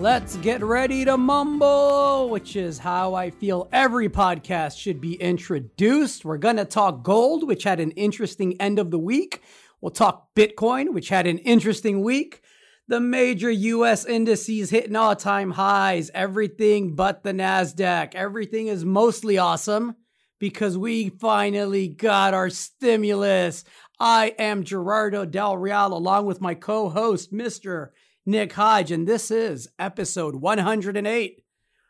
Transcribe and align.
Let's 0.00 0.36
get 0.36 0.64
ready 0.64 1.04
to 1.04 1.18
mumble, 1.18 2.30
which 2.30 2.56
is 2.56 2.78
how 2.78 3.12
I 3.12 3.28
feel 3.28 3.68
every 3.70 4.08
podcast 4.08 4.78
should 4.78 4.98
be 4.98 5.12
introduced. 5.16 6.24
We're 6.24 6.38
going 6.38 6.56
to 6.56 6.64
talk 6.64 7.02
gold, 7.02 7.46
which 7.46 7.64
had 7.64 7.80
an 7.80 7.90
interesting 7.90 8.58
end 8.58 8.78
of 8.78 8.90
the 8.90 8.98
week. 8.98 9.42
We'll 9.82 9.90
talk 9.90 10.34
Bitcoin, 10.34 10.94
which 10.94 11.10
had 11.10 11.26
an 11.26 11.36
interesting 11.36 12.00
week. 12.00 12.40
The 12.88 12.98
major 12.98 13.50
US 13.50 14.06
indices 14.06 14.70
hitting 14.70 14.96
all 14.96 15.14
time 15.14 15.50
highs, 15.50 16.10
everything 16.14 16.94
but 16.94 17.22
the 17.22 17.32
NASDAQ. 17.32 18.14
Everything 18.14 18.68
is 18.68 18.86
mostly 18.86 19.36
awesome 19.36 19.96
because 20.38 20.78
we 20.78 21.10
finally 21.10 21.88
got 21.88 22.32
our 22.32 22.48
stimulus. 22.48 23.64
I 23.98 24.34
am 24.38 24.64
Gerardo 24.64 25.26
Del 25.26 25.58
Real, 25.58 25.92
along 25.92 26.24
with 26.24 26.40
my 26.40 26.54
co 26.54 26.88
host, 26.88 27.34
Mr. 27.34 27.90
Nick 28.26 28.52
Hodge, 28.52 28.90
and 28.90 29.06
this 29.06 29.30
is 29.30 29.68
episode 29.78 30.36
108 30.36 31.42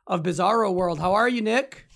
of 0.06 0.22
Bizarro 0.22 0.72
World. 0.72 1.00
How 1.00 1.12
are 1.14 1.28
you, 1.28 1.42
Nick? 1.42 1.86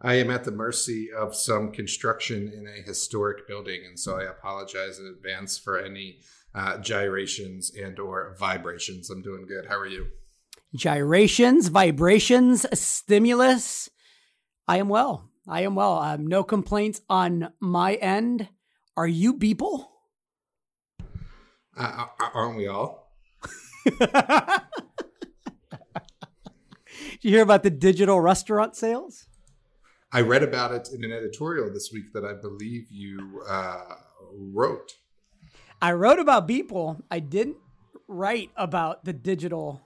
I 0.00 0.14
am 0.14 0.30
at 0.30 0.44
the 0.44 0.50
mercy 0.50 1.08
of 1.16 1.36
some 1.36 1.70
construction 1.70 2.52
in 2.52 2.66
a 2.66 2.82
historic 2.82 3.46
building, 3.46 3.82
and 3.86 3.98
so 3.98 4.18
I 4.18 4.24
apologize 4.24 4.98
in 4.98 5.06
advance 5.06 5.56
for 5.56 5.78
any 5.78 6.18
uh, 6.54 6.78
gyrations 6.78 7.72
and 7.74 7.98
or 8.00 8.36
vibrations. 8.38 9.08
I'm 9.08 9.22
doing 9.22 9.46
good. 9.46 9.66
How 9.66 9.78
are 9.78 9.86
you? 9.86 10.06
Gyrations, 10.74 11.68
vibrations, 11.68 12.66
stimulus. 12.78 13.88
I 14.66 14.78
am 14.78 14.88
well. 14.88 15.30
I 15.46 15.62
am 15.62 15.76
well. 15.76 15.98
Um, 15.98 16.26
no 16.26 16.42
complaints 16.42 17.00
on 17.08 17.52
my 17.60 17.94
end. 17.94 18.48
Are 18.96 19.06
you 19.06 19.34
Beeple? 19.34 19.86
Uh, 21.76 22.06
aren't 22.34 22.56
we 22.56 22.66
all? 22.66 23.07
Did 23.84 23.98
you 27.22 27.30
hear 27.30 27.42
about 27.42 27.62
the 27.62 27.70
digital 27.70 28.20
restaurant 28.20 28.76
sales? 28.76 29.26
I 30.12 30.20
read 30.20 30.42
about 30.42 30.72
it 30.72 30.88
in 30.92 31.04
an 31.04 31.12
editorial 31.12 31.72
this 31.72 31.90
week 31.92 32.12
that 32.14 32.24
I 32.24 32.32
believe 32.32 32.90
you 32.90 33.42
uh, 33.48 33.94
wrote. 34.32 34.94
I 35.82 35.92
wrote 35.92 36.18
about 36.18 36.48
Beeple. 36.48 37.02
I 37.10 37.20
didn't 37.20 37.56
write 38.06 38.50
about 38.56 39.04
the 39.04 39.12
digital 39.12 39.82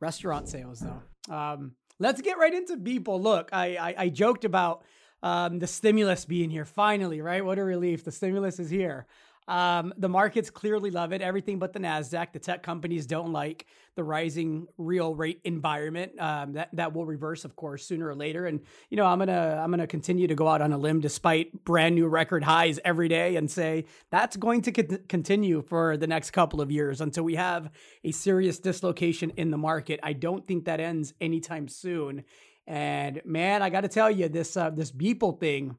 restaurant 0.00 0.48
sales, 0.48 0.80
though. 0.80 1.34
Um, 1.34 1.72
let's 1.98 2.20
get 2.20 2.38
right 2.38 2.52
into 2.52 2.76
Beeple. 2.76 3.20
Look, 3.20 3.50
I, 3.52 3.76
I, 3.76 3.94
I 3.98 4.08
joked 4.08 4.44
about 4.44 4.82
um, 5.22 5.58
the 5.58 5.66
stimulus 5.66 6.24
being 6.24 6.50
here 6.50 6.64
finally, 6.64 7.20
right? 7.20 7.44
What 7.44 7.58
a 7.58 7.64
relief. 7.64 8.04
The 8.04 8.12
stimulus 8.12 8.58
is 8.58 8.70
here. 8.70 9.06
Um, 9.48 9.94
the 9.96 10.10
markets 10.10 10.50
clearly 10.50 10.90
love 10.90 11.12
it. 11.12 11.22
Everything 11.22 11.58
but 11.58 11.72
the 11.72 11.80
Nasdaq. 11.80 12.32
The 12.32 12.38
tech 12.38 12.62
companies 12.62 13.06
don't 13.06 13.32
like 13.32 13.66
the 13.96 14.04
rising 14.04 14.66
real 14.76 15.14
rate 15.14 15.40
environment. 15.42 16.12
Um, 16.20 16.52
that 16.52 16.68
that 16.74 16.92
will 16.92 17.06
reverse, 17.06 17.46
of 17.46 17.56
course, 17.56 17.86
sooner 17.86 18.06
or 18.08 18.14
later. 18.14 18.44
And 18.46 18.60
you 18.90 18.98
know, 18.98 19.06
I'm 19.06 19.18
gonna 19.18 19.58
I'm 19.60 19.70
gonna 19.70 19.86
continue 19.86 20.26
to 20.28 20.34
go 20.34 20.46
out 20.46 20.60
on 20.60 20.74
a 20.74 20.78
limb 20.78 21.00
despite 21.00 21.64
brand 21.64 21.94
new 21.94 22.06
record 22.06 22.44
highs 22.44 22.78
every 22.84 23.08
day, 23.08 23.36
and 23.36 23.50
say 23.50 23.86
that's 24.10 24.36
going 24.36 24.60
to 24.62 24.72
co- 24.72 24.98
continue 25.08 25.62
for 25.62 25.96
the 25.96 26.06
next 26.06 26.32
couple 26.32 26.60
of 26.60 26.70
years 26.70 27.00
until 27.00 27.24
we 27.24 27.36
have 27.36 27.70
a 28.04 28.12
serious 28.12 28.58
dislocation 28.58 29.30
in 29.38 29.50
the 29.50 29.58
market. 29.58 29.98
I 30.02 30.12
don't 30.12 30.46
think 30.46 30.66
that 30.66 30.78
ends 30.78 31.14
anytime 31.22 31.68
soon. 31.68 32.24
And 32.66 33.22
man, 33.24 33.62
I 33.62 33.70
got 33.70 33.80
to 33.80 33.88
tell 33.88 34.10
you, 34.10 34.28
this 34.28 34.58
uh, 34.58 34.68
this 34.68 34.92
Beeple 34.92 35.40
thing. 35.40 35.78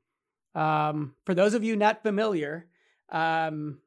Um, 0.55 1.13
for 1.23 1.35
those 1.35 1.53
of 1.53 1.63
you 1.63 1.75
not 1.75 2.01
familiar, 2.01 2.65
um, 3.11 3.79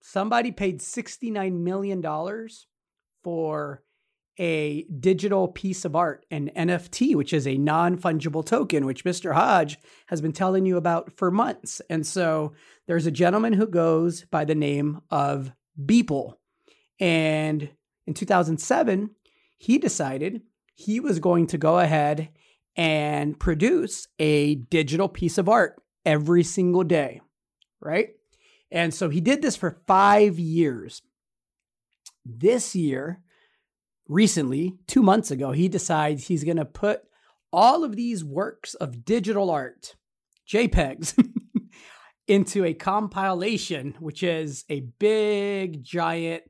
somebody 0.00 0.52
paid 0.52 0.82
sixty 0.82 1.30
nine 1.30 1.64
million 1.64 2.00
dollars 2.00 2.66
for 3.22 3.82
a 4.38 4.82
digital 5.00 5.48
piece 5.48 5.84
of 5.84 5.96
art, 5.96 6.26
an 6.30 6.50
NFT, 6.54 7.14
which 7.14 7.32
is 7.32 7.46
a 7.46 7.56
non 7.56 7.98
fungible 7.98 8.44
token, 8.44 8.84
which 8.84 9.04
Mr. 9.04 9.34
Hodge 9.34 9.78
has 10.06 10.20
been 10.20 10.32
telling 10.32 10.66
you 10.66 10.76
about 10.76 11.12
for 11.16 11.30
months. 11.30 11.80
And 11.88 12.06
so 12.06 12.52
there's 12.86 13.06
a 13.06 13.10
gentleman 13.10 13.54
who 13.54 13.66
goes 13.66 14.24
by 14.24 14.44
the 14.44 14.54
name 14.54 15.00
of 15.10 15.52
Beeple, 15.82 16.34
and 17.00 17.70
in 18.06 18.14
2007, 18.14 19.10
he 19.58 19.78
decided 19.78 20.42
he 20.74 21.00
was 21.00 21.18
going 21.18 21.46
to 21.48 21.58
go 21.58 21.78
ahead 21.78 22.28
and 22.76 23.38
produce 23.38 24.06
a 24.18 24.56
digital 24.56 25.08
piece 25.08 25.38
of 25.38 25.48
art 25.48 25.80
every 26.04 26.42
single 26.42 26.84
day, 26.84 27.20
right? 27.80 28.10
And 28.70 28.92
so 28.92 29.08
he 29.08 29.20
did 29.20 29.42
this 29.42 29.56
for 29.56 29.82
five 29.86 30.38
years. 30.38 31.02
This 32.24 32.74
year, 32.74 33.22
recently, 34.08 34.74
two 34.86 35.02
months 35.02 35.30
ago, 35.30 35.52
he 35.52 35.68
decides 35.68 36.26
he's 36.26 36.44
going 36.44 36.56
to 36.56 36.64
put 36.64 37.02
all 37.52 37.84
of 37.84 37.94
these 37.94 38.24
works 38.24 38.74
of 38.74 39.04
digital 39.04 39.50
art, 39.50 39.94
JPEGs, 40.50 41.16
into 42.28 42.64
a 42.64 42.74
compilation, 42.74 43.94
which 44.00 44.22
is 44.22 44.64
a 44.68 44.80
big, 44.98 45.84
giant 45.84 46.42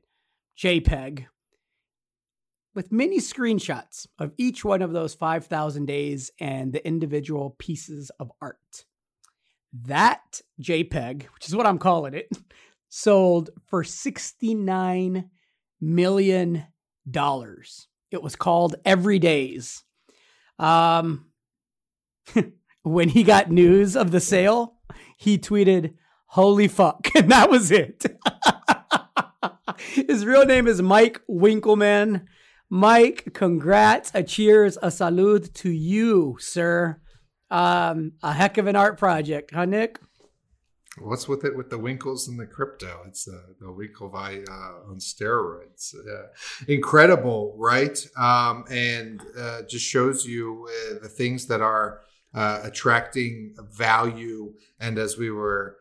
JPEG 0.57 1.27
with 2.77 2.91
many 2.91 3.19
screenshots 3.19 4.05
of 4.19 4.31
each 4.37 4.63
one 4.63 4.83
of 4.83 4.93
those 4.93 5.15
5,000 5.15 5.85
days 5.87 6.29
and 6.39 6.71
the 6.71 6.85
individual 6.85 7.55
pieces 7.57 8.11
of 8.19 8.31
art. 8.39 8.85
That 9.73 10.41
JPEG, 10.61 11.23
which 11.33 11.47
is 11.47 11.55
what 11.55 11.65
I'm 11.65 11.77
calling 11.77 12.13
it, 12.13 12.29
sold 12.89 13.49
for 13.67 13.83
$69 13.83 15.29
million. 15.81 16.65
It 18.11 18.23
was 18.23 18.35
called 18.35 18.75
Everydays. 18.85 19.83
Um, 20.59 21.27
when 22.83 23.09
he 23.09 23.23
got 23.23 23.51
news 23.51 23.95
of 23.95 24.11
the 24.11 24.19
sale, 24.19 24.75
he 25.17 25.37
tweeted, 25.37 25.93
Holy 26.27 26.67
fuck. 26.67 27.09
And 27.15 27.31
that 27.31 27.49
was 27.49 27.71
it. 27.71 28.05
His 29.77 30.25
real 30.25 30.45
name 30.45 30.67
is 30.67 30.81
Mike 30.81 31.21
Winkelmann. 31.29 32.25
Mike, 32.69 33.33
congrats, 33.33 34.11
a 34.13 34.23
cheers, 34.23 34.77
a 34.81 34.91
salute 34.91 35.53
to 35.55 35.69
you, 35.69 36.37
sir. 36.39 36.99
Um, 37.49 38.13
a 38.23 38.33
heck 38.33 38.57
of 38.57 38.67
an 38.67 38.75
art 38.75 38.97
project, 38.97 39.51
huh, 39.53 39.65
Nick? 39.65 39.99
What's 40.99 41.27
with 41.27 41.45
it 41.45 41.55
with 41.55 41.69
the 41.69 41.77
Winkles 41.77 42.27
and 42.27 42.39
the 42.39 42.47
crypto? 42.47 43.03
It's 43.05 43.27
uh, 43.27 43.53
the 43.59 43.67
Winklevi 43.67 44.49
uh, 44.49 44.89
on 44.89 44.97
steroids. 44.97 45.93
Uh, 45.93 46.27
incredible, 46.67 47.53
right? 47.57 47.97
Um, 48.17 48.65
and 48.69 49.21
uh, 49.39 49.61
just 49.69 49.85
shows 49.85 50.25
you 50.25 50.67
uh, 50.67 50.99
the 51.01 51.09
things 51.09 51.45
that 51.47 51.61
are 51.61 52.01
uh, 52.33 52.61
attracting 52.63 53.55
value. 53.71 54.53
And 54.79 54.97
as 54.97 55.17
we 55.17 55.29
were 55.29 55.77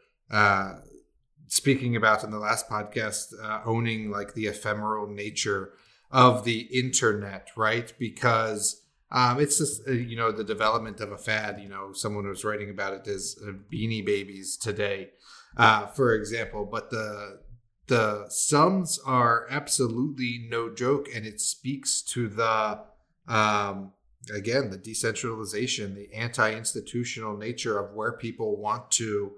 speaking 1.48 1.96
about 1.96 2.22
in 2.22 2.30
the 2.30 2.38
last 2.38 2.68
podcast, 2.68 3.32
owning 3.64 4.10
like 4.10 4.34
the 4.34 4.48
ephemeral 4.48 5.06
nature 5.06 5.72
of 6.10 6.44
the 6.44 6.60
internet, 6.72 7.48
right? 7.56 7.92
Because 7.98 8.82
um, 9.10 9.40
it's 9.40 9.58
just 9.58 9.86
uh, 9.88 9.92
you 9.92 10.16
know 10.16 10.32
the 10.32 10.44
development 10.44 11.00
of 11.00 11.12
a 11.12 11.18
fad. 11.18 11.60
You 11.60 11.68
know, 11.68 11.92
someone 11.92 12.28
was 12.28 12.44
writing 12.44 12.70
about 12.70 12.94
it 12.94 13.06
as 13.06 13.38
uh, 13.42 13.52
Beanie 13.72 14.04
Babies 14.04 14.56
today, 14.56 15.10
uh, 15.56 15.86
for 15.86 16.14
example. 16.14 16.64
But 16.64 16.90
the 16.90 17.40
the 17.86 18.26
sums 18.28 18.98
are 19.06 19.46
absolutely 19.48 20.46
no 20.50 20.74
joke, 20.74 21.06
and 21.14 21.24
it 21.24 21.40
speaks 21.40 22.02
to 22.02 22.28
the 22.28 22.80
um, 23.28 23.92
again 24.34 24.70
the 24.70 24.76
decentralization, 24.76 25.94
the 25.94 26.12
anti-institutional 26.12 27.36
nature 27.36 27.78
of 27.78 27.94
where 27.94 28.12
people 28.12 28.56
want 28.56 28.90
to 28.92 29.34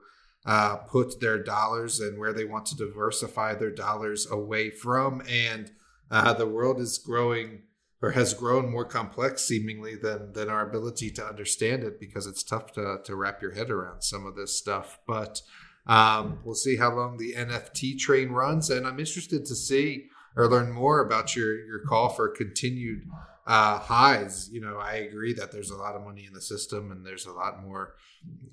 uh, 0.46 0.76
put 0.76 1.20
their 1.20 1.42
dollars 1.42 2.00
and 2.00 2.18
where 2.18 2.32
they 2.32 2.46
want 2.46 2.64
to 2.64 2.76
diversify 2.76 3.54
their 3.54 3.70
dollars 3.70 4.26
away 4.30 4.70
from, 4.70 5.22
and 5.28 5.72
uh, 6.10 6.32
the 6.32 6.46
world 6.46 6.80
is 6.80 6.96
growing 6.96 7.64
or 8.00 8.12
has 8.12 8.32
grown 8.34 8.70
more 8.70 8.84
complex 8.84 9.44
seemingly 9.44 9.96
than 9.96 10.32
than 10.32 10.48
our 10.48 10.68
ability 10.68 11.10
to 11.10 11.24
understand 11.24 11.82
it 11.82 11.98
because 11.98 12.26
it's 12.26 12.42
tough 12.42 12.72
to 12.72 12.98
to 13.04 13.16
wrap 13.16 13.42
your 13.42 13.52
head 13.52 13.70
around 13.70 14.02
some 14.02 14.26
of 14.26 14.36
this 14.36 14.56
stuff. 14.56 14.98
But 15.06 15.42
um, 15.86 16.40
we'll 16.44 16.54
see 16.54 16.76
how 16.76 16.94
long 16.94 17.16
the 17.16 17.34
NFT 17.34 17.98
train 17.98 18.30
runs, 18.30 18.70
and 18.70 18.86
I'm 18.86 19.00
interested 19.00 19.46
to 19.46 19.54
see 19.54 20.06
or 20.36 20.46
learn 20.46 20.70
more 20.70 21.00
about 21.00 21.34
your 21.34 21.58
your 21.66 21.80
call 21.80 22.10
for 22.10 22.28
continued 22.28 23.08
uh, 23.46 23.78
highs. 23.78 24.48
You 24.52 24.60
know, 24.60 24.76
I 24.76 24.94
agree 24.94 25.32
that 25.34 25.50
there's 25.50 25.70
a 25.70 25.76
lot 25.76 25.96
of 25.96 26.04
money 26.04 26.24
in 26.26 26.34
the 26.34 26.40
system, 26.40 26.92
and 26.92 27.04
there's 27.04 27.26
a 27.26 27.32
lot 27.32 27.64
more 27.64 27.94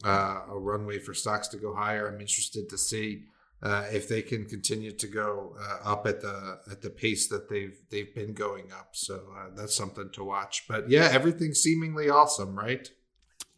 uh, 0.04 0.42
a 0.50 0.58
runway 0.58 1.00
for 1.00 1.14
stocks 1.14 1.48
to 1.50 1.58
go 1.58 1.76
higher. 1.76 2.08
I'm 2.08 2.22
interested 2.22 2.70
to 2.70 2.78
see 2.78 3.24
uh, 3.62 3.86
if 3.92 4.08
they 4.08 4.22
can 4.22 4.46
continue 4.46 4.92
to 4.92 5.08
go 5.08 5.56
uh, 5.60 5.90
up 5.92 6.06
at 6.06 6.22
the 6.22 6.60
at 6.72 6.82
the 6.82 6.90
pace 6.90 7.28
that 7.30 7.50
they've 7.50 7.78
they've 7.90 8.14
been 8.14 8.34
going 8.34 8.72
up. 8.72 8.90
So 8.94 9.22
uh, 9.36 9.50
that's 9.56 9.76
something 9.76 10.10
to 10.14 10.24
watch. 10.24 10.66
But 10.68 10.90
yeah, 10.90 11.10
everything's 11.12 11.60
seemingly 11.60 12.10
awesome, 12.10 12.58
right? 12.58 12.90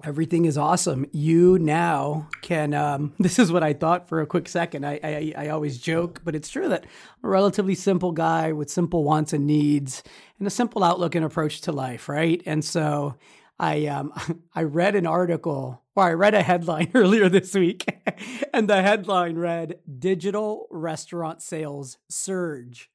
Everything 0.03 0.45
is 0.45 0.59
awesome. 0.59 1.07
You 1.11 1.57
now 1.57 2.29
can. 2.41 2.73
Um, 2.73 3.15
this 3.19 3.39
is 3.39 3.51
what 3.51 3.63
I 3.63 3.73
thought 3.73 4.07
for 4.07 4.21
a 4.21 4.27
quick 4.27 4.47
second. 4.47 4.85
I, 4.85 4.99
I 5.03 5.33
I 5.35 5.49
always 5.49 5.79
joke, 5.79 6.21
but 6.23 6.35
it's 6.35 6.49
true 6.49 6.69
that 6.69 6.83
I'm 6.83 7.27
a 7.27 7.29
relatively 7.29 7.75
simple 7.75 8.11
guy 8.11 8.53
with 8.53 8.69
simple 8.69 9.03
wants 9.03 9.33
and 9.33 9.47
needs 9.47 10.03
and 10.37 10.47
a 10.47 10.51
simple 10.51 10.83
outlook 10.83 11.15
and 11.15 11.25
approach 11.25 11.61
to 11.61 11.71
life, 11.71 12.07
right? 12.07 12.41
And 12.45 12.63
so 12.63 13.15
I 13.59 13.85
um 13.87 14.13
I 14.55 14.63
read 14.63 14.95
an 14.95 15.07
article 15.07 15.83
or 15.95 16.03
I 16.03 16.13
read 16.13 16.33
a 16.35 16.43
headline 16.43 16.91
earlier 16.95 17.29
this 17.29 17.53
week, 17.53 17.85
and 18.53 18.69
the 18.69 18.81
headline 18.81 19.37
read 19.37 19.79
"Digital 19.99 20.67
Restaurant 20.69 21.41
Sales 21.41 21.97
Surge." 22.09 22.89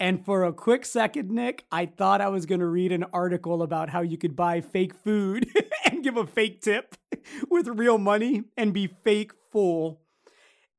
And 0.00 0.24
for 0.24 0.44
a 0.44 0.52
quick 0.52 0.84
second, 0.84 1.30
Nick, 1.30 1.64
I 1.70 1.86
thought 1.86 2.20
I 2.20 2.28
was 2.28 2.46
going 2.46 2.60
to 2.60 2.66
read 2.66 2.90
an 2.90 3.04
article 3.12 3.62
about 3.62 3.90
how 3.90 4.00
you 4.00 4.18
could 4.18 4.34
buy 4.34 4.60
fake 4.60 4.92
food 4.92 5.48
and 5.84 6.02
give 6.02 6.16
a 6.16 6.26
fake 6.26 6.60
tip 6.60 6.96
with 7.48 7.68
real 7.68 7.96
money 7.96 8.42
and 8.56 8.74
be 8.74 8.88
fake 8.88 9.30
full. 9.52 10.00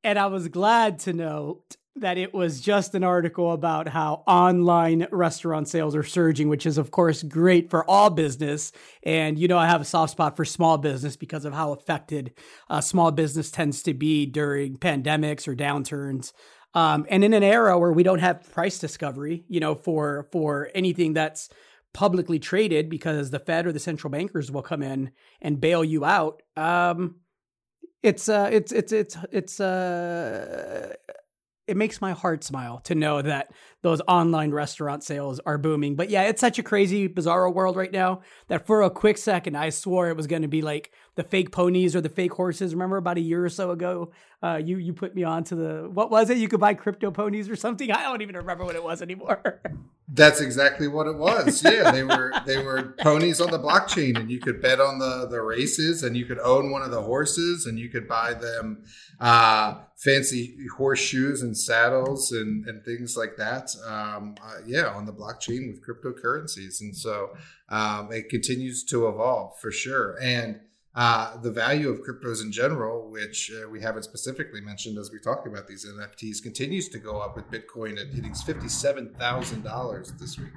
And 0.04 0.19
I 0.19 0.25
was 0.25 0.50
glad 0.50 1.00
to 1.00 1.13
note 1.13 1.78
that 1.97 2.18
it 2.18 2.33
was 2.33 2.59
just 2.59 2.94
an 2.94 3.03
article 3.03 3.53
about 3.53 3.88
how 3.88 4.24
online 4.27 5.07
restaurant 5.12 5.69
sales 5.69 5.95
are 5.95 6.03
surging, 6.03 6.50
which 6.50 6.65
is, 6.65 6.77
of 6.77 6.92
course, 6.92 7.24
great 7.24 7.69
for 7.69 7.89
all 7.89 8.09
business. 8.09 8.74
And, 9.03 9.39
you 9.39 9.47
know, 9.47 9.57
I 9.57 9.68
have 9.68 9.80
a 9.80 9.86
soft 9.86 10.12
spot 10.12 10.36
for 10.36 10.44
small 10.44 10.77
business 10.77 11.15
because 11.15 11.45
of 11.45 11.53
how 11.53 11.71
affected 11.71 12.33
uh, 12.69 12.81
small 12.81 13.12
business 13.12 13.50
tends 13.50 13.81
to 13.83 13.94
be 13.94 14.25
during 14.25 14.77
pandemics 14.77 15.47
or 15.47 15.56
downturns. 15.56 16.33
Um, 16.74 17.06
and 17.09 17.24
in 17.24 17.33
an 17.33 17.44
era 17.44 17.80
where 17.80 17.94
we 17.94 18.03
don't 18.03 18.19
have 18.19 18.51
price 18.51 18.77
discovery, 18.77 19.45
you 19.47 19.62
know, 19.62 19.75
for 19.75 20.27
for 20.33 20.69
anything 20.75 21.13
that's 21.13 21.47
publicly 21.94 22.39
traded, 22.39 22.89
because 22.89 23.31
the 23.31 23.39
Fed 23.39 23.65
or 23.65 23.71
the 23.71 23.80
central 23.80 24.12
bankers 24.12 24.51
will 24.51 24.62
come 24.62 24.83
in 24.83 25.12
and 25.42 25.62
bail 25.62 25.86
you 25.86 26.03
out. 26.03 26.42
Um, 26.57 27.21
it's 28.03 28.27
uh, 28.27 28.50
it's 28.51 28.74
it's 28.74 28.92
it's 28.92 29.18
it's 29.31 29.59
uh, 29.62 30.94
it 31.68 31.78
makes 31.78 32.02
my 32.02 32.12
heart 32.12 32.44
smile 32.44 32.80
to 32.86 32.96
know 32.96 33.22
that 33.22 33.52
those 33.82 34.02
online 34.08 34.52
restaurant 34.52 35.04
sales 35.04 35.40
are 35.46 35.58
booming. 35.58 35.96
But 35.96 36.10
yeah, 36.10 36.24
it's 36.24 36.42
such 36.42 36.60
a 36.60 36.64
crazy, 36.64 37.08
bizarre 37.08 37.50
world 37.50 37.76
right 37.76 37.92
now 37.92 38.22
that 38.48 38.68
for 38.68 38.84
a 38.84 38.90
quick 38.90 39.18
second, 39.18 39.56
I 39.56 39.70
swore 39.70 40.10
it 40.10 40.18
was 40.18 40.28
going 40.28 40.44
to 40.44 40.48
be 40.48 40.62
like 40.62 40.92
the 41.16 41.24
fake 41.24 41.52
ponies 41.52 41.96
or 41.96 42.02
the 42.02 42.10
fake 42.10 42.34
horses. 42.34 42.74
Remember 42.74 42.98
about 42.98 43.18
a 43.18 43.22
year 43.22 43.46
or 43.46 43.50
so 43.50 43.72
ago, 43.72 44.12
uh, 44.44 44.62
you 44.64 44.78
you 44.78 44.94
put 44.94 45.16
me 45.16 45.24
on 45.24 45.44
to 45.46 45.56
the 45.56 45.90
what 45.92 46.12
was 46.12 46.30
it? 46.30 46.38
You 46.38 46.48
could 46.48 46.60
buy 46.60 46.74
crypto 46.74 47.10
ponies 47.10 47.50
or 47.50 47.56
something. 47.56 47.92
I 47.92 48.04
don't 48.04 48.22
even 48.22 48.36
remember 48.36 48.66
what 48.66 48.76
it 48.76 48.84
was 48.84 49.02
anymore. 49.02 49.62
That's 50.08 50.40
exactly 50.40 50.88
what 50.88 51.08
it 51.08 51.18
was. 51.18 51.64
Yeah, 51.64 51.92
they 51.92 52.04
were 52.04 52.32
they 52.46 52.64
were 52.64 52.96
ponies 53.00 53.42
on 53.42 53.50
the 53.50 53.60
blockchain, 53.60 54.20
and 54.20 54.30
you 54.30 54.40
could 54.40 54.62
bet 54.62 54.80
on 54.80 55.00
the 55.00 55.28
the 55.28 55.42
races, 55.42 56.04
and 56.04 56.16
you 56.16 56.26
could 56.26 56.40
own 56.40 56.70
one 56.70 56.84
of 56.84 56.92
the 56.92 57.02
horses, 57.02 57.66
and 57.66 57.80
you 57.80 57.90
could 57.90 58.08
buy 58.08 58.34
them 58.34 58.84
uh, 59.20 59.80
fancy 59.96 60.58
horseshoes 60.78 61.42
and 61.42 61.58
saddles 61.58 62.32
and 62.32 62.68
and 62.68 62.84
things 62.86 63.18
like 63.18 63.38
that. 63.38 63.72
Um, 63.88 64.36
uh, 64.44 64.58
yeah, 64.68 64.90
on 64.90 65.06
the 65.06 65.14
blockchain 65.14 65.72
with 65.72 65.84
cryptocurrencies, 65.84 66.82
and 66.82 66.96
so 66.96 67.32
um, 67.70 68.12
it 68.12 68.30
continues 68.30 68.84
to 68.86 69.08
evolve 69.08 69.58
for 69.60 69.72
sure, 69.72 70.20
and 70.22 70.60
uh, 70.95 71.38
the 71.42 71.51
value 71.51 71.89
of 71.89 72.00
cryptos 72.01 72.42
in 72.42 72.51
general, 72.51 73.09
which 73.09 73.51
uh, 73.51 73.69
we 73.69 73.81
haven't 73.81 74.03
specifically 74.03 74.62
mentioned 74.62 74.97
as 74.97 75.12
we 75.12 75.19
talk 75.19 75.45
about 75.45 75.68
these 75.68 75.86
NFTs, 75.86 76.42
continues 76.42 76.88
to 76.89 77.00
go 77.00 77.19
up 77.19 77.36
with 77.36 77.51
Bitcoin 77.51 78.00
at 78.00 78.13
hitting 78.13 78.33
fifty-seven 78.33 79.13
thousand 79.15 79.63
dollars 79.63 80.13
this 80.13 80.39
week. 80.39 80.53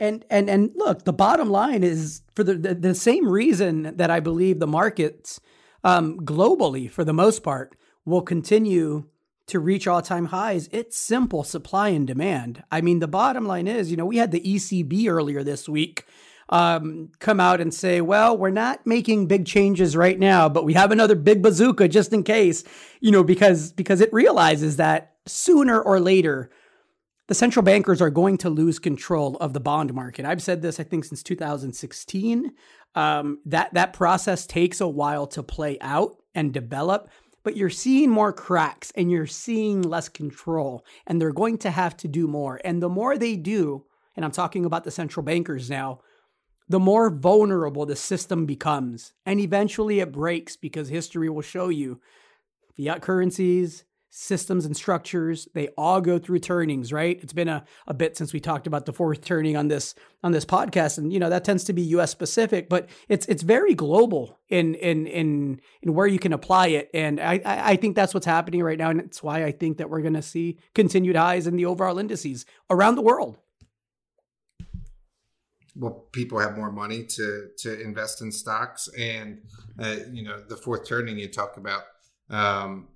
And 0.00 0.24
and 0.30 0.50
and 0.50 0.72
look, 0.74 1.04
the 1.04 1.12
bottom 1.12 1.48
line 1.48 1.84
is 1.84 2.22
for 2.34 2.42
the 2.42 2.54
the, 2.54 2.74
the 2.74 2.94
same 2.94 3.28
reason 3.28 3.96
that 3.96 4.10
I 4.10 4.18
believe 4.18 4.58
the 4.58 4.66
markets 4.66 5.40
um, 5.84 6.18
globally, 6.18 6.90
for 6.90 7.04
the 7.04 7.12
most 7.12 7.44
part, 7.44 7.76
will 8.04 8.22
continue 8.22 9.04
to 9.46 9.60
reach 9.60 9.86
all-time 9.86 10.26
highs. 10.26 10.68
It's 10.72 10.96
simple 10.96 11.44
supply 11.44 11.88
and 11.88 12.06
demand. 12.06 12.62
I 12.70 12.80
mean, 12.80 13.00
the 13.00 13.08
bottom 13.08 13.44
line 13.44 13.66
is, 13.66 13.90
you 13.90 13.96
know, 13.96 14.06
we 14.06 14.16
had 14.16 14.30
the 14.30 14.40
ECB 14.40 15.08
earlier 15.08 15.42
this 15.42 15.68
week 15.68 16.04
um, 16.48 17.10
come 17.18 17.40
out 17.40 17.60
and 17.60 17.72
say, 17.72 18.00
well, 18.00 18.36
we're 18.36 18.50
not 18.50 18.86
making 18.86 19.26
big 19.26 19.46
changes 19.46 19.96
right 19.96 20.18
now, 20.18 20.48
but 20.48 20.64
we 20.64 20.74
have 20.74 20.92
another 20.92 21.14
big 21.14 21.42
bazooka 21.42 21.88
just 21.88 22.12
in 22.12 22.22
case, 22.22 22.64
you 23.00 23.10
know, 23.10 23.24
because 23.24 23.72
because 23.72 24.00
it 24.00 24.12
realizes 24.12 24.76
that 24.76 25.14
sooner 25.26 25.80
or 25.80 26.00
later 26.00 26.50
the 27.28 27.34
central 27.34 27.62
bankers 27.62 28.02
are 28.02 28.10
going 28.10 28.36
to 28.38 28.50
lose 28.50 28.78
control 28.78 29.36
of 29.36 29.52
the 29.52 29.60
bond 29.60 29.94
market. 29.94 30.26
I've 30.26 30.42
said 30.42 30.60
this, 30.60 30.78
I 30.80 30.82
think, 30.82 31.04
since 31.04 31.22
2016. 31.22 32.52
Um, 32.94 33.38
that 33.46 33.72
that 33.72 33.94
process 33.94 34.46
takes 34.46 34.82
a 34.82 34.88
while 34.88 35.26
to 35.28 35.42
play 35.42 35.78
out 35.80 36.16
and 36.34 36.52
develop, 36.52 37.08
but 37.42 37.56
you're 37.56 37.70
seeing 37.70 38.10
more 38.10 38.32
cracks 38.34 38.92
and 38.96 39.10
you're 39.10 39.26
seeing 39.26 39.80
less 39.80 40.10
control, 40.10 40.84
and 41.06 41.18
they're 41.20 41.32
going 41.32 41.56
to 41.58 41.70
have 41.70 41.96
to 41.98 42.08
do 42.08 42.26
more. 42.26 42.60
And 42.64 42.82
the 42.82 42.90
more 42.90 43.16
they 43.16 43.36
do, 43.36 43.86
and 44.14 44.24
I'm 44.26 44.30
talking 44.30 44.66
about 44.66 44.84
the 44.84 44.90
central 44.90 45.24
bankers 45.24 45.70
now, 45.70 46.00
the 46.72 46.80
more 46.80 47.10
vulnerable 47.10 47.84
the 47.84 47.94
system 47.94 48.46
becomes. 48.46 49.12
And 49.26 49.38
eventually 49.38 50.00
it 50.00 50.10
breaks 50.10 50.56
because 50.56 50.88
history 50.88 51.28
will 51.28 51.42
show 51.42 51.68
you 51.68 52.00
fiat 52.74 53.02
currencies, 53.02 53.84
systems 54.08 54.64
and 54.64 54.74
structures, 54.74 55.48
they 55.52 55.68
all 55.76 56.00
go 56.00 56.18
through 56.18 56.38
turnings, 56.38 56.90
right? 56.90 57.18
It's 57.22 57.34
been 57.34 57.48
a, 57.48 57.64
a 57.86 57.92
bit 57.92 58.16
since 58.16 58.32
we 58.32 58.40
talked 58.40 58.66
about 58.66 58.86
the 58.86 58.92
fourth 58.94 59.22
turning 59.22 59.54
on 59.54 59.68
this 59.68 59.94
on 60.22 60.32
this 60.32 60.46
podcast. 60.46 60.96
And 60.96 61.12
you 61.12 61.18
know, 61.18 61.28
that 61.28 61.44
tends 61.44 61.64
to 61.64 61.74
be 61.74 61.82
US 61.96 62.10
specific, 62.10 62.70
but 62.70 62.88
it's 63.06 63.26
it's 63.26 63.42
very 63.42 63.74
global 63.74 64.40
in 64.48 64.74
in 64.76 65.06
in 65.06 65.60
in 65.82 65.92
where 65.92 66.06
you 66.06 66.18
can 66.18 66.32
apply 66.32 66.68
it. 66.68 66.88
And 66.94 67.20
I 67.20 67.38
I 67.44 67.76
think 67.76 67.96
that's 67.96 68.14
what's 68.14 68.24
happening 68.24 68.62
right 68.62 68.78
now. 68.78 68.88
And 68.88 69.00
it's 69.00 69.22
why 69.22 69.44
I 69.44 69.52
think 69.52 69.76
that 69.76 69.90
we're 69.90 70.00
gonna 70.00 70.22
see 70.22 70.58
continued 70.74 71.16
highs 71.16 71.46
in 71.46 71.56
the 71.56 71.66
overall 71.66 71.98
indices 71.98 72.46
around 72.70 72.94
the 72.94 73.02
world 73.02 73.36
well, 75.74 76.06
people 76.12 76.38
have 76.38 76.56
more 76.56 76.70
money 76.70 77.04
to 77.04 77.48
to 77.58 77.80
invest 77.80 78.20
in 78.20 78.30
stocks, 78.30 78.88
and 78.98 79.40
uh, 79.78 79.96
you 80.10 80.22
know 80.22 80.42
the 80.48 80.56
fourth 80.56 80.86
turning 80.86 81.18
you 81.18 81.28
talk 81.28 81.56
about 81.56 81.84
um, 82.30 82.88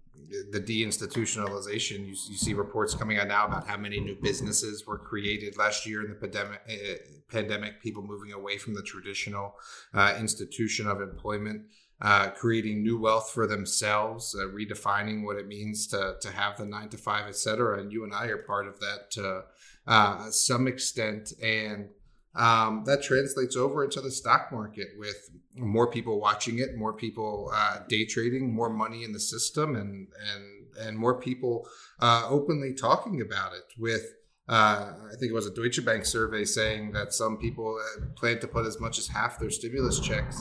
the 0.51 0.61
deinstitutionalization. 0.61 2.01
You, 2.01 2.15
you, 2.29 2.37
see 2.37 2.55
reports 2.55 2.95
coming 2.95 3.19
out 3.19 3.29
now 3.29 3.47
about 3.47 3.67
how 3.67 3.77
many 3.77 4.01
new 4.01 4.17
businesses 4.21 4.87
were 4.87 4.99
created 4.99 5.57
last 5.57 5.87
year 5.87 6.03
in 6.03 6.11
the 6.11 6.17
pandemic. 6.17 6.61
Uh, 6.69 6.95
pandemic, 7.31 7.83
people 7.83 8.03
moving 8.03 8.33
away 8.33 8.57
from 8.57 8.75
the 8.75 8.83
traditional 8.83 9.55
uh, 9.95 10.15
institution 10.19 10.87
of 10.87 11.01
employment. 11.01 11.63
Uh, 11.99 12.29
creating 12.29 12.83
new 12.83 13.01
wealth 13.01 13.31
for 13.33 13.47
themselves, 13.47 14.37
uh, 14.39 14.45
redefining 14.49 15.25
what 15.25 15.39
it 15.39 15.47
means 15.47 15.87
to 15.87 16.15
to 16.21 16.31
have 16.31 16.59
the 16.59 16.67
nine 16.67 16.91
to 16.91 16.99
five, 16.99 17.27
et 17.27 17.35
cetera. 17.35 17.81
And 17.81 17.91
you 17.91 18.05
and 18.05 18.13
I 18.13 18.27
are 18.27 18.37
part 18.37 18.69
of 18.69 18.79
that 18.81 19.11
to 19.13 19.45
uh, 19.87 20.31
some 20.31 20.67
extent. 20.67 21.33
And 21.43 21.89
um, 22.37 22.85
that 22.85 23.03
translates 23.03 23.57
over 23.57 23.83
into 23.83 24.01
the 24.01 24.11
stock 24.11 24.53
market 24.53 24.89
with 24.99 25.31
more 25.57 25.91
people 25.91 26.21
watching 26.21 26.59
it, 26.59 26.77
more 26.77 26.93
people 26.93 27.51
uh, 27.53 27.79
day 27.89 28.05
trading, 28.05 28.55
more 28.55 28.69
money 28.69 29.05
in 29.05 29.13
the 29.13 29.21
system, 29.21 29.75
and 29.75 30.09
and 30.35 30.87
and 30.87 30.99
more 30.99 31.19
people 31.19 31.67
uh, 32.01 32.27
openly 32.29 32.75
talking 32.75 33.23
about 33.23 33.55
it. 33.55 33.65
With 33.79 34.03
uh, 34.49 34.93
I 35.07 35.17
think 35.19 35.31
it 35.31 35.35
was 35.35 35.47
a 35.47 35.55
Deutsche 35.55 35.83
Bank 35.85 36.05
survey 36.05 36.45
saying 36.45 36.93
that 36.93 37.15
some 37.15 37.39
people 37.39 37.81
uh, 37.81 38.05
plan 38.17 38.39
to 38.41 38.47
put 38.47 38.67
as 38.67 38.79
much 38.79 38.99
as 38.99 39.09
half 39.09 39.39
their 39.39 39.51
stimulus 39.51 39.99
checks 39.99 40.41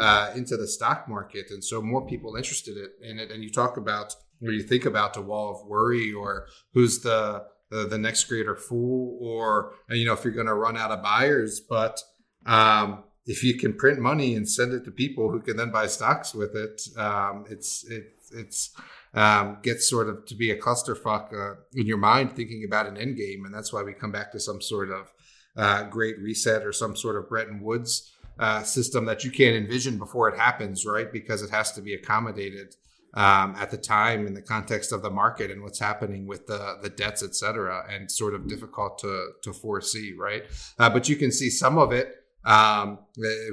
uh, 0.00 0.32
into 0.34 0.56
the 0.56 0.66
stock 0.66 1.08
market, 1.08 1.46
and 1.50 1.62
so 1.62 1.80
more 1.80 2.04
people 2.04 2.34
interested 2.34 2.76
in 3.00 3.20
it. 3.20 3.30
And 3.30 3.44
you 3.44 3.50
talk 3.50 3.76
about, 3.76 4.12
or 4.42 4.50
you 4.50 4.64
think 4.64 4.86
about 4.86 5.14
the 5.14 5.22
wall 5.22 5.54
of 5.54 5.68
worry, 5.68 6.12
or 6.12 6.46
who's 6.74 7.00
the 7.00 7.44
the, 7.70 7.86
the 7.86 7.98
next 7.98 8.24
greater 8.24 8.56
fool 8.56 9.18
or 9.20 9.74
you 9.90 10.06
know 10.06 10.12
if 10.12 10.24
you're 10.24 10.32
going 10.32 10.46
to 10.46 10.54
run 10.54 10.76
out 10.76 10.90
of 10.90 11.02
buyers. 11.02 11.60
But 11.60 12.02
um, 12.46 13.04
if 13.26 13.44
you 13.44 13.58
can 13.58 13.74
print 13.74 13.98
money 13.98 14.34
and 14.34 14.48
send 14.48 14.72
it 14.72 14.84
to 14.84 14.90
people 14.90 15.30
who 15.30 15.40
can 15.40 15.56
then 15.56 15.70
buy 15.70 15.86
stocks 15.86 16.34
with 16.34 16.56
it 16.56 16.80
um, 16.96 17.44
it's 17.50 17.84
it, 17.90 18.14
it's 18.32 18.70
um, 19.14 19.58
gets 19.62 19.88
sort 19.88 20.08
of 20.08 20.26
to 20.26 20.34
be 20.34 20.50
a 20.50 20.58
clusterfuck 20.58 21.32
uh, 21.32 21.56
in 21.74 21.86
your 21.86 21.96
mind 21.96 22.32
thinking 22.32 22.64
about 22.64 22.86
an 22.86 22.96
end 22.96 23.16
game. 23.16 23.44
And 23.44 23.54
that's 23.54 23.72
why 23.72 23.82
we 23.82 23.92
come 23.92 24.12
back 24.12 24.32
to 24.32 24.40
some 24.40 24.60
sort 24.60 24.90
of 24.90 25.12
uh, 25.56 25.84
great 25.84 26.18
reset 26.18 26.64
or 26.64 26.72
some 26.72 26.96
sort 26.96 27.16
of 27.16 27.28
Bretton 27.28 27.60
Woods 27.60 28.12
uh, 28.38 28.62
system 28.62 29.06
that 29.06 29.24
you 29.24 29.30
can't 29.30 29.56
envision 29.56 29.98
before 29.98 30.28
it 30.28 30.38
happens 30.38 30.86
right? 30.86 31.12
Because 31.12 31.42
it 31.42 31.50
has 31.50 31.72
to 31.72 31.82
be 31.82 31.94
accommodated 31.94 32.76
um, 33.14 33.54
at 33.58 33.70
the 33.70 33.78
time 33.78 34.26
in 34.26 34.34
the 34.34 34.42
context 34.42 34.92
of 34.92 35.02
the 35.02 35.10
market 35.10 35.50
and 35.50 35.62
what's 35.62 35.78
happening 35.78 36.26
with 36.26 36.46
the 36.46 36.78
the 36.82 36.90
debts, 36.90 37.22
et 37.22 37.34
cetera, 37.34 37.84
and 37.90 38.10
sort 38.10 38.34
of 38.34 38.48
difficult 38.48 38.98
to 38.98 39.30
to 39.42 39.52
foresee, 39.52 40.12
right? 40.12 40.44
Uh, 40.78 40.90
but 40.90 41.08
you 41.08 41.16
can 41.16 41.32
see 41.32 41.50
some 41.50 41.78
of 41.78 41.92
it 41.92 42.14
um, 42.44 42.98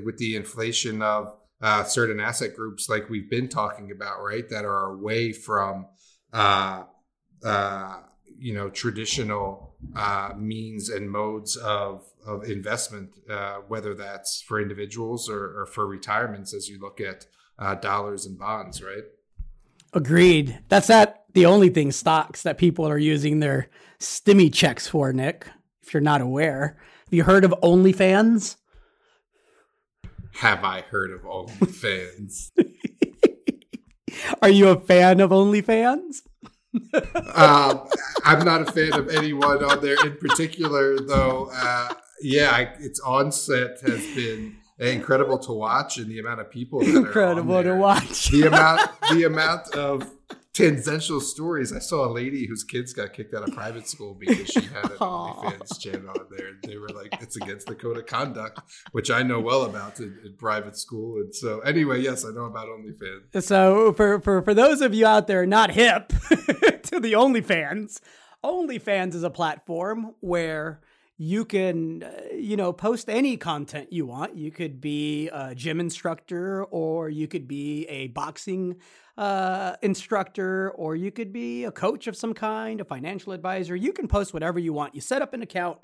with 0.03 0.17
the 0.17 0.35
inflation 0.35 1.01
of 1.01 1.35
uh, 1.61 1.83
certain 1.83 2.19
asset 2.19 2.55
groups, 2.55 2.89
like 2.89 3.09
we've 3.09 3.29
been 3.29 3.47
talking 3.47 3.91
about, 3.91 4.21
right, 4.21 4.49
that 4.49 4.65
are 4.65 4.91
away 4.91 5.31
from 5.31 5.87
uh, 6.33 6.83
uh 7.43 8.01
you 8.37 8.53
know 8.53 8.69
traditional 8.69 9.75
uh, 9.95 10.31
means 10.37 10.89
and 10.89 11.09
modes 11.09 11.55
of 11.57 12.03
of 12.25 12.43
investment, 12.43 13.11
uh, 13.29 13.57
whether 13.67 13.93
that's 13.93 14.41
for 14.41 14.59
individuals 14.59 15.29
or, 15.29 15.61
or, 15.61 15.65
for 15.67 15.85
retirements, 15.85 16.53
as 16.55 16.67
you 16.67 16.79
look 16.79 16.99
at 16.99 17.27
uh, 17.59 17.75
dollars 17.75 18.25
and 18.25 18.39
bonds, 18.39 18.81
right? 18.81 19.03
Agreed. 19.95 20.59
That's 20.67 20.89
not 20.89 21.15
the 21.33 21.45
only 21.45 21.69
thing 21.69 21.91
stocks 21.91 22.43
that 22.43 22.57
people 22.57 22.85
are 22.85 22.97
using 22.97 23.39
their 23.39 23.69
stimmy 23.99 24.53
checks 24.53 24.87
for, 24.87 25.13
Nick. 25.13 25.47
If 25.83 25.93
you're 25.93 26.01
not 26.01 26.19
aware, 26.19 26.77
have 27.05 27.13
you 27.13 27.23
heard 27.23 27.45
of 27.45 27.55
OnlyFans? 27.63 28.57
Have 30.33 30.65
I 30.65 30.81
heard 30.81 31.11
of 31.11 31.21
OnlyFans? 31.21 32.51
are 34.41 34.49
you 34.49 34.67
a 34.67 34.79
fan 34.79 35.21
of 35.21 35.29
OnlyFans? 35.29 36.17
uh, 36.93 37.85
I'm 38.25 38.43
not 38.43 38.67
a 38.67 38.71
fan 38.71 38.93
of 38.93 39.07
anyone 39.07 39.63
on 39.63 39.81
there 39.81 39.95
in 40.05 40.17
particular, 40.17 40.99
though. 40.99 41.49
Uh, 41.53 41.93
yeah, 42.21 42.49
I, 42.51 42.61
its 42.79 42.99
onset 42.99 43.79
has 43.85 44.05
been 44.13 44.57
incredible 44.77 45.37
to 45.39 45.53
watch, 45.53 45.97
and 45.97 46.09
the 46.09 46.19
amount 46.19 46.41
of 46.41 46.49
people 46.49 46.81
incredible 46.81 47.63
to 47.63 47.75
watch. 47.75 48.27
the 48.29 48.47
amount, 48.47 48.89
the 49.11 49.23
amount 49.23 49.73
of 49.75 50.11
tangential 50.55 51.19
stories. 51.19 51.73
I 51.73 51.79
saw 51.79 52.07
a 52.07 52.11
lady 52.11 52.47
whose 52.47 52.63
kids 52.63 52.93
got 52.93 53.13
kicked 53.13 53.33
out 53.33 53.47
of 53.47 53.53
private 53.53 53.87
school 53.87 54.15
because 54.17 54.47
she 54.47 54.61
had 54.61 54.85
an 54.85 54.97
OnlyFans 54.97 55.79
channel 55.79 56.09
on 56.09 56.27
there. 56.35 56.51
They 56.63 56.77
were 56.77 56.89
like, 56.89 57.21
it's 57.21 57.35
against 57.35 57.67
the 57.67 57.75
code 57.75 57.97
of 57.97 58.05
conduct, 58.05 58.61
which 58.93 59.11
I 59.11 59.21
know 59.21 59.41
well 59.41 59.63
about 59.63 59.99
in, 59.99 60.17
in, 60.23 60.33
private 60.37 60.77
school. 60.77 61.17
And 61.17 61.35
so, 61.35 61.59
anyway, 61.59 62.01
yes, 62.01 62.25
I 62.25 62.29
know 62.29 62.45
about 62.45 62.67
OnlyFans. 62.67 63.43
So, 63.43 63.93
for 63.93 64.21
for 64.21 64.41
for 64.41 64.53
those 64.53 64.81
of 64.81 64.93
you 64.93 65.05
out 65.05 65.27
there 65.27 65.45
not 65.45 65.71
hip 65.71 66.07
to 66.29 66.99
the 66.99 67.13
OnlyFans, 67.13 67.99
OnlyFans 68.43 69.13
is 69.13 69.23
a 69.23 69.29
platform 69.29 70.15
where 70.21 70.79
you 71.17 71.45
can 71.45 72.03
uh, 72.03 72.35
you 72.35 72.57
know 72.57 72.73
post 72.73 73.09
any 73.09 73.37
content 73.37 73.91
you 73.91 74.05
want. 74.05 74.35
You 74.35 74.51
could 74.51 74.81
be 74.81 75.29
a 75.29 75.55
gym 75.55 75.79
instructor 75.79 76.65
or 76.65 77.09
you 77.09 77.27
could 77.27 77.47
be 77.47 77.85
a 77.87 78.07
boxing 78.07 78.75
uh, 79.17 79.75
instructor 79.81 80.71
or 80.71 80.95
you 80.95 81.11
could 81.11 81.31
be 81.31 81.63
a 81.63 81.71
coach 81.71 82.07
of 82.07 82.17
some 82.17 82.33
kind 82.33 82.81
a 82.81 82.85
financial 82.85 83.31
advisor. 83.31 83.75
You 83.75 83.93
can 83.93 84.07
post 84.07 84.33
whatever 84.33 84.59
you 84.59 84.73
want. 84.73 84.93
You 84.93 85.01
set 85.01 85.21
up 85.21 85.33
an 85.33 85.41
account 85.41 85.79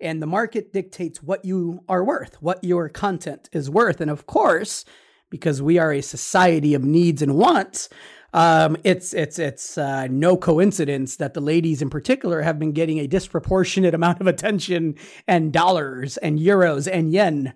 and 0.00 0.22
the 0.22 0.26
market 0.26 0.72
dictates 0.72 1.22
what 1.22 1.44
you 1.44 1.84
are 1.88 2.02
worth 2.02 2.40
what 2.40 2.64
your 2.64 2.88
content 2.88 3.50
is 3.52 3.68
worth. 3.68 4.00
And 4.00 4.10
of 4.10 4.26
course 4.26 4.84
because 5.28 5.62
we 5.62 5.78
are 5.78 5.92
a 5.92 6.00
society 6.00 6.74
of 6.74 6.84
needs 6.84 7.22
and 7.22 7.36
wants 7.36 7.88
um, 8.32 8.76
it's 8.84 9.12
it's 9.12 9.38
it's 9.38 9.76
uh, 9.76 10.06
no 10.08 10.36
coincidence 10.36 11.16
that 11.16 11.34
the 11.34 11.40
ladies 11.40 11.82
in 11.82 11.90
particular 11.90 12.42
have 12.42 12.58
been 12.58 12.72
getting 12.72 12.98
a 12.98 13.06
disproportionate 13.06 13.94
amount 14.00 14.20
of 14.20 14.26
attention 14.26 14.94
and 15.26 15.52
dollars 15.52 16.16
and 16.18 16.38
euros 16.38 16.88
and 16.90 17.12
yen 17.12 17.54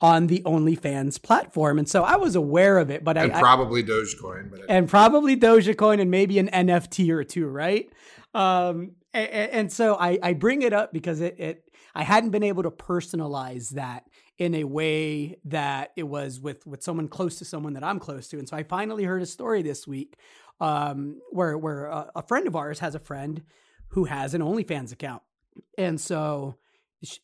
on 0.00 0.26
the 0.26 0.42
OnlyFans 0.44 1.20
platform, 1.22 1.78
and 1.78 1.88
so 1.88 2.04
I 2.04 2.16
was 2.16 2.36
aware 2.36 2.78
of 2.78 2.90
it, 2.90 3.04
but 3.04 3.16
and 3.16 3.32
I 3.32 3.40
probably 3.40 3.82
I, 3.82 3.86
Dogecoin, 3.86 4.50
but 4.50 4.60
and 4.68 4.88
probably 4.88 5.36
Dogecoin 5.36 6.00
and 6.00 6.10
maybe 6.10 6.38
an 6.38 6.48
NFT 6.48 7.10
or 7.10 7.24
two, 7.24 7.46
right? 7.46 7.90
Um, 8.34 8.92
and, 9.12 9.30
and 9.30 9.72
so 9.72 9.96
I 9.98 10.18
I 10.22 10.34
bring 10.34 10.62
it 10.62 10.72
up 10.72 10.92
because 10.92 11.20
it 11.20 11.36
it 11.38 11.64
I 11.94 12.02
hadn't 12.02 12.30
been 12.30 12.42
able 12.42 12.64
to 12.64 12.70
personalize 12.70 13.70
that 13.70 14.04
in 14.38 14.54
a 14.54 14.64
way 14.64 15.36
that 15.44 15.92
it 15.96 16.02
was 16.04 16.40
with 16.40 16.66
with 16.66 16.82
someone 16.82 17.08
close 17.08 17.38
to 17.38 17.44
someone 17.44 17.74
that 17.74 17.84
I'm 17.84 17.98
close 17.98 18.28
to. 18.28 18.38
And 18.38 18.48
so 18.48 18.56
I 18.56 18.62
finally 18.62 19.04
heard 19.04 19.22
a 19.22 19.26
story 19.26 19.62
this 19.62 19.86
week 19.86 20.16
um, 20.60 21.20
where 21.30 21.56
where 21.56 21.86
a, 21.86 22.10
a, 22.16 22.22
friend 22.22 22.46
of 22.46 22.56
ours 22.56 22.80
has 22.80 22.94
a 22.94 22.98
friend 22.98 23.42
who 23.88 24.04
has 24.04 24.34
an 24.34 24.42
OnlyFans 24.42 24.92
account, 24.92 25.22
and 25.78 26.00
so. 26.00 26.56
She, 27.02 27.20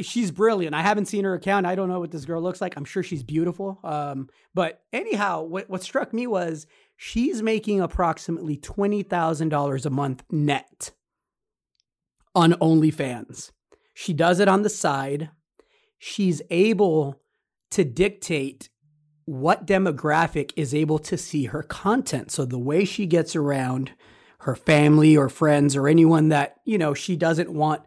she's 0.00 0.32
brilliant. 0.32 0.74
I 0.74 0.82
haven't 0.82 1.06
seen 1.06 1.22
her 1.22 1.34
account. 1.34 1.66
I 1.66 1.76
don't 1.76 1.88
know 1.88 2.00
what 2.00 2.10
this 2.10 2.24
girl 2.24 2.42
looks 2.42 2.60
like. 2.60 2.76
I'm 2.76 2.84
sure 2.84 3.04
she's 3.04 3.22
beautiful. 3.22 3.78
Um, 3.84 4.28
but 4.54 4.82
anyhow, 4.92 5.42
what, 5.42 5.70
what 5.70 5.84
struck 5.84 6.12
me 6.12 6.26
was 6.26 6.66
she's 6.96 7.40
making 7.40 7.80
approximately 7.80 8.56
$20,000 8.56 9.86
a 9.86 9.90
month 9.90 10.24
net 10.32 10.90
on 12.34 12.54
OnlyFans. 12.54 13.52
She 13.94 14.12
does 14.12 14.40
it 14.40 14.48
on 14.48 14.62
the 14.62 14.68
side 14.68 15.30
she's 15.98 16.42
able 16.50 17.20
to 17.70 17.84
dictate 17.84 18.68
what 19.24 19.66
demographic 19.66 20.52
is 20.56 20.74
able 20.74 20.98
to 20.98 21.16
see 21.16 21.46
her 21.46 21.62
content. 21.62 22.30
So 22.30 22.44
the 22.44 22.58
way 22.58 22.84
she 22.84 23.06
gets 23.06 23.34
around 23.34 23.92
her 24.40 24.54
family 24.54 25.16
or 25.16 25.28
friends 25.28 25.74
or 25.74 25.88
anyone 25.88 26.28
that, 26.28 26.56
you 26.64 26.76
know, 26.76 26.92
she 26.92 27.16
doesn't 27.16 27.52
want 27.52 27.82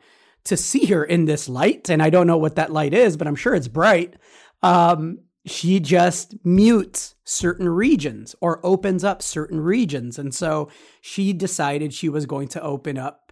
to 0.45 0.57
see 0.57 0.85
her 0.85 1.03
in 1.03 1.25
this 1.25 1.47
light, 1.47 1.89
and 1.89 2.01
I 2.01 2.09
don't 2.09 2.25
know 2.25 2.37
what 2.37 2.55
that 2.55 2.71
light 2.71 2.93
is, 2.93 3.17
but 3.17 3.27
I'm 3.27 3.35
sure 3.35 3.53
it's 3.53 3.67
bright. 3.67 4.15
Um, 4.63 5.19
she 5.45 5.79
just 5.79 6.35
mutes 6.43 7.15
certain 7.23 7.69
regions 7.69 8.35
or 8.41 8.65
opens 8.65 9.03
up 9.03 9.21
certain 9.21 9.61
regions. 9.61 10.19
And 10.19 10.33
so 10.33 10.69
she 11.01 11.33
decided 11.33 11.93
she 11.93 12.09
was 12.09 12.25
going 12.25 12.49
to 12.49 12.61
open 12.61 12.97
up 12.97 13.26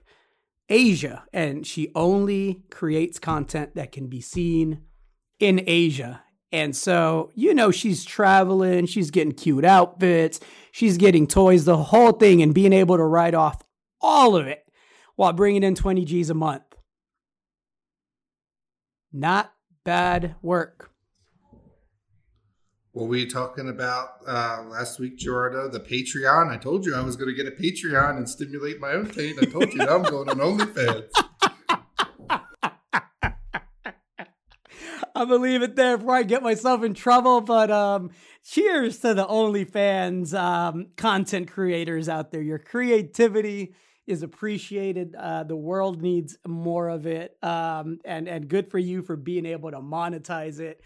Asia, 0.70 1.24
and 1.34 1.66
she 1.66 1.92
only 1.96 2.64
creates 2.72 3.20
content 3.20 3.76
that 3.76 3.92
can 3.92 4.08
be 4.08 4.22
seen 4.22 4.82
in 5.40 5.64
Asia. 5.68 6.24
And 6.52 6.76
so, 6.76 7.32
you 7.36 7.54
know, 7.54 7.72
she's 7.72 8.06
traveling, 8.06 8.86
she's 8.86 9.12
getting 9.12 9.34
cute 9.34 9.66
outfits, 9.66 10.40
she's 10.72 10.98
getting 10.98 11.28
toys, 11.28 11.66
the 11.66 11.78
whole 11.78 12.14
thing, 12.14 12.42
and 12.42 12.54
being 12.54 12.74
able 12.74 12.98
to 12.98 13.04
write 13.04 13.34
off 13.34 13.62
all 14.02 14.36
of 14.36 14.48
it 14.48 14.66
while 15.16 15.34
bringing 15.34 15.64
in 15.64 15.76
20 15.76 16.06
G's 16.06 16.30
a 16.30 16.34
month. 16.34 16.64
Not 19.12 19.54
bad 19.84 20.36
work. 20.42 20.92
What 22.96 23.10
were 23.10 23.18
you 23.18 23.30
talking 23.30 23.68
about 23.68 24.22
uh, 24.26 24.64
last 24.70 25.00
week, 25.00 25.18
Gerardo? 25.18 25.68
The 25.68 25.82
Patreon. 25.82 26.48
I 26.48 26.56
told 26.56 26.86
you 26.86 26.96
I 26.96 27.02
was 27.02 27.18
going 27.18 27.28
to 27.28 27.36
get 27.36 27.46
a 27.46 27.52
Patreon 27.52 28.16
and 28.16 28.30
stimulate 28.30 28.80
my 28.80 28.94
own 28.94 29.08
pain. 29.08 29.36
I 29.38 29.44
told 29.44 29.74
you 29.74 29.82
I'm 29.82 30.04
going 30.04 30.30
on 30.30 30.38
OnlyFans. 30.38 31.10
I'm 35.14 35.28
gonna 35.28 35.36
leave 35.36 35.62
it 35.62 35.76
there 35.76 35.98
before 35.98 36.16
I 36.16 36.24
get 36.24 36.42
myself 36.42 36.84
in 36.84 36.94
trouble. 36.94 37.42
But 37.42 37.70
um, 37.70 38.12
cheers 38.46 39.00
to 39.00 39.14
the 39.14 39.26
OnlyFans 39.26 40.34
um, 40.34 40.88
content 40.96 41.52
creators 41.52 42.08
out 42.08 42.32
there. 42.32 42.42
Your 42.42 42.60
creativity 42.60 43.76
is 44.08 44.24
appreciated. 44.24 45.16
Uh, 45.16 45.44
the 45.44 45.58
world 45.58 46.02
needs 46.02 46.38
more 46.48 46.88
of 46.88 47.06
it, 47.06 47.36
um, 47.44 48.00
and 48.06 48.30
and 48.30 48.48
good 48.48 48.72
for 48.72 48.80
you 48.80 49.02
for 49.02 49.18
being 49.18 49.46
able 49.46 49.72
to 49.72 49.80
monetize 49.80 50.62
it. 50.62 50.82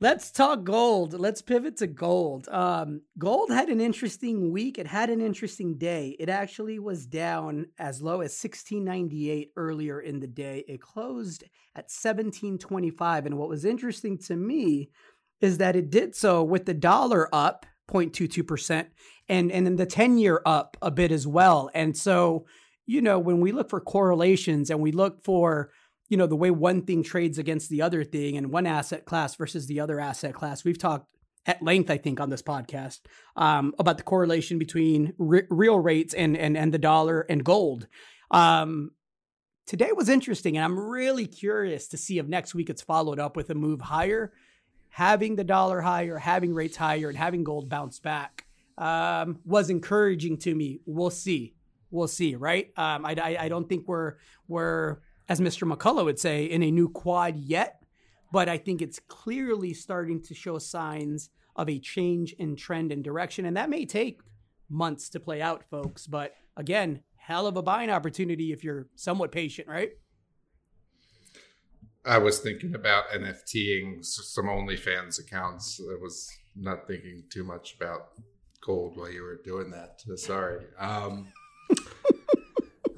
Let's 0.00 0.32
talk 0.32 0.64
gold. 0.64 1.14
Let's 1.14 1.40
pivot 1.40 1.76
to 1.76 1.86
gold. 1.86 2.48
Um, 2.48 3.02
gold 3.16 3.50
had 3.50 3.68
an 3.68 3.80
interesting 3.80 4.50
week. 4.50 4.76
It 4.76 4.88
had 4.88 5.08
an 5.08 5.20
interesting 5.20 5.78
day. 5.78 6.16
It 6.18 6.28
actually 6.28 6.80
was 6.80 7.06
down 7.06 7.66
as 7.78 8.02
low 8.02 8.14
as 8.14 8.36
1698 8.42 9.52
earlier 9.56 10.00
in 10.00 10.18
the 10.18 10.26
day. 10.26 10.64
It 10.66 10.80
closed 10.80 11.44
at 11.76 11.90
1725. 11.90 13.26
And 13.26 13.38
what 13.38 13.48
was 13.48 13.64
interesting 13.64 14.18
to 14.26 14.34
me 14.34 14.90
is 15.40 15.58
that 15.58 15.76
it 15.76 15.90
did 15.90 16.16
so 16.16 16.42
with 16.42 16.66
the 16.66 16.74
dollar 16.74 17.32
up 17.32 17.64
0.22% 17.88 18.86
and, 19.28 19.52
and 19.52 19.66
then 19.66 19.76
the 19.76 19.86
10 19.86 20.18
year 20.18 20.42
up 20.44 20.76
a 20.82 20.90
bit 20.90 21.12
as 21.12 21.26
well. 21.26 21.70
And 21.72 21.96
so, 21.96 22.46
you 22.84 23.00
know, 23.00 23.18
when 23.18 23.40
we 23.40 23.52
look 23.52 23.70
for 23.70 23.80
correlations 23.80 24.70
and 24.70 24.80
we 24.80 24.90
look 24.90 25.22
for 25.22 25.70
you 26.08 26.16
know 26.16 26.26
the 26.26 26.36
way 26.36 26.50
one 26.50 26.82
thing 26.82 27.02
trades 27.02 27.38
against 27.38 27.70
the 27.70 27.82
other 27.82 28.04
thing 28.04 28.36
and 28.36 28.50
one 28.50 28.66
asset 28.66 29.04
class 29.04 29.34
versus 29.34 29.66
the 29.66 29.80
other 29.80 30.00
asset 30.00 30.34
class. 30.34 30.64
We've 30.64 30.78
talked 30.78 31.08
at 31.46 31.62
length 31.62 31.90
i 31.90 31.98
think 31.98 32.20
on 32.20 32.30
this 32.30 32.40
podcast 32.40 33.00
um, 33.36 33.74
about 33.78 33.98
the 33.98 34.02
correlation 34.02 34.58
between 34.58 35.12
re- 35.18 35.42
real 35.50 35.78
rates 35.78 36.14
and, 36.14 36.38
and 36.38 36.56
and 36.56 36.72
the 36.72 36.78
dollar 36.78 37.20
and 37.28 37.44
gold. 37.44 37.86
Um, 38.30 38.92
today 39.66 39.90
was 39.92 40.08
interesting 40.08 40.56
and 40.56 40.64
i'm 40.64 40.78
really 40.78 41.26
curious 41.26 41.88
to 41.88 41.96
see 41.96 42.18
if 42.18 42.26
next 42.26 42.54
week 42.54 42.70
it's 42.70 42.82
followed 42.82 43.18
up 43.18 43.36
with 43.36 43.50
a 43.50 43.54
move 43.54 43.80
higher 43.82 44.32
having 44.94 45.34
the 45.34 45.42
dollar 45.42 45.80
higher 45.80 46.18
having 46.18 46.54
rates 46.54 46.76
higher 46.76 47.08
and 47.08 47.18
having 47.18 47.42
gold 47.42 47.68
bounce 47.68 47.98
back. 47.98 48.46
Um, 48.78 49.40
was 49.44 49.68
encouraging 49.68 50.38
to 50.38 50.54
me. 50.54 50.80
We'll 50.86 51.10
see. 51.10 51.54
We'll 51.90 52.06
see 52.06 52.36
right? 52.36 52.72
Um, 52.76 53.04
I, 53.04 53.16
I, 53.20 53.36
I 53.40 53.48
don't 53.48 53.68
think 53.68 53.88
we're 53.88 54.14
we're 54.46 54.98
as 55.28 55.40
Mr. 55.40 55.70
McCullough 55.70 56.04
would 56.04 56.18
say, 56.18 56.44
in 56.44 56.62
a 56.62 56.70
new 56.70 56.88
quad 56.88 57.36
yet, 57.36 57.82
but 58.32 58.48
I 58.48 58.58
think 58.58 58.82
it's 58.82 58.98
clearly 58.98 59.72
starting 59.74 60.22
to 60.22 60.34
show 60.34 60.58
signs 60.58 61.30
of 61.56 61.68
a 61.68 61.78
change 61.78 62.32
in 62.34 62.56
trend 62.56 62.92
and 62.92 63.02
direction. 63.02 63.46
And 63.46 63.56
that 63.56 63.70
may 63.70 63.86
take 63.86 64.20
months 64.68 65.08
to 65.10 65.20
play 65.20 65.40
out, 65.40 65.64
folks. 65.70 66.06
But 66.06 66.34
again, 66.56 67.00
hell 67.16 67.46
of 67.46 67.56
a 67.56 67.62
buying 67.62 67.90
opportunity 67.90 68.52
if 68.52 68.64
you're 68.64 68.88
somewhat 68.96 69.32
patient, 69.32 69.68
right? 69.68 69.92
I 72.04 72.18
was 72.18 72.40
thinking 72.40 72.74
about 72.74 73.08
NFTing 73.14 74.04
some 74.04 74.44
OnlyFans 74.44 75.18
accounts. 75.20 75.80
I 75.80 75.96
was 76.00 76.30
not 76.54 76.86
thinking 76.86 77.24
too 77.30 77.44
much 77.44 77.76
about 77.76 78.08
gold 78.60 78.96
while 78.96 79.10
you 79.10 79.22
were 79.22 79.40
doing 79.42 79.70
that. 79.70 80.02
Sorry. 80.18 80.64
Um, 80.78 81.28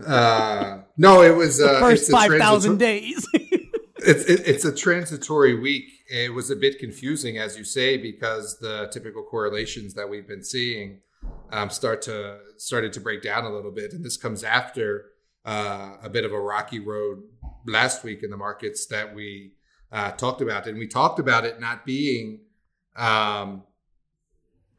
uh, 0.05 0.83
no, 0.97 1.23
it 1.23 1.35
was 1.35 1.59
the 1.59 1.71
uh, 1.71 1.81
first 1.81 2.03
it's 2.05 2.11
five 2.11 2.33
thousand 2.39 2.79
days. 2.79 3.27
it's 3.35 4.25
it, 4.25 4.47
it's 4.47 4.65
a 4.65 4.75
transitory 4.75 5.59
week. 5.59 5.85
It 6.09 6.33
was 6.33 6.51
a 6.51 6.57
bit 6.57 6.79
confusing, 6.79 7.39
as 7.39 7.57
you 7.57 7.65
say, 7.65 7.97
because 7.97 8.59
the 8.59 8.89
typical 8.93 9.23
correlations 9.23 9.95
that 9.95 10.09
we've 10.09 10.27
been 10.27 10.45
seeing 10.45 11.01
um, 11.51 11.71
start 11.71 12.03
to 12.03 12.39
started 12.59 12.93
to 12.95 13.01
break 13.01 13.23
down 13.23 13.45
a 13.45 13.51
little 13.51 13.73
bit, 13.73 13.93
and 13.93 14.05
this 14.05 14.17
comes 14.17 14.45
after 14.45 15.07
uh, 15.45 15.97
a 16.03 16.11
bit 16.11 16.25
of 16.25 16.33
a 16.33 16.41
rocky 16.41 16.79
road 16.79 17.23
last 17.67 18.05
week 18.05 18.23
in 18.23 18.31
the 18.31 18.37
markets 18.37 18.87
that 18.87 19.15
we 19.15 19.53
uh, 19.93 20.11
talked 20.13 20.41
about, 20.41 20.67
and 20.67 20.79
we 20.79 20.87
talked 20.87 21.19
about 21.19 21.45
it 21.45 21.61
not 21.61 21.87
being 21.87 22.41
um, 22.97 23.63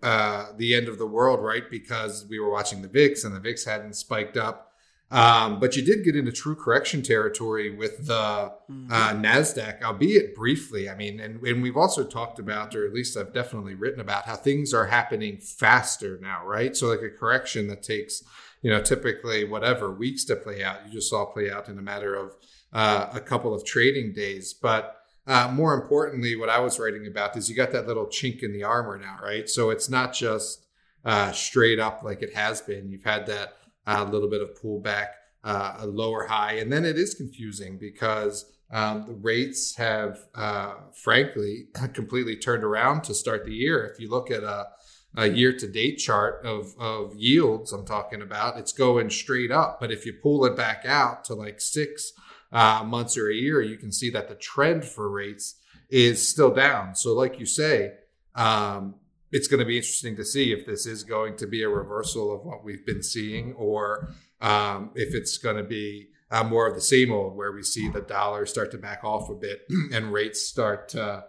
uh, 0.03 0.47
the 0.57 0.75
end 0.75 0.87
of 0.87 0.97
the 0.97 1.07
world, 1.07 1.41
right? 1.41 1.69
Because 1.69 2.25
we 2.29 2.39
were 2.39 2.49
watching 2.49 2.81
the 2.81 2.87
VIX, 2.87 3.23
and 3.23 3.35
the 3.35 3.39
VIX 3.39 3.65
hadn't 3.65 3.95
spiked 3.95 4.37
up. 4.37 4.66
Um, 5.09 5.59
but 5.59 5.75
you 5.75 5.85
did 5.85 6.03
get 6.03 6.15
into 6.15 6.31
true 6.31 6.55
correction 6.55 7.01
territory 7.01 7.75
with 7.75 8.07
the 8.07 8.51
Mm-hmm. 8.69 8.91
uh, 8.91 9.13
Nasdaq, 9.13 9.81
albeit 9.81 10.35
briefly. 10.35 10.89
I 10.89 10.95
mean, 10.95 11.21
and, 11.21 11.41
and 11.41 11.63
we've 11.63 11.77
also 11.77 12.03
talked 12.03 12.37
about, 12.37 12.75
or 12.75 12.85
at 12.85 12.91
least 12.91 13.15
I've 13.15 13.31
definitely 13.31 13.75
written 13.75 14.01
about, 14.01 14.25
how 14.25 14.35
things 14.35 14.73
are 14.73 14.87
happening 14.87 15.37
faster 15.37 16.19
now, 16.21 16.45
right? 16.45 16.75
So 16.75 16.87
like 16.87 17.01
a 17.01 17.09
correction 17.09 17.67
that 17.69 17.81
takes, 17.81 18.23
you 18.61 18.69
know, 18.69 18.81
typically 18.81 19.45
whatever 19.45 19.89
weeks 19.89 20.25
to 20.25 20.35
play 20.35 20.65
out, 20.65 20.85
you 20.85 20.91
just 20.91 21.09
saw 21.09 21.23
play 21.23 21.49
out 21.49 21.69
in 21.69 21.79
a 21.79 21.81
matter 21.81 22.13
of 22.13 22.35
uh, 22.73 23.07
a 23.13 23.21
couple 23.21 23.53
of 23.53 23.63
trading 23.63 24.11
days. 24.11 24.53
But 24.53 24.97
uh, 25.25 25.49
more 25.53 25.73
importantly, 25.73 26.35
what 26.35 26.49
I 26.49 26.59
was 26.59 26.77
writing 26.77 27.07
about 27.07 27.37
is 27.37 27.49
you 27.49 27.55
got 27.55 27.71
that 27.71 27.87
little 27.87 28.07
chink 28.07 28.43
in 28.43 28.51
the 28.51 28.63
armor 28.63 28.97
now, 28.97 29.17
right? 29.23 29.47
So 29.47 29.69
it's 29.69 29.89
not 29.89 30.13
just 30.13 30.65
uh, 31.05 31.31
straight 31.31 31.79
up 31.79 32.03
like 32.03 32.21
it 32.21 32.33
has 32.33 32.59
been. 32.59 32.91
You've 32.91 33.05
had 33.05 33.27
that 33.27 33.53
a 33.87 34.05
little 34.05 34.29
bit 34.29 34.41
of 34.41 34.61
pullback, 34.61 35.07
uh, 35.43 35.77
a 35.79 35.87
lower 35.87 36.25
high, 36.25 36.53
and 36.53 36.71
then 36.71 36.85
it 36.85 36.97
is 36.97 37.13
confusing 37.13 37.77
because 37.77 38.45
um, 38.71 39.05
the 39.07 39.13
rates 39.13 39.75
have, 39.77 40.19
uh, 40.35 40.73
frankly, 40.93 41.67
completely 41.93 42.35
turned 42.35 42.63
around 42.63 43.03
to 43.05 43.13
start 43.13 43.45
the 43.45 43.53
year. 43.53 43.85
If 43.85 43.99
you 43.99 44.09
look 44.09 44.29
at 44.29 44.43
a, 44.43 44.67
a 45.15 45.27
year-to-date 45.27 45.97
chart 45.97 46.45
of 46.45 46.75
of 46.77 47.15
yields, 47.15 47.71
I'm 47.71 47.85
talking 47.85 48.21
about, 48.21 48.57
it's 48.57 48.73
going 48.73 49.09
straight 49.09 49.51
up. 49.51 49.79
But 49.79 49.91
if 49.91 50.05
you 50.05 50.13
pull 50.21 50.45
it 50.45 50.57
back 50.57 50.85
out 50.85 51.23
to 51.25 51.33
like 51.33 51.61
six 51.61 52.11
uh, 52.51 52.83
months 52.85 53.17
or 53.17 53.29
a 53.29 53.35
year, 53.35 53.61
you 53.61 53.77
can 53.77 53.91
see 53.91 54.09
that 54.11 54.27
the 54.27 54.35
trend 54.35 54.83
for 54.83 55.09
rates 55.09 55.55
is 55.89 56.27
still 56.27 56.53
down. 56.53 56.95
So, 56.95 57.13
like 57.13 57.39
you 57.39 57.45
say. 57.45 57.93
Um, 58.35 58.95
it's 59.31 59.47
going 59.47 59.59
to 59.59 59.65
be 59.65 59.77
interesting 59.77 60.15
to 60.15 60.25
see 60.25 60.51
if 60.53 60.65
this 60.65 60.85
is 60.85 61.03
going 61.03 61.35
to 61.37 61.47
be 61.47 61.63
a 61.63 61.69
reversal 61.69 62.33
of 62.33 62.45
what 62.45 62.63
we've 62.63 62.85
been 62.85 63.03
seeing 63.03 63.53
or 63.53 64.13
um, 64.41 64.91
if 64.95 65.13
it's 65.13 65.37
going 65.37 65.57
to 65.57 65.63
be 65.63 66.09
uh, 66.31 66.43
more 66.43 66.67
of 66.67 66.75
the 66.75 66.81
same 66.81 67.11
old 67.11 67.35
where 67.35 67.51
we 67.51 67.63
see 67.63 67.89
the 67.89 68.01
dollar 68.01 68.45
start 68.45 68.71
to 68.71 68.77
back 68.77 69.03
off 69.03 69.29
a 69.29 69.35
bit 69.35 69.61
and 69.93 70.11
rates 70.11 70.45
start 70.45 70.89
to 70.89 71.23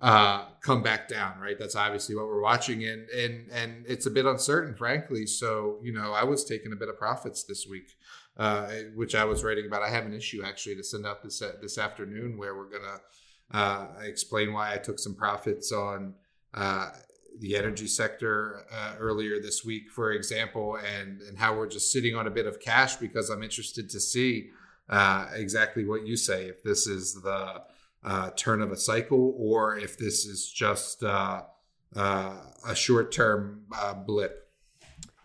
uh, 0.00 0.46
come 0.62 0.82
back 0.82 1.08
down 1.08 1.38
right? 1.40 1.58
That's 1.58 1.76
obviously 1.76 2.14
what 2.16 2.26
we're 2.26 2.42
watching 2.42 2.84
and 2.84 3.08
and 3.10 3.48
and 3.52 3.84
it's 3.86 4.06
a 4.06 4.10
bit 4.10 4.26
uncertain 4.26 4.74
frankly. 4.74 5.26
So 5.26 5.78
you 5.82 5.92
know 5.92 6.12
i 6.12 6.24
was 6.24 6.44
taking 6.44 6.72
a 6.72 6.76
bit 6.76 6.88
of 6.88 6.98
profits 6.98 7.44
this 7.44 7.66
week 7.68 7.96
uh, 8.36 8.68
which 8.94 9.14
i 9.14 9.24
was 9.24 9.44
writing 9.44 9.66
about. 9.66 9.82
I 9.82 9.90
have 9.90 10.06
an 10.06 10.14
issue 10.14 10.42
actually 10.44 10.76
to 10.76 10.84
send 10.84 11.06
out 11.06 11.22
this 11.22 11.42
this 11.60 11.78
afternoon 11.78 12.38
where 12.38 12.56
we're 12.56 12.70
going 12.70 12.82
to 12.82 13.58
uh, 13.58 13.88
explain 14.02 14.52
why 14.52 14.72
i 14.72 14.78
took 14.78 14.98
some 14.98 15.14
profits 15.14 15.70
on 15.70 16.14
uh, 16.54 16.90
the 17.38 17.56
energy 17.56 17.86
sector 17.86 18.64
uh, 18.72 18.94
earlier 18.98 19.40
this 19.40 19.64
week, 19.64 19.90
for 19.90 20.12
example, 20.12 20.76
and 20.76 21.20
and 21.22 21.38
how 21.38 21.56
we're 21.56 21.68
just 21.68 21.92
sitting 21.92 22.14
on 22.14 22.26
a 22.26 22.30
bit 22.30 22.46
of 22.46 22.60
cash 22.60 22.96
because 22.96 23.30
I'm 23.30 23.42
interested 23.42 23.88
to 23.90 24.00
see 24.00 24.50
uh, 24.88 25.26
exactly 25.34 25.84
what 25.84 26.06
you 26.06 26.16
say 26.16 26.46
if 26.46 26.62
this 26.62 26.86
is 26.86 27.14
the 27.22 27.62
uh, 28.04 28.30
turn 28.30 28.62
of 28.62 28.72
a 28.72 28.76
cycle 28.76 29.34
or 29.38 29.78
if 29.78 29.98
this 29.98 30.24
is 30.24 30.50
just 30.50 31.02
uh, 31.02 31.42
uh, 31.96 32.36
a 32.66 32.74
short 32.74 33.12
term 33.12 33.62
uh, 33.76 33.94
blip. 33.94 34.48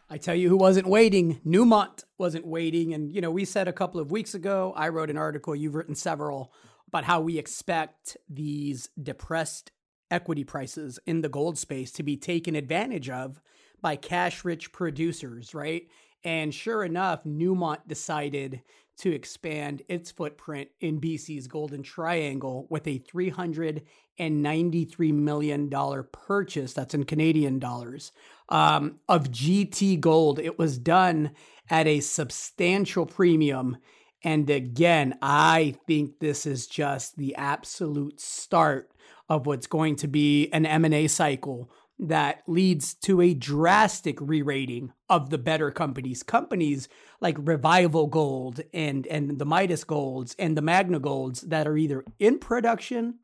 I 0.10 0.18
tell 0.18 0.36
you 0.36 0.50
who 0.50 0.58
wasn't 0.58 0.88
waiting. 0.88 1.42
Newmont 1.46 2.04
wasn't 2.18 2.46
waiting. 2.46 2.94
And, 2.94 3.14
you 3.14 3.22
know, 3.22 3.32
we 3.32 3.44
said 3.44 3.68
a 3.68 3.74
couple 3.74 4.00
of 4.00 4.12
weeks 4.12 4.36
ago, 4.36 4.74
I 4.76 4.90
wrote 4.90 5.10
an 5.10 5.18
article, 5.18 5.56
you've 5.56 5.74
written 5.74 5.96
several, 5.96 6.54
about 6.88 7.06
how 7.06 7.22
we 7.22 7.40
expect 7.40 8.16
these 8.30 8.90
depressed 9.02 9.72
equity 10.12 10.44
prices 10.44 11.00
in 11.06 11.22
the 11.22 11.30
gold 11.30 11.58
space 11.58 11.92
to 11.94 12.04
be 12.04 12.18
taken 12.18 12.56
advantage 12.56 13.10
of 13.10 13.42
by 13.82 13.96
cash 13.96 14.46
rich 14.46 14.72
producers, 14.72 15.54
right? 15.54 15.88
And 16.24 16.54
sure 16.54 16.84
enough, 16.84 17.24
Newmont 17.24 17.88
decided 17.88 18.62
to 18.98 19.12
expand 19.12 19.82
its 19.88 20.12
footprint 20.12 20.70
in 20.80 21.02
BC's 21.02 21.48
Golden 21.48 21.84
Triangle 21.84 22.66
with 22.70 22.88
a 22.88 23.00
$393 23.00 25.14
million 25.14 25.70
purchase, 26.12 26.74
that's 26.74 26.94
in 26.94 27.04
Canadian 27.04 27.60
dollars, 27.60 28.12
um, 28.50 29.00
of 29.10 29.32
GT 29.32 30.00
Gold. 30.00 30.40
It 30.40 30.58
was 30.58 30.78
done 30.78 31.32
at 31.70 31.88
a 31.88 32.00
substantial 32.00 33.06
premium. 33.06 33.78
And 34.24 34.50
again, 34.50 35.18
I 35.22 35.76
think 35.86 36.20
this 36.20 36.46
is 36.46 36.66
just 36.66 37.18
the 37.18 37.36
absolute 37.36 38.20
start 38.20 38.92
of 39.30 39.46
what's 39.46 39.68
going 39.68 39.96
to 39.98 40.08
be 40.08 40.50
an 40.52 40.66
M&A 40.66 41.08
cycle 41.08 41.70
that 41.98 42.44
leads 42.48 42.94
to 42.94 43.22
a 43.22 43.34
drastic 43.34 44.18
re-rating 44.20 44.92
of 45.10 45.30
the 45.30 45.38
better 45.38 45.72
companies. 45.72 46.24
Companies 46.24 46.90
like 47.22 47.38
revival 47.40 48.08
gold 48.08 48.62
and 48.74 49.08
and 49.08 49.40
the 49.40 49.46
midas 49.46 49.84
golds 49.84 50.36
and 50.38 50.58
the 50.58 50.62
magna 50.62 51.00
golds 51.00 51.42
that 51.42 51.68
are 51.68 51.78
either 51.78 52.04
in 52.20 52.38
production 52.38 53.20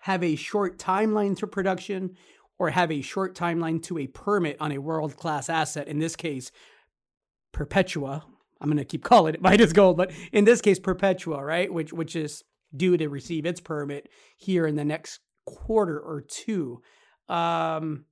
have 0.00 0.22
a 0.22 0.36
short 0.36 0.78
timeline 0.78 1.36
to 1.36 1.46
production 1.46 2.16
or 2.58 2.70
have 2.70 2.92
a 2.92 3.02
short 3.02 3.34
timeline 3.34 3.82
to 3.82 3.98
a 3.98 4.06
permit 4.06 4.56
on 4.60 4.72
a 4.72 4.78
world-class 4.78 5.48
asset 5.48 5.88
in 5.88 5.98
this 5.98 6.14
case 6.14 6.52
perpetua. 7.52 8.24
I'm 8.60 8.68
going 8.68 8.78
to 8.78 8.84
keep 8.84 9.02
calling 9.02 9.34
it 9.34 9.42
midas 9.42 9.72
gold 9.72 9.96
but 9.96 10.12
in 10.30 10.44
this 10.44 10.60
case 10.60 10.78
perpetua 10.78 11.44
right? 11.44 11.72
Which 11.72 11.92
which 11.92 12.14
is 12.14 12.44
due 12.74 12.96
to 12.96 13.08
receive 13.08 13.46
its 13.46 13.60
permit 13.60 14.08
here 14.36 14.64
in 14.64 14.76
the 14.76 14.84
next 14.84 15.18
quarter 15.44 15.98
or 15.98 16.20
two. 16.20 16.82
Um, 17.28 18.04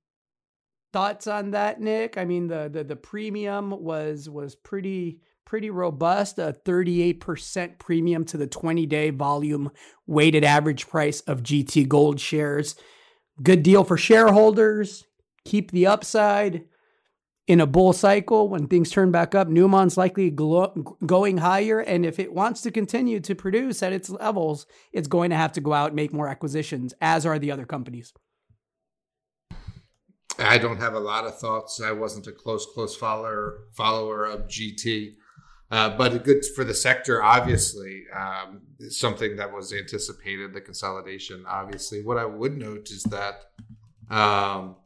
thoughts 0.93 1.27
on 1.27 1.51
that, 1.51 1.79
Nick? 1.79 2.17
I 2.17 2.25
mean, 2.25 2.47
the 2.47 2.69
the 2.71 2.83
the 2.83 2.95
premium 2.95 3.71
was 3.71 4.29
was 4.29 4.55
pretty 4.55 5.21
pretty 5.45 5.69
robust, 5.69 6.39
a 6.39 6.55
38% 6.65 7.77
premium 7.77 8.23
to 8.23 8.37
the 8.37 8.47
20-day 8.47 9.09
volume 9.09 9.69
weighted 10.07 10.45
average 10.45 10.87
price 10.87 11.19
of 11.21 11.43
GT 11.43 11.89
Gold 11.89 12.21
shares. 12.21 12.75
Good 13.41 13.61
deal 13.63 13.83
for 13.83 13.97
shareholders. 13.97 15.05
Keep 15.43 15.71
the 15.71 15.87
upside 15.87 16.65
in 17.47 17.59
a 17.59 17.67
bull 17.67 17.93
cycle 17.93 18.49
when 18.49 18.67
things 18.67 18.91
turn 18.91 19.11
back 19.11 19.33
up. 19.35 19.47
Newmont's 19.47 19.97
likely 19.97 20.29
glo- 20.29 20.73
going 21.05 21.37
higher, 21.37 21.79
and 21.79 22.05
if 22.05 22.19
it 22.19 22.33
wants 22.33 22.61
to 22.61 22.71
continue 22.71 23.19
to 23.19 23.35
produce 23.35 23.81
at 23.83 23.93
its 23.93 24.09
levels, 24.09 24.65
it's 24.93 25.07
going 25.07 25.31
to 25.31 25.35
have 25.35 25.51
to 25.53 25.61
go 25.61 25.73
out 25.73 25.87
and 25.87 25.95
make 25.95 26.13
more 26.13 26.27
acquisitions, 26.27 26.93
as 27.01 27.25
are 27.25 27.39
the 27.39 27.51
other 27.51 27.65
companies. 27.65 28.13
I 30.39 30.57
don't 30.57 30.77
have 30.77 30.93
a 30.93 30.99
lot 30.99 31.25
of 31.25 31.37
thoughts. 31.37 31.81
I 31.81 31.91
wasn't 31.91 32.27
a 32.27 32.31
close, 32.31 32.65
close 32.73 32.95
follower 32.95 33.67
follower 33.73 34.25
of 34.25 34.47
GT, 34.47 35.15
uh, 35.69 35.95
but 35.97 36.23
good 36.23 36.43
for 36.55 36.63
the 36.63 36.73
sector. 36.73 37.21
Obviously, 37.21 38.05
um, 38.15 38.61
something 38.89 39.35
that 39.35 39.53
was 39.53 39.73
anticipated. 39.73 40.53
The 40.53 40.61
consolidation. 40.61 41.43
Obviously, 41.47 42.03
what 42.03 42.17
I 42.17 42.25
would 42.25 42.57
note 42.57 42.89
is 42.89 43.03
that 43.03 43.43
um, 44.09 44.77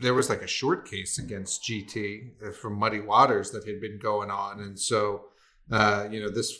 there 0.00 0.14
was 0.14 0.28
like 0.28 0.42
a 0.42 0.46
short 0.46 0.88
case 0.88 1.18
against 1.18 1.62
GT 1.64 2.54
from 2.54 2.78
Muddy 2.78 3.00
Waters 3.00 3.50
that 3.50 3.66
had 3.66 3.80
been 3.80 3.98
going 3.98 4.30
on, 4.30 4.60
and 4.60 4.78
so 4.78 5.26
uh, 5.70 6.08
you 6.10 6.20
know 6.20 6.30
this 6.30 6.58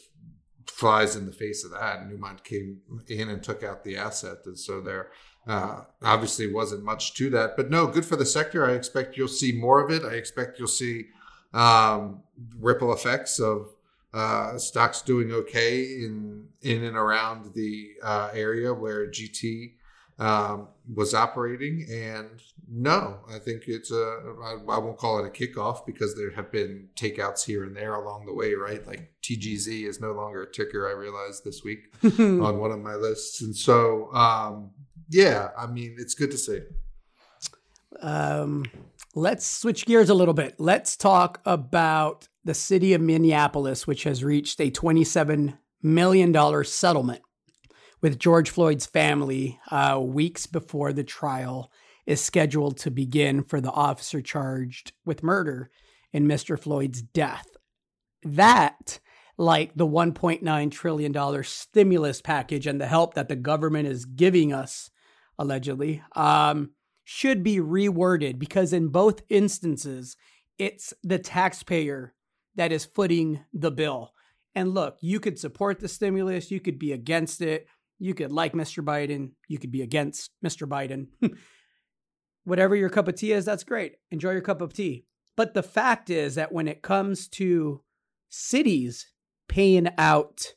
flies 0.66 1.16
in 1.16 1.26
the 1.26 1.32
face 1.32 1.64
of 1.64 1.72
that. 1.72 2.08
Newmont 2.08 2.44
came 2.44 2.80
in 3.08 3.28
and 3.28 3.42
took 3.42 3.62
out 3.62 3.84
the 3.84 3.96
asset, 3.96 4.38
and 4.46 4.58
so 4.58 4.80
there 4.80 5.10
uh, 5.46 5.82
obviously 6.02 6.52
wasn't 6.52 6.84
much 6.84 7.14
to 7.14 7.30
that. 7.30 7.56
But 7.56 7.70
no, 7.70 7.86
good 7.86 8.04
for 8.04 8.16
the 8.16 8.26
sector. 8.26 8.68
I 8.68 8.72
expect 8.72 9.16
you'll 9.16 9.28
see 9.28 9.52
more 9.52 9.84
of 9.84 9.90
it. 9.90 10.04
I 10.04 10.14
expect 10.14 10.58
you'll 10.58 10.68
see 10.68 11.06
um, 11.52 12.22
ripple 12.58 12.92
effects 12.92 13.38
of 13.38 13.74
uh, 14.12 14.58
stocks 14.58 15.02
doing 15.02 15.32
okay 15.32 15.82
in 15.82 16.48
in 16.62 16.84
and 16.84 16.96
around 16.96 17.54
the 17.54 17.92
uh, 18.02 18.30
area 18.32 18.72
where 18.72 19.06
GT 19.08 19.74
um, 20.18 20.68
was 20.94 21.14
operating. 21.14 21.86
And 21.90 22.42
no, 22.68 23.18
I 23.28 23.38
think 23.38 23.64
it's 23.66 23.90
a, 23.90 24.34
I, 24.42 24.52
I 24.68 24.78
won't 24.78 24.98
call 24.98 25.24
it 25.24 25.26
a 25.26 25.30
kickoff 25.30 25.86
because 25.86 26.16
there 26.16 26.32
have 26.32 26.50
been 26.50 26.88
takeouts 26.96 27.44
here 27.44 27.64
and 27.64 27.76
there 27.76 27.94
along 27.94 28.26
the 28.26 28.34
way, 28.34 28.54
right? 28.54 28.86
Like 28.86 29.12
TGZ 29.22 29.86
is 29.88 30.00
no 30.00 30.12
longer 30.12 30.42
a 30.42 30.50
ticker, 30.50 30.88
I 30.88 30.92
realized 30.92 31.44
this 31.44 31.62
week 31.64 31.94
on 32.18 32.58
one 32.58 32.72
of 32.72 32.80
my 32.80 32.94
lists. 32.94 33.42
And 33.42 33.54
so, 33.54 34.12
um, 34.12 34.70
yeah, 35.08 35.50
I 35.56 35.66
mean, 35.66 35.96
it's 35.98 36.14
good 36.14 36.30
to 36.30 36.38
see. 36.38 36.60
Um, 38.00 38.64
let's 39.14 39.46
switch 39.46 39.86
gears 39.86 40.08
a 40.08 40.14
little 40.14 40.34
bit. 40.34 40.54
Let's 40.58 40.96
talk 40.96 41.40
about 41.44 42.28
the 42.44 42.54
city 42.54 42.94
of 42.94 43.00
Minneapolis, 43.00 43.86
which 43.86 44.04
has 44.04 44.24
reached 44.24 44.60
a 44.60 44.70
$27 44.70 45.58
million 45.82 46.64
settlement 46.64 47.22
with 48.00 48.18
George 48.18 48.50
Floyd's 48.50 48.86
family 48.86 49.60
uh, 49.70 49.98
weeks 50.00 50.46
before 50.46 50.92
the 50.92 51.04
trial 51.04 51.70
is 52.06 52.20
scheduled 52.20 52.78
to 52.78 52.90
begin 52.90 53.42
for 53.42 53.60
the 53.60 53.70
officer 53.70 54.20
charged 54.20 54.92
with 55.04 55.22
murder 55.22 55.70
in 56.12 56.26
Mr. 56.26 56.58
Floyd's 56.58 57.02
death. 57.02 57.46
That, 58.22 58.98
like 59.36 59.74
the 59.74 59.86
$1.9 59.86 60.70
trillion 60.70 61.44
stimulus 61.44 62.20
package 62.20 62.66
and 62.66 62.80
the 62.80 62.86
help 62.86 63.14
that 63.14 63.28
the 63.28 63.36
government 63.36 63.88
is 63.88 64.04
giving 64.04 64.52
us, 64.52 64.90
allegedly, 65.38 66.02
um, 66.16 66.70
should 67.04 67.42
be 67.42 67.58
reworded 67.58 68.38
because 68.38 68.72
in 68.72 68.88
both 68.88 69.22
instances, 69.28 70.16
it's 70.58 70.92
the 71.02 71.18
taxpayer 71.18 72.14
that 72.56 72.72
is 72.72 72.84
footing 72.84 73.40
the 73.52 73.70
bill. 73.70 74.12
And 74.54 74.74
look, 74.74 74.98
you 75.00 75.20
could 75.20 75.38
support 75.38 75.80
the 75.80 75.88
stimulus, 75.88 76.50
you 76.50 76.60
could 76.60 76.78
be 76.78 76.92
against 76.92 77.40
it, 77.40 77.66
you 78.00 78.14
could 78.14 78.32
like 78.32 78.54
Mr. 78.54 78.82
Biden, 78.82 79.32
you 79.46 79.58
could 79.58 79.70
be 79.70 79.82
against 79.82 80.30
Mr. 80.44 80.66
Biden. 80.66 81.08
Whatever 82.44 82.74
your 82.74 82.88
cup 82.88 83.06
of 83.06 83.14
tea 83.14 83.32
is, 83.32 83.44
that's 83.44 83.62
great. 83.62 83.96
Enjoy 84.10 84.32
your 84.32 84.40
cup 84.40 84.62
of 84.62 84.72
tea. 84.72 85.04
But 85.36 85.54
the 85.54 85.62
fact 85.62 86.10
is 86.10 86.34
that 86.34 86.50
when 86.50 86.66
it 86.66 86.82
comes 86.82 87.28
to 87.28 87.82
cities 88.30 89.06
paying 89.48 89.88
out 89.98 90.54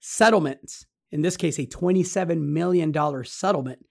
settlements, 0.00 0.86
in 1.12 1.20
this 1.22 1.36
case, 1.36 1.58
a 1.58 1.66
$27 1.66 2.40
million 2.40 2.92
settlement, 3.24 3.84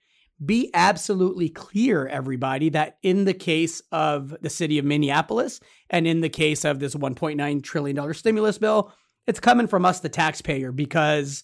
be 0.44 0.70
absolutely 0.74 1.48
clear, 1.48 2.06
everybody, 2.06 2.68
that 2.70 2.98
in 3.02 3.24
the 3.24 3.34
case 3.34 3.80
of 3.92 4.36
the 4.42 4.50
city 4.50 4.78
of 4.78 4.84
Minneapolis 4.84 5.60
and 5.88 6.06
in 6.06 6.20
the 6.20 6.28
case 6.28 6.64
of 6.64 6.78
this 6.78 6.94
$1.9 6.94 7.62
trillion 7.62 8.14
stimulus 8.14 8.58
bill, 8.58 8.92
it's 9.26 9.40
coming 9.40 9.66
from 9.66 9.84
us, 9.84 10.00
the 10.00 10.08
taxpayer, 10.08 10.72
because 10.72 11.42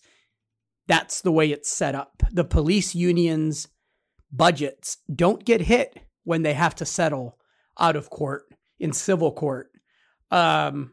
that's 0.92 1.22
the 1.22 1.32
way 1.32 1.50
it's 1.50 1.72
set 1.72 1.94
up. 1.94 2.22
The 2.32 2.44
police 2.44 2.94
unions' 2.94 3.66
budgets 4.30 4.98
don't 5.14 5.42
get 5.42 5.62
hit 5.62 5.98
when 6.24 6.42
they 6.42 6.52
have 6.52 6.74
to 6.74 6.84
settle 6.84 7.38
out 7.80 7.96
of 7.96 8.10
court 8.10 8.44
in 8.78 8.92
civil 8.92 9.32
court. 9.32 9.70
Um, 10.30 10.92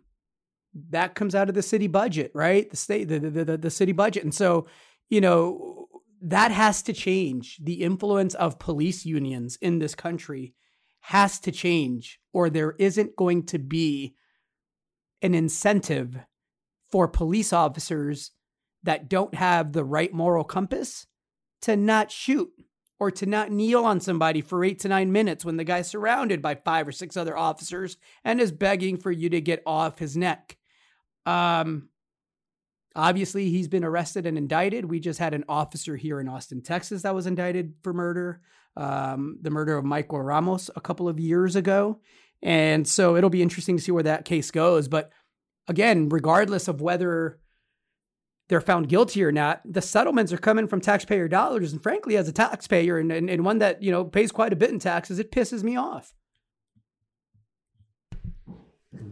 that 0.91 1.15
comes 1.15 1.35
out 1.35 1.49
of 1.49 1.55
the 1.55 1.61
city 1.61 1.87
budget, 1.87 2.31
right? 2.33 2.69
The 2.69 2.77
state, 2.77 3.09
the, 3.09 3.19
the, 3.19 3.43
the, 3.43 3.57
the 3.57 3.69
city 3.69 3.91
budget. 3.91 4.23
And 4.23 4.33
so, 4.33 4.67
you 5.09 5.19
know, 5.19 5.87
that 6.21 6.51
has 6.51 6.81
to 6.83 6.93
change. 6.93 7.57
The 7.61 7.83
influence 7.83 8.35
of 8.35 8.57
police 8.57 9.05
unions 9.05 9.57
in 9.61 9.79
this 9.79 9.95
country 9.95 10.53
has 11.01 11.41
to 11.41 11.51
change, 11.51 12.21
or 12.31 12.49
there 12.49 12.73
isn't 12.79 13.17
going 13.17 13.47
to 13.47 13.59
be 13.59 14.15
an 15.21 15.35
incentive 15.35 16.17
for 16.89 17.09
police 17.09 17.51
officers 17.51 18.31
that 18.83 19.09
don't 19.09 19.35
have 19.35 19.73
the 19.73 19.83
right 19.83 20.13
moral 20.13 20.43
compass 20.43 21.07
to 21.61 21.75
not 21.75 22.11
shoot 22.11 22.51
or 22.99 23.11
to 23.11 23.25
not 23.25 23.51
kneel 23.51 23.85
on 23.85 23.99
somebody 23.99 24.41
for 24.41 24.63
eight 24.63 24.79
to 24.79 24.87
nine 24.87 25.11
minutes 25.11 25.45
when 25.45 25.57
the 25.57 25.63
guy's 25.63 25.89
surrounded 25.89 26.41
by 26.41 26.55
five 26.55 26.87
or 26.87 26.91
six 26.91 27.15
other 27.15 27.37
officers 27.37 27.97
and 28.25 28.41
is 28.41 28.51
begging 28.51 28.97
for 28.97 29.11
you 29.11 29.29
to 29.29 29.39
get 29.39 29.63
off 29.65 29.99
his 29.99 30.17
neck. 30.17 30.57
Um, 31.25 31.89
obviously, 32.95 33.49
he's 33.49 33.69
been 33.69 33.85
arrested 33.85 34.25
and 34.25 34.37
indicted. 34.37 34.85
We 34.85 34.99
just 34.99 35.19
had 35.19 35.33
an 35.33 35.45
officer 35.47 35.95
here 35.95 36.19
in 36.19 36.27
Austin, 36.27 36.61
Texas, 36.61 37.03
that 37.03 37.15
was 37.15 37.25
indicted 37.25 37.73
for 37.83 37.93
murder, 37.93 38.41
um, 38.75 39.37
the 39.41 39.49
murder 39.49 39.77
of 39.77 39.85
Michael 39.85 40.21
Ramos 40.21 40.69
a 40.75 40.81
couple 40.81 41.07
of 41.07 41.19
years 41.19 41.55
ago. 41.55 41.99
And 42.41 42.87
so 42.87 43.15
it'll 43.15 43.29
be 43.29 43.41
interesting 43.41 43.77
to 43.77 43.83
see 43.83 43.91
where 43.91 44.03
that 44.03 44.25
case 44.25 44.51
goes. 44.51 44.87
But 44.87 45.11
again, 45.67 46.09
regardless 46.09 46.67
of 46.67 46.81
whether 46.81 47.39
they're 48.49 48.59
found 48.59 48.89
guilty 48.89 49.23
or 49.23 49.31
not, 49.31 49.61
the 49.63 49.81
settlements 49.81 50.33
are 50.33 50.37
coming 50.37 50.67
from 50.67 50.81
taxpayer 50.81 51.27
dollars. 51.27 51.71
And 51.71 51.81
frankly, 51.81 52.17
as 52.17 52.27
a 52.27 52.33
taxpayer 52.33 52.97
and, 52.97 53.11
and, 53.11 53.29
and 53.29 53.45
one 53.45 53.59
that, 53.59 53.81
you 53.81 53.91
know, 53.91 54.03
pays 54.03 54.31
quite 54.31 54.51
a 54.51 54.57
bit 54.57 54.71
in 54.71 54.79
taxes, 54.79 55.19
it 55.19 55.31
pisses 55.31 55.63
me 55.63 55.77
off. 55.77 56.13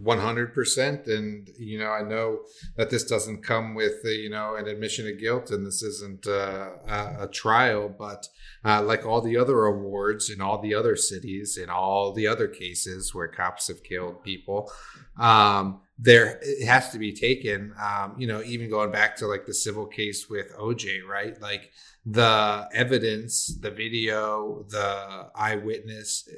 100% 0.07 1.07
and 1.07 1.49
you 1.59 1.77
know 1.77 1.91
i 1.91 2.01
know 2.01 2.39
that 2.77 2.89
this 2.89 3.03
doesn't 3.03 3.43
come 3.43 3.75
with 3.75 3.95
uh, 4.05 4.09
you 4.09 4.29
know 4.29 4.55
an 4.55 4.67
admission 4.67 5.07
of 5.07 5.19
guilt 5.19 5.51
and 5.51 5.67
this 5.67 5.83
isn't 5.83 6.25
uh, 6.25 6.69
a, 6.87 7.23
a, 7.25 7.27
trial 7.27 7.87
but 7.87 8.25
uh, 8.65 8.81
like 8.81 9.05
all 9.05 9.21
the 9.21 9.37
other 9.37 9.65
awards 9.65 10.29
in 10.29 10.41
all 10.41 10.59
the 10.61 10.73
other 10.73 10.95
cities 10.95 11.59
in 11.61 11.69
all 11.69 12.11
the 12.11 12.25
other 12.25 12.47
cases 12.47 13.13
where 13.13 13.27
cops 13.27 13.67
have 13.67 13.83
killed 13.83 14.23
people 14.23 14.71
um, 15.19 15.81
there 15.99 16.39
it 16.41 16.65
has 16.65 16.89
to 16.91 16.99
be 16.99 17.11
taken 17.11 17.73
um, 17.81 18.15
you 18.17 18.27
know 18.27 18.41
even 18.43 18.69
going 18.69 18.91
back 18.91 19.15
to 19.15 19.25
like 19.25 19.45
the 19.45 19.53
civil 19.53 19.85
case 19.85 20.29
with 20.29 20.53
oj 20.57 21.05
right 21.09 21.41
like 21.41 21.71
the 22.05 22.67
evidence 22.73 23.57
the 23.61 23.71
video 23.71 24.63
the 24.69 25.29
eyewitness 25.35 26.27
uh, 26.31 26.35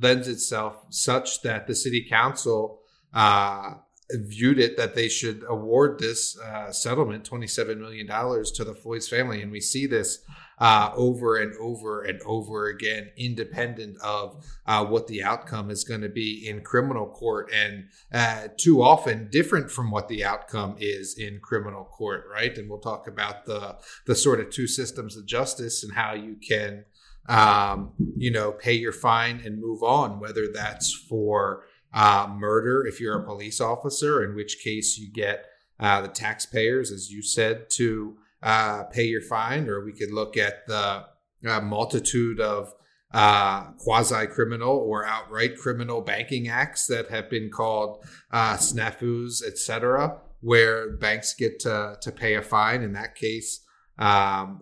lends 0.00 0.26
itself 0.26 0.86
such 0.88 1.42
that 1.42 1.66
the 1.66 1.74
city 1.74 2.06
council 2.08 2.80
uh, 3.12 3.74
viewed 4.10 4.58
it 4.58 4.76
that 4.76 4.94
they 4.94 5.08
should 5.08 5.44
award 5.48 5.98
this 5.98 6.38
uh, 6.38 6.70
settlement 6.70 7.28
$27 7.28 7.78
million 7.78 8.06
to 8.06 8.64
the 8.64 8.74
Floyd's 8.74 9.08
family. 9.08 9.42
And 9.42 9.50
we 9.50 9.60
see 9.60 9.86
this 9.86 10.20
uh, 10.58 10.90
over 10.94 11.36
and 11.36 11.52
over 11.60 12.02
and 12.02 12.20
over 12.22 12.68
again, 12.68 13.10
independent 13.16 13.96
of 14.02 14.44
uh, 14.66 14.84
what 14.84 15.06
the 15.06 15.22
outcome 15.22 15.70
is 15.70 15.84
going 15.84 16.00
to 16.00 16.08
be 16.08 16.46
in 16.48 16.62
criminal 16.62 17.06
court, 17.06 17.50
and 17.52 17.88
uh, 18.12 18.48
too 18.56 18.82
often 18.82 19.28
different 19.30 19.70
from 19.70 19.90
what 19.90 20.08
the 20.08 20.24
outcome 20.24 20.76
is 20.78 21.16
in 21.18 21.40
criminal 21.40 21.84
court, 21.84 22.24
right? 22.30 22.56
And 22.56 22.68
we'll 22.68 22.78
talk 22.78 23.06
about 23.06 23.46
the 23.46 23.76
the 24.06 24.14
sort 24.14 24.40
of 24.40 24.50
two 24.50 24.66
systems 24.66 25.16
of 25.16 25.26
justice 25.26 25.82
and 25.82 25.94
how 25.94 26.14
you 26.14 26.36
can, 26.36 26.84
um, 27.28 27.92
you 28.16 28.30
know, 28.30 28.52
pay 28.52 28.74
your 28.74 28.92
fine 28.92 29.40
and 29.44 29.60
move 29.60 29.82
on, 29.82 30.20
whether 30.20 30.46
that's 30.52 30.92
for 30.92 31.64
uh, 31.92 32.26
murder 32.28 32.86
if 32.86 33.00
you're 33.00 33.20
a 33.20 33.24
police 33.24 33.60
officer, 33.60 34.22
in 34.24 34.34
which 34.34 34.58
case 34.62 34.98
you 34.98 35.10
get 35.10 35.46
uh, 35.80 36.00
the 36.00 36.08
taxpayers, 36.08 36.90
as 36.90 37.10
you 37.10 37.22
said, 37.22 37.68
to 37.70 38.16
uh, 38.44 38.84
pay 38.84 39.04
your 39.04 39.22
fine, 39.22 39.68
or 39.68 39.84
we 39.84 39.92
could 39.92 40.12
look 40.12 40.36
at 40.36 40.66
the 40.66 41.04
uh, 41.48 41.60
multitude 41.60 42.40
of 42.40 42.72
uh, 43.12 43.70
quasi 43.78 44.26
criminal 44.26 44.76
or 44.76 45.06
outright 45.06 45.56
criminal 45.56 46.00
banking 46.00 46.48
acts 46.48 46.86
that 46.86 47.10
have 47.10 47.30
been 47.30 47.50
called 47.50 48.04
uh, 48.30 48.54
snafus, 48.56 49.42
etc., 49.44 50.20
where 50.40 50.90
banks 50.96 51.34
get 51.34 51.58
to, 51.58 51.96
to 52.02 52.12
pay 52.12 52.34
a 52.34 52.42
fine. 52.42 52.82
In 52.82 52.92
that 52.92 53.14
case, 53.14 53.64
um, 53.98 54.60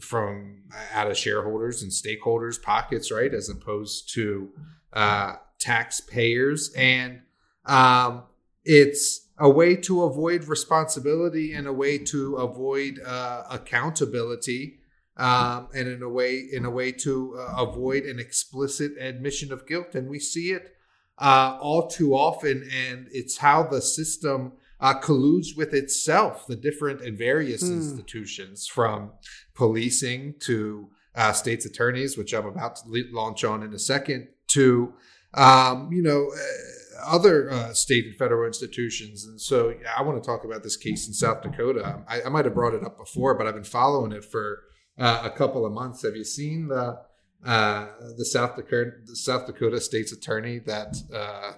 from 0.00 0.62
out 0.94 1.10
of 1.10 1.18
shareholders 1.18 1.82
and 1.82 1.92
stakeholders' 1.92 2.60
pockets, 2.60 3.12
right, 3.12 3.34
as 3.34 3.50
opposed 3.50 4.12
to 4.14 4.48
uh, 4.94 5.34
taxpayers. 5.58 6.72
And 6.74 7.20
um, 7.66 8.22
it's 8.64 9.25
a 9.38 9.50
way 9.50 9.76
to 9.76 10.04
avoid 10.04 10.44
responsibility 10.44 11.52
and 11.52 11.66
a 11.66 11.72
way 11.72 11.98
to 11.98 12.36
avoid 12.36 13.00
uh, 13.04 13.44
accountability. 13.50 14.80
Um, 15.18 15.68
and 15.74 15.88
in 15.88 16.02
a 16.02 16.08
way, 16.08 16.44
in 16.52 16.66
a 16.66 16.70
way 16.70 16.92
to 16.92 17.38
uh, 17.38 17.62
avoid 17.62 18.04
an 18.04 18.18
explicit 18.18 18.92
admission 19.00 19.50
of 19.50 19.66
guilt, 19.66 19.94
and 19.94 20.10
we 20.10 20.18
see 20.18 20.52
it 20.52 20.76
uh, 21.18 21.56
all 21.58 21.88
too 21.88 22.14
often. 22.14 22.68
And 22.70 23.08
it's 23.10 23.38
how 23.38 23.62
the 23.62 23.80
system 23.80 24.52
uh, 24.78 25.00
colludes 25.00 25.56
with 25.56 25.72
itself, 25.72 26.46
the 26.46 26.56
different 26.56 27.00
and 27.00 27.16
various 27.16 27.64
mm. 27.64 27.76
institutions, 27.76 28.66
from 28.66 29.12
policing 29.54 30.34
to 30.40 30.90
uh, 31.14 31.32
states 31.32 31.64
attorneys, 31.64 32.18
which 32.18 32.34
I'm 32.34 32.44
about 32.44 32.76
to 32.76 33.04
launch 33.10 33.42
on 33.42 33.62
in 33.62 33.72
a 33.72 33.78
second, 33.78 34.28
to 34.48 34.92
um, 35.32 35.90
you 35.92 36.02
know, 36.02 36.30
uh, 36.30 36.75
other 37.04 37.50
uh, 37.50 37.72
state 37.72 38.06
and 38.06 38.16
federal 38.16 38.46
institutions. 38.46 39.24
And 39.24 39.40
so 39.40 39.70
yeah, 39.70 39.92
I 39.96 40.02
want 40.02 40.22
to 40.22 40.26
talk 40.26 40.44
about 40.44 40.62
this 40.62 40.76
case 40.76 41.06
in 41.06 41.14
South 41.14 41.42
Dakota. 41.42 42.02
I, 42.08 42.22
I 42.22 42.28
might 42.28 42.44
have 42.44 42.54
brought 42.54 42.74
it 42.74 42.84
up 42.84 42.98
before, 42.98 43.36
but 43.36 43.46
I've 43.46 43.54
been 43.54 43.64
following 43.64 44.12
it 44.12 44.24
for 44.24 44.62
uh, 44.98 45.22
a 45.24 45.30
couple 45.30 45.66
of 45.66 45.72
months. 45.72 46.02
Have 46.02 46.16
you 46.16 46.24
seen 46.24 46.68
the 46.68 47.00
uh, 47.44 47.86
the 48.16 48.24
South 48.24 48.56
Dakota 48.56 48.92
the 49.04 49.16
South 49.16 49.46
Dakota 49.46 49.80
state's 49.80 50.12
attorney 50.12 50.58
that 50.60 50.96
uh, 51.12 51.52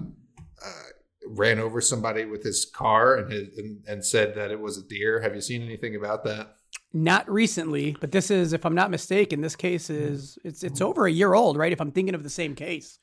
uh, 0.64 0.82
ran 1.26 1.58
over 1.58 1.80
somebody 1.80 2.24
with 2.24 2.42
his 2.42 2.64
car 2.64 3.16
and, 3.16 3.32
his, 3.32 3.56
and 3.56 3.84
and 3.86 4.04
said 4.04 4.34
that 4.34 4.50
it 4.50 4.60
was 4.60 4.78
a 4.78 4.82
deer? 4.82 5.20
Have 5.20 5.34
you 5.34 5.40
seen 5.40 5.62
anything 5.62 5.96
about 5.96 6.24
that? 6.24 6.54
Not 6.92 7.30
recently, 7.30 7.96
but 8.00 8.12
this 8.12 8.30
is, 8.30 8.54
if 8.54 8.64
I'm 8.64 8.74
not 8.74 8.90
mistaken, 8.90 9.42
this 9.42 9.56
case 9.56 9.90
is 9.90 10.38
it's 10.42 10.62
it's 10.62 10.80
over 10.80 11.06
a 11.06 11.12
year 11.12 11.34
old, 11.34 11.56
right? 11.56 11.72
If 11.72 11.80
I'm 11.80 11.92
thinking 11.92 12.14
of 12.14 12.22
the 12.22 12.30
same 12.30 12.54
case. 12.54 12.98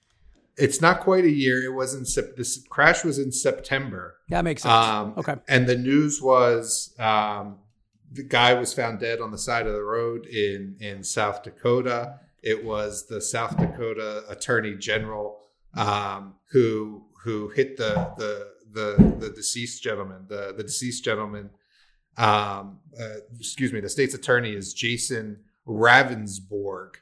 It's 0.58 0.82
not 0.82 1.02
quite 1.02 1.26
a 1.26 1.32
year. 1.32 1.64
It 1.64 1.74
was 1.74 1.94
in 1.94 2.04
this 2.38 2.66
crash 2.70 3.04
was 3.04 3.20
in 3.20 3.32
September. 3.32 4.16
That 4.30 4.44
makes 4.44 4.64
sense. 4.64 4.74
Um, 4.74 5.14
okay. 5.18 5.36
And 5.48 5.68
the 5.68 5.78
news 5.78 6.22
was 6.22 6.96
um, 6.98 7.58
the 8.12 8.24
guy 8.24 8.54
was 8.54 8.74
found 8.74 9.00
dead 9.00 9.20
on 9.20 9.32
the 9.32 9.38
side 9.38 9.68
of 9.68 9.74
the 9.74 9.84
road 9.84 10.26
in 10.26 10.78
in 10.80 11.04
South 11.04 11.44
Dakota. 11.44 12.20
It 12.42 12.64
was 12.64 13.08
the 13.08 13.20
South 13.20 13.58
Dakota 13.58 14.24
Attorney 14.30 14.76
General 14.76 15.40
um, 15.76 16.36
who 16.52 17.06
who 17.24 17.50
hit 17.50 17.78
the 17.78 18.12
the 18.18 18.56
the, 18.72 19.16
the 19.20 19.30
deceased 19.30 19.84
gentleman. 19.84 20.26
The 20.28 20.54
the 20.56 20.64
deceased 20.64 21.04
gentleman, 21.04 21.50
um, 22.18 22.80
uh, 23.00 23.18
excuse 23.40 23.74
me, 23.74 23.80
the 23.80 23.90
state's 23.90 24.14
attorney 24.14 24.54
is 24.54 24.74
Jason 24.74 25.40
Ravnsborg. 25.68 26.96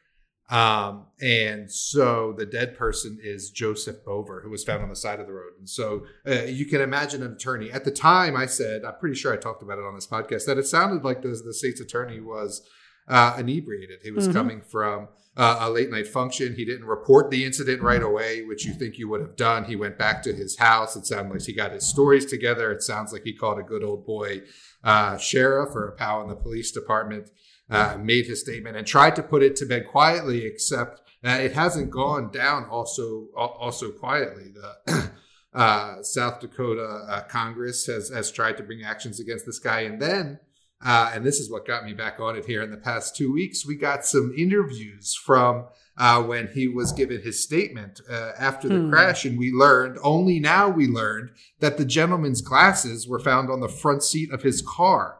Um, 0.54 1.08
and 1.20 1.72
so 1.72 2.36
the 2.38 2.46
dead 2.46 2.78
person 2.78 3.18
is 3.24 3.50
Joseph 3.50 4.06
Boever, 4.06 4.44
who 4.44 4.52
was 4.52 4.64
found 4.64 4.84
on 4.84 4.90
the 4.90 4.96
side 4.96 5.20
of 5.20 5.26
the 5.26 5.34
road. 5.34 5.54
And 5.58 5.68
so 5.68 6.06
uh, 6.28 6.44
you 6.44 6.68
can 6.68 6.80
imagine 6.80 7.24
an 7.24 7.34
attorney. 7.34 7.72
At 7.72 7.86
the 7.86 7.92
time, 7.92 8.36
I 8.36 8.46
said, 8.46 8.86
I'm 8.86 9.00
pretty 9.00 9.16
sure 9.16 9.34
I 9.34 9.38
talked 9.38 9.64
about 9.64 9.80
it 9.80 9.84
on 9.84 9.96
this 9.96 10.06
podcast, 10.06 10.46
that 10.46 10.60
it 10.60 10.68
sounded 10.68 11.04
like 11.04 11.24
the, 11.24 11.30
the 11.30 11.56
state's 11.56 11.82
attorney 11.82 12.20
was 12.20 12.62
uh, 13.08 13.36
inebriated. 13.40 14.02
He 14.04 14.12
was 14.12 14.26
mm-hmm. 14.26 14.38
coming 14.38 14.62
from 14.62 15.08
uh, 15.36 15.58
a 15.62 15.72
late 15.72 15.90
night 15.90 16.08
function. 16.08 16.54
He 16.56 16.66
didn't 16.66 16.86
report 16.86 17.32
the 17.32 17.46
incident 17.46 17.82
right 17.82 18.04
away, 18.04 18.44
which 18.44 18.64
you 18.64 18.74
think 18.74 19.00
you 19.00 19.10
would 19.10 19.22
have 19.22 19.36
done. 19.36 19.64
He 19.64 19.76
went 19.76 19.98
back 19.98 20.22
to 20.22 20.34
his 20.34 20.60
house. 20.60 20.96
It 20.96 21.08
sounded 21.08 21.34
like 21.34 21.42
he 21.42 21.54
got 21.54 21.72
his 21.72 21.90
stories 21.90 22.28
together. 22.28 22.72
It 22.72 22.84
sounds 22.84 23.12
like 23.12 23.24
he 23.24 23.34
called 23.34 23.58
a 23.58 23.64
good 23.64 23.84
old 23.84 24.06
boy 24.06 24.42
uh, 24.84 25.18
sheriff 25.18 25.76
or 25.76 25.88
a 25.88 25.94
pal 25.94 26.22
in 26.22 26.30
the 26.30 26.36
police 26.36 26.72
department 26.72 27.32
uh, 27.70 27.98
made 28.00 28.26
his 28.26 28.42
statement 28.42 28.78
and 28.78 28.86
tried 28.86 29.16
to 29.16 29.24
put 29.24 29.44
it 29.44 29.56
to 29.58 29.66
bed 29.66 29.88
quietly, 29.88 30.46
except 30.46 31.02
uh, 31.24 31.30
it 31.30 31.54
hasn't 31.54 31.90
gone 31.90 32.32
down 32.32 32.66
also 32.66 33.28
also 33.36 33.92
quietly. 33.92 34.52
The 34.54 35.12
uh, 35.54 36.04
South 36.04 36.40
Dakota 36.40 37.06
uh, 37.08 37.22
Congress 37.24 37.86
has 37.88 38.10
has 38.10 38.32
tried 38.32 38.58
to 38.58 38.64
bring 38.64 38.84
actions 38.84 39.20
against 39.20 39.46
this 39.46 39.60
guy, 39.60 39.82
and 39.82 40.02
then. 40.02 40.40
Uh, 40.86 41.12
and 41.14 41.26
this 41.26 41.40
is 41.40 41.50
what 41.50 41.66
got 41.66 41.86
me 41.86 41.94
back 41.94 42.20
on 42.20 42.36
it 42.36 42.44
here 42.44 42.62
in 42.62 42.70
the 42.70 42.76
past 42.76 43.16
two 43.16 43.32
weeks. 43.32 43.66
We 43.66 43.78
got 43.78 44.06
some 44.06 44.34
interviews 44.38 45.16
from 45.16 45.68
uh, 45.98 46.22
when 46.24 46.50
he 46.50 46.68
was 46.68 46.92
given 46.92 47.22
his 47.22 47.42
statement 47.42 48.02
uh, 48.10 48.32
after 48.38 48.68
the 48.68 48.80
hmm. 48.80 48.90
crash, 48.90 49.24
and 49.24 49.38
we 49.38 49.52
learned 49.52 49.98
only 50.04 50.42
now 50.42 50.68
we 50.68 50.88
learned 50.88 51.30
that 51.60 51.78
the 51.78 51.86
gentleman's 51.86 52.42
glasses 52.42 53.08
were 53.08 53.20
found 53.20 53.50
on 53.50 53.62
the 53.62 53.70
front 53.70 54.04
seat 54.04 54.30
of 54.32 54.42
his 54.42 54.62
car, 54.62 55.20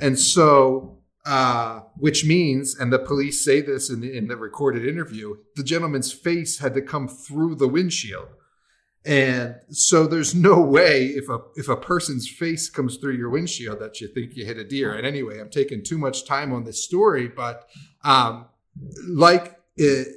and 0.00 0.18
so 0.18 0.97
uh, 1.28 1.82
which 1.98 2.24
means, 2.24 2.74
and 2.74 2.90
the 2.90 2.98
police 2.98 3.44
say 3.44 3.60
this 3.60 3.90
in 3.90 4.00
the, 4.00 4.16
in 4.16 4.28
the 4.28 4.36
recorded 4.36 4.86
interview, 4.86 5.36
the 5.56 5.62
gentleman's 5.62 6.10
face 6.10 6.60
had 6.60 6.72
to 6.72 6.80
come 6.80 7.06
through 7.06 7.54
the 7.54 7.68
windshield. 7.68 8.28
And 9.04 9.56
so 9.68 10.06
there's 10.06 10.34
no 10.34 10.58
way 10.58 11.08
if 11.08 11.28
a 11.28 11.40
if 11.54 11.68
a 11.68 11.76
person's 11.76 12.26
face 12.26 12.70
comes 12.70 12.96
through 12.96 13.16
your 13.16 13.28
windshield 13.28 13.78
that 13.78 14.00
you 14.00 14.08
think 14.08 14.36
you 14.36 14.46
hit 14.46 14.56
a 14.56 14.64
deer. 14.64 14.94
And 14.94 15.06
anyway, 15.06 15.38
I'm 15.38 15.50
taking 15.50 15.84
too 15.84 15.98
much 15.98 16.24
time 16.24 16.50
on 16.50 16.64
this 16.64 16.82
story, 16.82 17.28
but 17.28 17.68
um, 18.04 18.46
like 19.06 19.60
it, 19.76 20.08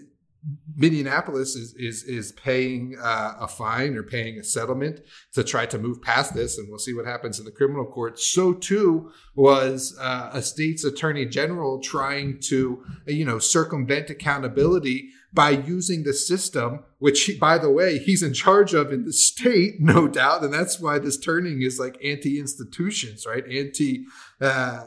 Minneapolis 0.82 1.56
is 1.56 1.76
is 1.76 2.04
is 2.04 2.32
paying 2.32 2.98
uh, 3.00 3.36
a 3.40 3.48
fine 3.48 3.96
or 3.96 4.02
paying 4.02 4.40
a 4.40 4.44
settlement 4.44 5.02
to 5.34 5.44
try 5.44 5.68
to 5.68 5.78
move 5.78 6.02
past 6.02 6.34
this, 6.34 6.58
and 6.58 6.68
we'll 6.68 6.80
see 6.80 6.94
what 6.94 7.06
happens 7.06 7.38
in 7.38 7.46
the 7.46 7.52
criminal 7.52 7.86
court. 7.86 8.20
So 8.20 8.54
too 8.54 9.12
was 9.36 9.96
uh, 10.02 10.32
a 10.34 10.42
state's 10.42 10.84
attorney 10.84 11.28
general 11.28 11.80
trying 11.80 12.40
to 12.50 12.84
you 13.06 13.24
know 13.24 13.38
circumvent 13.38 14.10
accountability 14.10 15.10
by 15.32 15.52
using 15.52 16.04
the 16.04 16.14
system, 16.14 16.84
which 16.98 17.24
he, 17.26 17.38
by 17.38 17.60
the 17.60 17.70
way 17.72 18.00
he's 18.00 18.24
in 18.24 18.34
charge 18.34 18.74
of 18.74 18.92
in 18.92 19.06
the 19.06 19.14
state, 19.14 19.76
no 19.80 20.08
doubt, 20.08 20.44
and 20.44 20.52
that's 20.52 20.80
why 20.80 20.98
this 20.98 21.18
turning 21.18 21.62
is 21.62 21.80
like 21.80 22.04
anti-institutions, 22.04 23.26
right? 23.26 23.46
Anti. 23.48 24.06
Uh, 24.42 24.84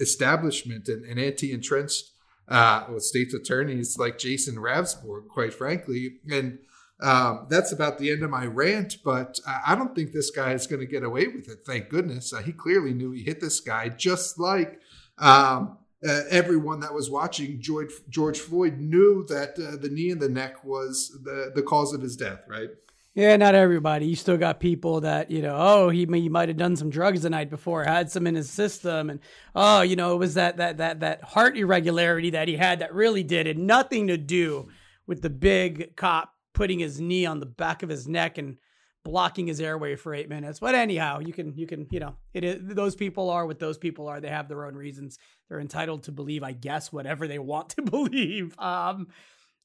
establishment 0.00 0.88
and, 0.88 1.04
and 1.04 1.20
anti-entrenched 1.20 2.10
uh, 2.48 2.84
with 2.92 3.02
state's 3.02 3.34
attorneys 3.34 3.98
like 3.98 4.18
Jason 4.18 4.56
Ravnsborg, 4.56 5.28
quite 5.28 5.54
frankly. 5.54 6.16
And 6.30 6.58
um, 7.00 7.46
that's 7.48 7.72
about 7.72 7.98
the 7.98 8.10
end 8.10 8.22
of 8.22 8.30
my 8.30 8.46
rant, 8.46 8.98
but 9.04 9.40
I 9.66 9.74
don't 9.74 9.94
think 9.94 10.12
this 10.12 10.30
guy 10.30 10.52
is 10.52 10.66
going 10.66 10.80
to 10.80 10.86
get 10.86 11.02
away 11.02 11.26
with 11.26 11.48
it. 11.48 11.60
Thank 11.66 11.88
goodness. 11.88 12.32
Uh, 12.32 12.38
he 12.38 12.52
clearly 12.52 12.94
knew 12.94 13.10
he 13.10 13.22
hit 13.22 13.40
this 13.40 13.60
guy, 13.60 13.88
just 13.88 14.38
like 14.38 14.80
um, 15.18 15.78
uh, 16.06 16.20
everyone 16.30 16.80
that 16.80 16.94
was 16.94 17.10
watching 17.10 17.60
George, 17.60 17.92
George 18.08 18.38
Floyd 18.38 18.78
knew 18.78 19.26
that 19.28 19.58
uh, 19.58 19.76
the 19.76 19.88
knee 19.88 20.10
in 20.10 20.18
the 20.18 20.28
neck 20.28 20.64
was 20.64 21.18
the, 21.24 21.50
the 21.54 21.62
cause 21.62 21.92
of 21.92 22.00
his 22.00 22.16
death, 22.16 22.42
right? 22.48 22.70
Yeah, 23.14 23.36
not 23.36 23.54
everybody. 23.54 24.06
You 24.06 24.16
still 24.16 24.36
got 24.36 24.58
people 24.58 25.02
that 25.02 25.30
you 25.30 25.40
know. 25.40 25.54
Oh, 25.56 25.88
he 25.88 26.04
he 26.04 26.28
might 26.28 26.48
have 26.48 26.58
done 26.58 26.74
some 26.74 26.90
drugs 26.90 27.22
the 27.22 27.30
night 27.30 27.48
before, 27.48 27.84
had 27.84 28.10
some 28.10 28.26
in 28.26 28.34
his 28.34 28.50
system, 28.50 29.08
and 29.08 29.20
oh, 29.54 29.82
you 29.82 29.94
know, 29.94 30.14
it 30.14 30.18
was 30.18 30.34
that 30.34 30.56
that 30.56 30.78
that 30.78 31.00
that 31.00 31.22
heart 31.22 31.56
irregularity 31.56 32.30
that 32.30 32.48
he 32.48 32.56
had 32.56 32.80
that 32.80 32.92
really 32.92 33.22
did 33.22 33.46
it. 33.46 33.56
Nothing 33.56 34.08
to 34.08 34.16
do 34.16 34.68
with 35.06 35.22
the 35.22 35.30
big 35.30 35.94
cop 35.94 36.32
putting 36.54 36.80
his 36.80 37.00
knee 37.00 37.24
on 37.24 37.38
the 37.38 37.46
back 37.46 37.84
of 37.84 37.88
his 37.88 38.08
neck 38.08 38.36
and 38.36 38.56
blocking 39.04 39.46
his 39.46 39.60
airway 39.60 39.94
for 39.94 40.12
eight 40.12 40.28
minutes. 40.28 40.58
But 40.58 40.74
anyhow, 40.74 41.20
you 41.20 41.32
can 41.32 41.56
you 41.56 41.68
can 41.68 41.86
you 41.92 42.00
know 42.00 42.16
it 42.32 42.42
is 42.42 42.56
those 42.62 42.96
people 42.96 43.30
are 43.30 43.46
what 43.46 43.60
those 43.60 43.78
people 43.78 44.08
are. 44.08 44.20
They 44.20 44.28
have 44.28 44.48
their 44.48 44.66
own 44.66 44.74
reasons. 44.74 45.18
They're 45.48 45.60
entitled 45.60 46.02
to 46.04 46.12
believe, 46.12 46.42
I 46.42 46.50
guess, 46.50 46.92
whatever 46.92 47.28
they 47.28 47.38
want 47.38 47.68
to 47.70 47.82
believe. 47.90 48.58
Um, 48.58 49.06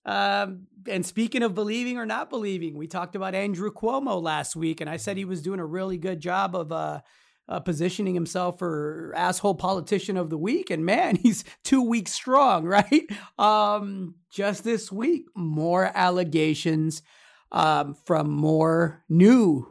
um, 0.10 0.65
and 0.88 1.06
speaking 1.06 1.43
of 1.43 1.54
believing 1.54 2.00
or 2.00 2.06
not 2.06 2.32
believing, 2.32 2.76
we 2.76 2.88
talked 2.88 3.15
about 3.15 3.36
Andrew 3.36 3.72
Cuomo 3.72 4.19
last 4.19 4.56
week, 4.56 4.82
and 4.82 4.89
I 4.89 4.98
said 4.98 5.17
he 5.17 5.26
was 5.26 5.43
doing 5.43 5.60
a 5.60 5.65
really 5.65 6.00
good 6.00 6.19
job 6.19 6.56
of 6.56 6.72
uh, 6.72 7.02
uh, 7.48 7.60
positioning 7.60 8.15
himself 8.15 8.58
for 8.58 9.13
asshole 9.15 9.54
politician 9.54 10.17
of 10.17 10.32
the 10.32 10.38
week. 10.38 10.72
And 10.72 10.84
man, 10.84 11.15
he's 11.22 11.43
two 11.63 11.84
weeks 11.84 12.12
strong, 12.12 12.65
right? 12.65 13.08
Um, 13.38 14.15
just 14.32 14.63
this 14.63 14.91
week, 14.91 15.26
more 15.36 15.91
allegations 15.93 17.04
um, 17.52 17.93
from 17.93 18.32
more 18.32 19.04
new 19.10 19.67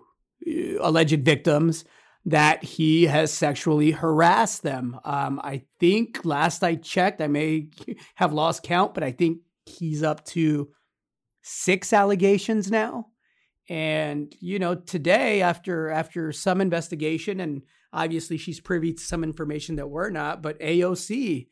uh, 0.47 0.79
alleged 0.81 1.25
victims 1.25 1.85
that 2.27 2.63
he 2.63 3.07
has 3.07 3.33
sexually 3.33 3.91
harassed 3.91 4.63
them. 4.63 5.01
Um, 5.05 5.41
I 5.43 5.63
think 5.81 6.25
last 6.25 6.63
I 6.63 6.77
checked, 6.77 7.21
I 7.21 7.27
may 7.27 7.71
have 8.15 8.33
lost 8.33 8.63
count, 8.63 8.95
but 8.95 9.03
I 9.03 9.11
think 9.11 9.39
he's 9.69 10.03
up 10.03 10.25
to 10.27 10.71
six 11.43 11.93
allegations 11.93 12.71
now. 12.71 13.07
And 13.69 14.35
you 14.41 14.59
know, 14.59 14.75
today 14.75 15.43
after 15.43 15.91
after 15.91 16.33
some 16.33 16.61
investigation, 16.61 17.41
and 17.41 17.63
obviously 17.93 18.39
she's 18.39 18.61
privy 18.61 18.95
to 18.95 19.03
some 19.03 19.23
information 19.23 19.77
that 19.77 19.89
we're 19.89 20.11
not, 20.11 20.43
but 20.43 20.59
AOC, 20.61 21.49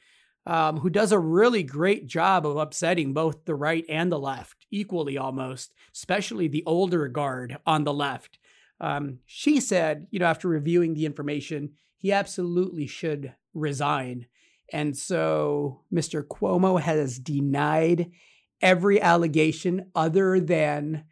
um, 0.47 0.79
who 0.79 0.89
does 0.89 1.13
a 1.13 1.19
really 1.19 1.63
great 1.63 2.07
job 2.07 2.47
of 2.47 2.57
upsetting 2.57 3.13
both 3.13 3.45
the 3.45 3.55
right 3.55 3.85
and 3.89 4.11
the 4.11 4.19
left 4.19 4.67
equally, 4.71 5.19
almost, 5.19 5.75
especially 5.95 6.49
the 6.49 6.65
older 6.67 7.09
guard 7.09 7.59
on 7.67 7.85
the 7.85 7.93
left. 7.93 8.39
Um, 8.81 9.19
she 9.27 9.61
said, 9.61 10.07
you 10.11 10.19
know, 10.19 10.27
after 10.27 10.49
reviewing 10.49 10.95
the 10.95 11.07
information, 11.07 11.73
he 11.97 12.13
absolutely 12.13 12.87
should 12.87 13.35
resign 13.55 14.27
and 14.73 14.97
so 14.97 15.83
Mr. 15.93 16.23
Cuomo 16.27 16.81
has 16.81 17.19
denied 17.19 18.11
every 18.61 19.01
allegation 19.01 19.91
other 19.95 20.41
than 20.41 21.05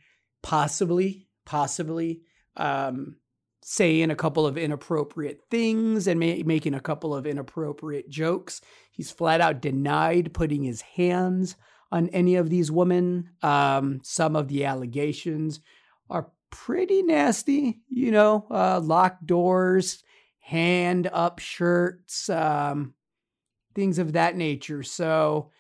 possibly, 0.43 1.29
possibly 1.45 2.23
um, 2.57 3.17
saying 3.63 4.11
a 4.11 4.17
couple 4.17 4.47
of 4.47 4.59
inappropriate 4.59 5.41
things 5.51 6.07
and 6.07 6.21
ma- 6.21 6.37
making 6.45 6.75
a 6.75 6.81
couple 6.81 7.15
of 7.15 7.27
inappropriate 7.27 8.09
jokes. 8.09 8.61
He's 8.91 9.11
flat 9.11 9.41
out 9.41 9.61
denied 9.61 10.35
putting 10.35 10.63
his 10.63 10.83
hands 10.83 11.57
on 11.91 12.09
any 12.09 12.37
of 12.37 12.51
these 12.51 12.71
women. 12.71 13.31
Um, 13.43 14.01
some 14.03 14.37
of 14.37 14.49
the 14.49 14.65
allegations 14.65 15.61
are 16.11 16.31
pretty 16.51 17.03
nasty, 17.03 17.81
you 17.89 18.11
know, 18.11 18.47
uh, 18.51 18.81
locked 18.81 19.27
doors, 19.27 20.03
hand 20.41 21.09
up 21.13 21.39
shirts, 21.39 22.29
um, 22.29 22.95
things 23.75 23.99
of 23.99 24.13
that 24.13 24.37
nature. 24.37 24.83
So, 24.83 25.51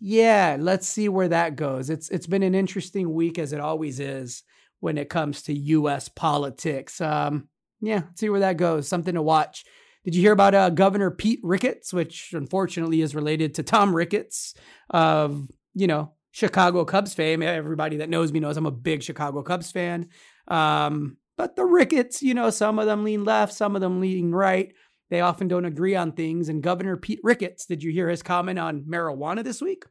yeah, 0.00 0.56
let's 0.58 0.88
see 0.88 1.08
where 1.08 1.28
that 1.28 1.56
goes. 1.56 1.90
It's 1.90 2.08
it's 2.10 2.26
been 2.26 2.42
an 2.42 2.54
interesting 2.54 3.12
week 3.12 3.38
as 3.38 3.52
it 3.52 3.60
always 3.60 4.00
is 4.00 4.42
when 4.80 4.98
it 4.98 5.08
comes 5.10 5.42
to 5.42 5.54
U.S. 5.54 6.08
politics. 6.08 7.00
Um, 7.00 7.48
yeah, 7.80 8.02
see 8.14 8.28
where 8.28 8.40
that 8.40 8.56
goes. 8.56 8.88
Something 8.88 9.14
to 9.14 9.22
watch. 9.22 9.64
Did 10.04 10.14
you 10.14 10.22
hear 10.22 10.32
about 10.32 10.54
uh, 10.54 10.70
Governor 10.70 11.10
Pete 11.10 11.40
Ricketts, 11.42 11.92
which 11.92 12.32
unfortunately 12.32 13.02
is 13.02 13.14
related 13.14 13.54
to 13.54 13.62
Tom 13.62 13.94
Ricketts 13.94 14.54
of 14.88 15.46
you 15.74 15.86
know 15.86 16.12
Chicago 16.30 16.84
Cubs 16.84 17.12
fame? 17.12 17.42
Everybody 17.42 17.98
that 17.98 18.08
knows 18.08 18.32
me 18.32 18.40
knows 18.40 18.56
I'm 18.56 18.66
a 18.66 18.70
big 18.70 19.02
Chicago 19.02 19.42
Cubs 19.42 19.70
fan. 19.70 20.08
Um, 20.48 21.18
but 21.36 21.56
the 21.56 21.64
Ricketts, 21.64 22.22
you 22.22 22.34
know, 22.34 22.50
some 22.50 22.78
of 22.78 22.86
them 22.86 23.04
lean 23.04 23.24
left, 23.24 23.54
some 23.54 23.74
of 23.74 23.80
them 23.80 24.00
lean 24.00 24.32
right. 24.32 24.74
They 25.10 25.20
often 25.20 25.48
don't 25.48 25.64
agree 25.64 25.96
on 25.96 26.12
things. 26.12 26.48
And 26.48 26.62
Governor 26.62 26.96
Pete 26.96 27.20
Ricketts, 27.22 27.66
did 27.66 27.82
you 27.82 27.92
hear 27.92 28.08
his 28.08 28.22
comment 28.22 28.58
on 28.58 28.82
marijuana 28.82 29.44
this 29.44 29.60
week? 29.60 29.84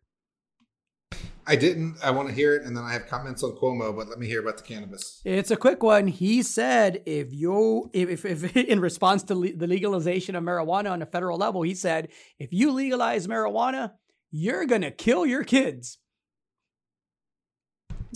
I 1.45 1.55
didn't. 1.55 1.97
I 2.03 2.11
want 2.11 2.29
to 2.29 2.33
hear 2.33 2.55
it, 2.55 2.63
and 2.63 2.77
then 2.77 2.83
I 2.83 2.93
have 2.93 3.07
comments 3.07 3.43
on 3.43 3.57
Cuomo. 3.57 3.95
But 3.95 4.07
let 4.07 4.19
me 4.19 4.27
hear 4.27 4.39
about 4.39 4.57
the 4.57 4.63
cannabis. 4.63 5.19
It's 5.25 5.49
a 5.49 5.57
quick 5.57 5.81
one. 5.81 6.07
He 6.07 6.43
said, 6.43 7.01
if 7.07 7.33
you, 7.33 7.89
if, 7.91 8.23
if, 8.23 8.43
if 8.43 8.55
in 8.55 8.79
response 8.79 9.23
to 9.23 9.35
le- 9.35 9.53
the 9.53 9.65
legalization 9.65 10.35
of 10.35 10.43
marijuana 10.43 10.91
on 10.91 11.01
a 11.01 11.07
federal 11.07 11.39
level, 11.39 11.63
he 11.63 11.73
said, 11.73 12.09
if 12.37 12.53
you 12.53 12.71
legalize 12.71 13.25
marijuana, 13.25 13.93
you're 14.31 14.65
gonna 14.65 14.91
kill 14.91 15.25
your 15.25 15.43
kids. 15.43 15.97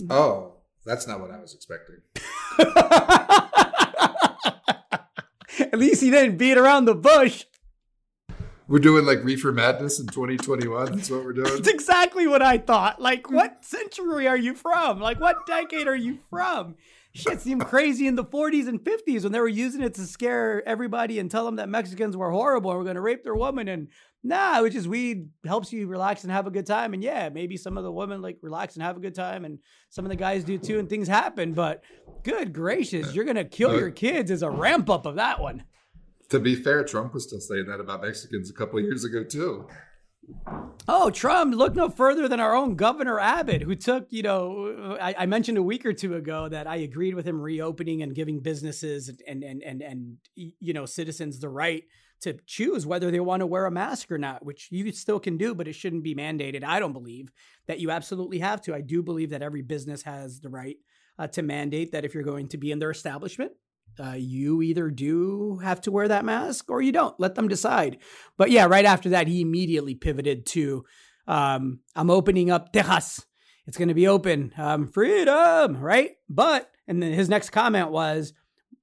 Oh, 0.08 0.58
that's 0.86 1.08
not 1.08 1.20
what 1.20 1.32
I 1.32 1.40
was 1.40 1.54
expecting. 1.54 1.96
At 5.74 5.80
least 5.80 6.02
he 6.02 6.10
didn't 6.12 6.36
beat 6.36 6.56
around 6.56 6.84
the 6.84 6.94
bush. 6.94 7.46
We're 8.68 8.78
doing 8.78 9.04
like 9.04 9.24
Reefer 9.24 9.50
Madness 9.50 9.98
in 9.98 10.06
2021. 10.06 10.92
That's 10.92 11.10
what 11.10 11.24
we're 11.24 11.32
doing. 11.32 11.52
That's 11.52 11.66
exactly 11.66 12.28
what 12.28 12.42
I 12.42 12.58
thought. 12.58 13.02
Like, 13.02 13.28
what 13.28 13.64
century 13.64 14.28
are 14.28 14.36
you 14.36 14.54
from? 14.54 15.00
Like, 15.00 15.18
what 15.18 15.48
decade 15.48 15.88
are 15.88 15.96
you 15.96 16.20
from? 16.30 16.76
Shit 17.16 17.40
seemed 17.40 17.64
crazy 17.64 18.08
in 18.08 18.16
the 18.16 18.24
40s 18.24 18.66
and 18.66 18.80
50s 18.80 19.22
when 19.22 19.30
they 19.30 19.38
were 19.38 19.46
using 19.46 19.82
it 19.82 19.94
to 19.94 20.02
scare 20.02 20.66
everybody 20.66 21.20
and 21.20 21.30
tell 21.30 21.44
them 21.44 21.56
that 21.56 21.68
Mexicans 21.68 22.16
were 22.16 22.32
horrible 22.32 22.70
and 22.70 22.78
were 22.78 22.84
going 22.84 22.96
to 22.96 23.00
rape 23.00 23.22
their 23.22 23.36
woman. 23.36 23.68
And 23.68 23.88
nah, 24.24 24.60
which 24.62 24.74
is 24.74 24.88
weed 24.88 25.28
helps 25.46 25.72
you 25.72 25.86
relax 25.86 26.24
and 26.24 26.32
have 26.32 26.48
a 26.48 26.50
good 26.50 26.66
time. 26.66 26.92
And 26.92 27.04
yeah, 27.04 27.28
maybe 27.28 27.56
some 27.56 27.78
of 27.78 27.84
the 27.84 27.92
women 27.92 28.20
like 28.20 28.38
relax 28.42 28.74
and 28.74 28.82
have 28.82 28.96
a 28.96 29.00
good 29.00 29.14
time, 29.14 29.44
and 29.44 29.60
some 29.90 30.04
of 30.04 30.08
the 30.08 30.16
guys 30.16 30.42
do 30.42 30.58
too, 30.58 30.80
and 30.80 30.88
things 30.88 31.06
happen. 31.06 31.52
But 31.52 31.84
good 32.24 32.52
gracious, 32.52 33.14
you're 33.14 33.24
going 33.24 33.36
to 33.36 33.44
kill 33.44 33.70
uh, 33.70 33.78
your 33.78 33.90
kids 33.92 34.32
as 34.32 34.42
a 34.42 34.50
ramp 34.50 34.90
up 34.90 35.06
of 35.06 35.14
that 35.14 35.40
one. 35.40 35.62
To 36.30 36.40
be 36.40 36.56
fair, 36.56 36.82
Trump 36.82 37.14
was 37.14 37.24
still 37.24 37.40
saying 37.40 37.66
that 37.66 37.78
about 37.78 38.02
Mexicans 38.02 38.50
a 38.50 38.54
couple 38.54 38.80
years 38.80 39.04
ago 39.04 39.22
too. 39.22 39.68
Oh, 40.86 41.10
Trump, 41.10 41.54
look 41.54 41.74
no 41.74 41.88
further 41.88 42.28
than 42.28 42.40
our 42.40 42.54
own 42.54 42.76
Governor 42.76 43.18
Abbott, 43.18 43.62
who 43.62 43.74
took, 43.74 44.06
you 44.10 44.22
know, 44.22 44.96
I, 45.00 45.14
I, 45.20 45.26
mentioned 45.26 45.56
a 45.56 45.62
week 45.62 45.86
or 45.86 45.92
two 45.92 46.14
ago 46.14 46.48
that 46.48 46.66
I 46.66 46.76
agreed 46.76 47.14
with 47.14 47.26
him 47.26 47.40
reopening 47.40 48.02
and 48.02 48.14
giving 48.14 48.40
businesses 48.40 49.10
and, 49.26 49.42
and, 49.42 49.62
and, 49.62 49.82
and, 49.82 50.16
you 50.34 50.72
know, 50.72 50.84
citizens 50.84 51.40
the 51.40 51.48
right 51.48 51.84
to 52.20 52.38
choose 52.46 52.86
whether 52.86 53.10
they 53.10 53.20
want 53.20 53.40
to 53.40 53.46
wear 53.46 53.66
a 53.66 53.70
mask 53.70 54.10
or 54.10 54.18
not, 54.18 54.44
which 54.44 54.68
you 54.70 54.90
still 54.92 55.20
can 55.20 55.36
do, 55.36 55.54
but 55.54 55.68
it 55.68 55.74
shouldn't 55.74 56.04
be 56.04 56.14
mandated. 56.14 56.64
I 56.64 56.78
don't 56.78 56.92
believe 56.92 57.30
that 57.66 57.80
you 57.80 57.90
absolutely 57.90 58.38
have 58.38 58.60
to. 58.62 58.74
I 58.74 58.80
do 58.80 59.02
believe 59.02 59.30
that 59.30 59.42
every 59.42 59.62
business 59.62 60.02
has 60.02 60.40
the 60.40 60.48
right 60.48 60.76
uh, 61.18 61.26
to 61.28 61.42
mandate 61.42 61.92
that 61.92 62.04
if 62.04 62.14
you're 62.14 62.22
going 62.22 62.48
to 62.48 62.58
be 62.58 62.72
in 62.72 62.78
their 62.78 62.90
establishment, 62.90 63.52
uh, 63.98 64.14
you 64.16 64.62
either 64.62 64.90
do 64.90 65.58
have 65.62 65.80
to 65.82 65.90
wear 65.90 66.08
that 66.08 66.24
mask 66.24 66.70
or 66.70 66.82
you 66.82 66.92
don't. 66.92 67.18
Let 67.18 67.34
them 67.34 67.48
decide. 67.48 67.98
But 68.36 68.50
yeah, 68.50 68.66
right 68.66 68.84
after 68.84 69.10
that, 69.10 69.28
he 69.28 69.40
immediately 69.40 69.94
pivoted 69.94 70.46
to 70.46 70.84
um, 71.26 71.80
I'm 71.94 72.10
opening 72.10 72.50
up 72.50 72.72
Texas. 72.72 73.24
It's 73.66 73.78
going 73.78 73.88
to 73.88 73.94
be 73.94 74.08
open. 74.08 74.52
Um, 74.58 74.88
freedom, 74.88 75.78
right? 75.78 76.10
But, 76.28 76.70
and 76.86 77.02
then 77.02 77.12
his 77.12 77.28
next 77.28 77.50
comment 77.50 77.90
was, 77.90 78.34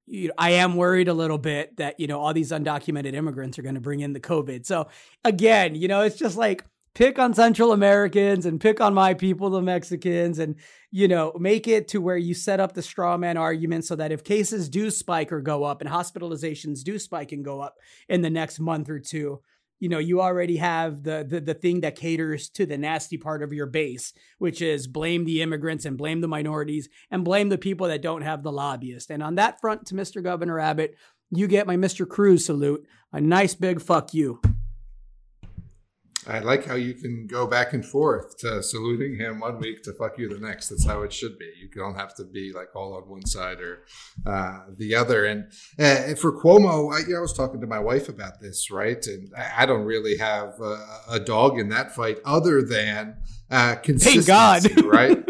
you 0.08 0.30
know, 0.30 0.34
I 0.38 0.52
am 0.52 0.76
worried 0.76 1.08
a 1.08 1.13
little 1.13 1.38
bit 1.38 1.78
that, 1.78 2.00
you 2.00 2.08
know, 2.08 2.19
all 2.19 2.34
these 2.34 2.52
undocumented 2.52 3.13
immigrants 3.13 3.60
are 3.60 3.62
going 3.62 3.76
to 3.76 3.82
bring 3.82 4.00
in 4.00 4.13
the 4.13 4.19
COVID. 4.19 4.65
So 4.65 4.88
again, 5.24 5.76
you 5.76 5.88
know, 5.88 6.02
it's 6.02 6.17
just 6.17 6.36
like, 6.36 6.65
pick 6.94 7.20
on 7.20 7.34
Central 7.34 7.72
Americans 7.72 8.46
and 8.46 8.60
pick 8.60 8.82
on 8.82 8.94
my 8.94 9.14
people, 9.14 9.50
the 9.50 9.62
Mexicans, 9.62 10.40
and 10.40 10.56
you 10.92 11.08
know, 11.08 11.34
make 11.40 11.68
it 11.68 11.88
to 11.90 12.02
where 12.02 12.18
you 12.18 12.34
set 12.34 12.60
up 12.60 12.74
the 12.74 12.82
straw 12.82 13.18
man 13.18 13.38
argument 13.38 13.86
so 13.86 13.96
that 13.96 14.12
if 14.12 14.24
cases 14.24 14.68
do 14.68 14.92
spike 14.92 15.32
or 15.32 15.42
go 15.42 15.64
up 15.64 15.82
and 15.82 15.90
hospitalizations 15.90 16.84
do 16.84 17.00
spike 17.00 17.32
and 17.32 17.46
go 17.46 17.62
up 17.62 17.78
in 18.10 18.22
the 18.22 18.30
next 18.30 18.60
month 18.60 18.90
or 18.90 19.00
two, 19.00 19.42
you 19.80 19.90
know, 19.90 20.00
you 20.00 20.22
already 20.22 20.58
have 20.58 21.04
the, 21.04 21.26
the 21.28 21.40
the 21.40 21.54
thing 21.54 21.82
that 21.82 21.96
caters 21.96 22.50
to 22.50 22.66
the 22.66 22.78
nasty 22.78 23.18
part 23.18 23.42
of 23.42 23.52
your 23.52 23.66
base, 23.66 24.14
which 24.38 24.62
is 24.62 24.86
blame 24.86 25.26
the 25.26 25.42
immigrants 25.42 25.86
and 25.86 25.98
blame 25.98 26.22
the 26.22 26.28
minorities 26.28 26.88
and 27.10 27.26
blame 27.26 27.50
the 27.50 27.58
people 27.58 27.88
that 27.88 28.04
don't 28.04 28.22
have 28.22 28.44
the 28.44 28.52
lobbyist. 28.52 29.10
And 29.10 29.24
on 29.24 29.36
that 29.36 29.60
front, 29.60 29.88
to 29.88 29.96
Mr. 29.96 30.22
Governor 30.22 30.60
Abbott, 30.60 30.96
you 31.32 31.48
get 31.48 31.66
my 31.66 31.78
Mr. 31.78 32.08
Cruz 32.08 32.46
salute, 32.46 32.86
a 33.12 33.20
nice 33.20 33.56
big 33.56 33.82
fuck 33.82 34.14
you. 34.14 34.40
I 36.28 36.40
like 36.40 36.66
how 36.66 36.76
you 36.76 36.94
can 36.94 37.26
go 37.26 37.48
back 37.48 37.74
and 37.74 37.84
forth 37.84 38.38
to 38.40 38.62
saluting 38.62 39.18
him 39.18 39.40
one 39.40 39.60
week 39.60 39.82
to 39.84 39.94
fuck 39.94 40.18
you 40.20 40.30
the 40.30 40.40
next. 40.40 40.70
That's 40.70 40.86
how 40.86 41.02
it 41.02 41.12
should 41.12 41.40
be. 41.40 41.52
You 41.60 41.70
don't 41.70 41.96
have 41.96 42.14
to 42.16 42.24
be 42.24 42.52
like 42.54 42.76
all 42.76 42.96
on 42.96 43.10
one 43.10 43.26
side 43.26 43.60
or 43.60 43.86
uh, 44.26 44.60
the 44.78 44.96
other. 44.96 45.26
And 45.26 45.52
uh, 45.80 46.16
for 46.16 46.32
Cuomo, 46.32 46.94
I, 46.94 47.18
I, 47.18 47.20
was 47.20 47.34
talking 47.34 47.60
to 47.62 47.68
my 47.68 47.80
wife 47.80 48.08
about 48.08 48.40
this, 48.40 48.70
right? 48.70 49.04
And 49.08 49.32
I, 49.36 49.64
I 49.64 49.66
don't 49.66 49.86
really 49.86 50.18
have 50.18 50.60
a 51.10 51.20
dog 51.20 51.60
in 51.60 51.70
that 51.70 51.96
fight 51.96 52.20
other 52.24 52.62
than 52.62 53.18
uh, 53.50 53.76
consistency, 53.76 54.82
right? 54.86 55.24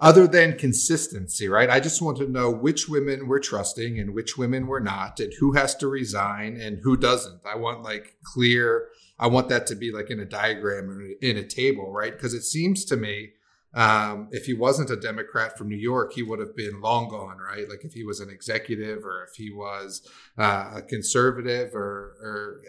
other 0.00 0.26
than 0.26 0.58
consistency, 0.58 1.48
right? 1.48 1.70
I 1.70 1.80
just 1.80 2.02
want 2.02 2.18
to 2.18 2.28
know 2.28 2.50
which 2.50 2.88
women 2.88 3.26
we're 3.26 3.40
trusting 3.40 3.98
and 3.98 4.14
which 4.14 4.36
women 4.36 4.66
we're 4.66 4.80
not, 4.80 5.18
and 5.18 5.32
who 5.40 5.52
has 5.52 5.74
to 5.76 5.88
resign 5.88 6.60
and 6.60 6.78
who 6.82 6.96
doesn't. 6.96 7.40
I 7.46 7.56
want 7.56 7.82
like 7.82 8.16
clear 8.22 8.88
I 9.18 9.28
want 9.28 9.48
that 9.48 9.66
to 9.68 9.74
be 9.74 9.92
like 9.92 10.10
in 10.10 10.20
a 10.20 10.24
diagram 10.24 10.90
or 10.90 11.02
in 11.22 11.36
a 11.36 11.44
table, 11.44 11.90
right? 11.90 12.12
Because 12.12 12.34
it 12.34 12.42
seems 12.42 12.84
to 12.86 12.96
me, 12.96 13.30
um, 13.74 14.28
if 14.30 14.46
he 14.46 14.54
wasn't 14.54 14.90
a 14.90 14.96
Democrat 14.96 15.58
from 15.58 15.68
New 15.68 15.76
York, 15.76 16.14
he 16.14 16.22
would 16.22 16.38
have 16.38 16.56
been 16.56 16.80
long 16.80 17.08
gone, 17.08 17.38
right? 17.38 17.68
Like 17.68 17.84
if 17.84 17.92
he 17.92 18.04
was 18.04 18.20
an 18.20 18.30
executive 18.30 19.04
or 19.04 19.24
if 19.24 19.36
he 19.36 19.50
was 19.50 20.08
uh, 20.38 20.72
a 20.76 20.82
conservative 20.82 21.74
or, 21.74 22.16
or 22.22 22.62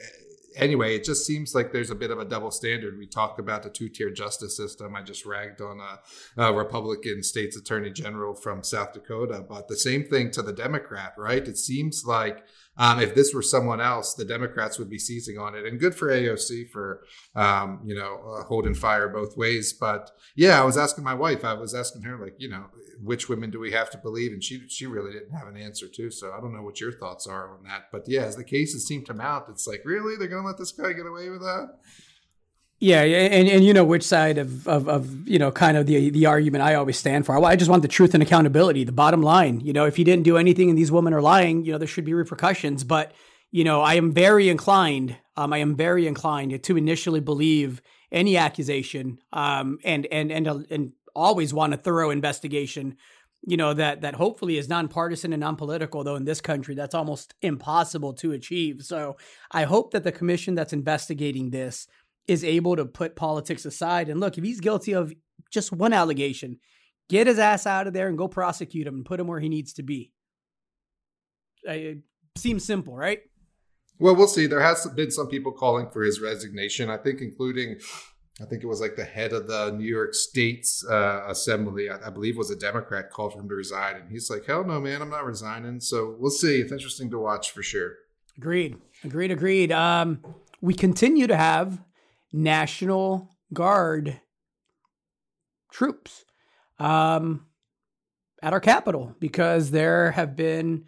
anyway, 0.58 0.96
it 0.96 1.06
just 1.06 1.26
seems 1.26 1.56
like 1.56 1.72
there's 1.72 1.92
a 1.92 1.96
bit 1.96 2.12
of 2.12 2.20
a 2.20 2.26
double 2.26 2.52
standard. 2.52 2.98
We 2.98 3.08
talk 3.08 3.40
about 3.40 3.64
the 3.64 3.70
two 3.70 3.88
tier 3.88 4.10
justice 4.10 4.58
system. 4.58 4.96
I 4.96 5.02
just 5.02 5.26
ragged 5.26 5.62
on 5.62 5.80
a, 5.80 6.44
a, 6.44 6.54
Republican 6.54 7.24
state's 7.24 7.56
attorney 7.56 7.92
general 7.92 8.36
from 8.36 8.64
South 8.64 8.94
Dakota, 8.94 9.46
but 9.48 9.68
the 9.68 9.78
same 9.78 10.04
thing 10.04 10.32
to 10.32 10.42
the 10.42 10.54
Democrat, 10.54 11.14
right? 11.18 11.48
It 11.48 11.58
seems 11.58 12.04
like 12.06 12.44
um, 12.78 13.00
if 13.00 13.16
this 13.16 13.34
were 13.34 13.42
someone 13.42 13.82
else, 13.82 14.14
the 14.14 14.26
Democrats 14.26 14.78
would 14.78 14.90
be 14.90 15.00
seizing 15.00 15.38
on 15.38 15.56
it. 15.56 15.66
And 15.66 15.80
good 15.80 15.96
for 15.96 16.10
AOC 16.10 16.70
for, 16.70 17.04
um, 17.36 17.82
you 17.86 17.96
know, 17.96 18.38
uh, 18.38 18.44
holding 18.44 18.74
fire 18.74 19.10
both 19.10 19.36
ways. 19.36 19.74
But 19.74 20.12
yeah, 20.36 20.62
I 20.62 20.64
was 20.64 20.78
asking 20.78 21.04
my 21.04 21.14
wife, 21.14 21.44
I 21.44 21.54
was 21.54 21.74
asking 21.74 22.04
her, 22.04 22.18
like, 22.18 22.36
you 22.38 22.50
know, 22.50 22.66
which 23.02 23.30
women 23.30 23.50
do 23.50 23.60
we 23.60 23.72
have 23.72 23.90
to 23.92 23.98
believe? 23.98 24.32
And 24.32 24.44
she 24.44 24.68
she 24.68 24.86
really 24.86 25.12
didn't 25.12 25.36
have 25.38 25.48
an 25.48 25.58
answer 25.58 25.88
too. 25.88 26.12
So 26.12 26.32
I 26.32 26.40
don't 26.40 26.54
know 26.54 26.64
what 26.64 26.80
your 26.80 26.92
thoughts 26.92 27.28
are 27.28 27.54
on 27.54 27.64
that. 27.64 27.86
But 27.92 28.04
yeah, 28.08 28.24
as 28.24 28.36
the 28.36 28.44
cases 28.44 28.88
seem 28.88 29.04
to 29.06 29.14
mount, 29.14 29.50
it's 29.50 29.68
like, 29.68 29.82
really? 29.86 30.16
They're 30.18 30.28
going 30.28 30.44
to 30.44 30.48
let 30.48 30.58
this 30.58 30.72
guy 30.72 30.94
get 30.94 31.06
away 31.06 31.30
with 31.30 31.42
that? 31.42 31.78
Yeah, 32.80 33.02
and, 33.02 33.50
and 33.50 33.64
you 33.66 33.74
know 33.74 33.84
which 33.84 34.04
side 34.04 34.38
of, 34.38 34.68
of, 34.68 34.88
of 34.88 35.28
you 35.28 35.40
know 35.40 35.52
kind 35.52 35.78
of 35.78 35.88
the 35.88 36.12
the 36.12 36.28
argument 36.28 36.64
I 36.64 36.76
always 36.76 36.98
stand 36.98 37.26
for. 37.26 37.44
I 37.44 37.56
just 37.56 37.72
want 37.72 37.82
the 37.82 37.88
truth 37.88 38.14
and 38.14 38.22
accountability. 38.22 38.84
The 38.84 38.92
bottom 38.92 39.24
line, 39.24 39.62
you 39.62 39.74
know, 39.74 39.86
if 39.86 39.96
he 39.96 40.04
didn't 40.04 40.26
do 40.26 40.38
anything 40.38 40.70
and 40.70 40.78
these 40.78 40.92
women 40.92 41.12
are 41.14 41.22
lying, 41.22 41.66
you 41.66 41.72
know, 41.72 41.80
there 41.80 41.88
should 41.88 42.06
be 42.06 42.14
repercussions. 42.14 42.84
But 42.84 43.14
you 43.52 43.64
know, 43.64 43.82
I 43.82 43.96
am 43.96 44.14
very 44.14 44.48
inclined. 44.48 45.18
Um, 45.36 45.54
I 45.54 45.58
am 45.58 45.76
very 45.76 46.06
inclined 46.06 46.62
to 46.62 46.78
initially 46.78 47.20
believe 47.20 47.82
any 48.12 48.38
accusation. 48.38 49.18
Um, 49.34 49.80
and 49.84 50.06
and 50.08 50.32
and 50.32 50.48
uh, 50.48 50.60
and 50.70 50.92
always 51.16 51.56
want 51.56 51.74
a 51.74 51.78
thorough 51.78 52.12
investigation. 52.12 52.98
You 53.42 53.58
know 53.58 53.74
that 53.74 54.02
that 54.02 54.14
hopefully 54.14 54.60
is 54.60 54.70
nonpartisan 54.70 55.34
and 55.34 55.40
non-political. 55.40 56.04
Though 56.04 56.16
in 56.16 56.26
this 56.26 56.42
country, 56.42 56.76
that's 56.76 56.94
almost 56.94 57.34
impossible 57.42 58.14
to 58.16 58.34
achieve. 58.34 58.84
So 58.84 59.18
I 59.50 59.64
hope 59.64 59.94
that 59.94 60.04
the 60.04 60.12
commission 60.12 60.54
that's 60.54 60.74
investigating 60.74 61.50
this 61.50 61.88
is 62.28 62.44
able 62.44 62.76
to 62.76 62.86
put 62.86 63.16
politics 63.16 63.66
aside 63.66 64.10
and 64.10 64.20
look, 64.20 64.38
if 64.38 64.44
he's 64.44 64.60
guilty 64.60 64.94
of 64.94 65.14
just 65.52 65.72
one 65.72 65.94
allegation, 65.94 66.60
get 67.10 67.28
his 67.28 67.40
ass 67.40 67.66
out 67.66 67.88
of 67.88 67.94
there 67.94 68.08
and 68.08 68.18
go 68.18 68.28
prosecute 68.28 68.88
him 68.88 68.96
and 68.96 69.06
put 69.06 69.20
him 69.20 69.28
where 69.28 69.40
he 69.40 69.50
needs 69.50 69.74
to 69.74 69.84
be. 69.84 70.12
It 71.64 72.00
seems 72.36 72.66
simple, 72.66 72.96
right? 72.96 73.20
Well, 74.00 74.16
we'll 74.16 74.28
see. 74.28 74.46
There 74.46 74.62
has 74.62 74.86
been 74.96 75.12
some 75.12 75.28
people 75.28 75.52
calling 75.52 75.90
for 75.90 76.04
his 76.04 76.22
resignation. 76.22 76.90
I 76.90 76.98
think, 76.98 77.20
including, 77.20 77.80
I 78.40 78.46
think 78.46 78.64
it 78.64 78.68
was 78.68 78.80
like 78.80 78.96
the 78.96 79.04
head 79.04 79.34
of 79.34 79.48
the 79.48 79.72
New 79.72 79.88
York 79.88 80.14
State's 80.14 80.86
uh, 80.86 81.24
Assembly. 81.28 81.90
I, 81.90 82.08
I, 82.08 82.10
believe 82.12 82.38
was 82.38 82.52
a 82.52 82.56
Democrat 82.56 83.10
called 83.10 83.34
for 83.34 83.40
him 83.40 83.50
to 83.50 83.56
resign, 83.56 83.96
and 83.96 84.12
he's 84.12 84.30
like, 84.30 84.46
"Hell 84.46 84.64
no, 84.64 84.80
man, 84.80 85.02
I'm 85.02 85.10
not 85.10 85.26
resigning." 85.26 85.80
So 85.80 86.16
we'll 86.20 86.30
see. 86.30 86.62
It's 86.62 86.72
interesting 86.72 87.10
to 87.10 87.18
watch 87.18 87.52
for 87.52 87.64
sure. 87.64 87.94
Agreed. 88.38 88.78
Agreed. 89.04 89.32
Agreed. 89.32 89.72
Um, 89.72 90.24
we 90.62 90.76
continue 90.76 91.26
to 91.26 91.36
have 91.36 91.82
National 92.32 93.30
Guard 93.54 94.20
troops 95.72 96.26
um, 96.80 97.46
at 98.42 98.54
our 98.54 98.60
capital 98.60 99.16
because 99.20 99.72
there 99.72 100.12
have 100.12 100.36
been 100.36 100.86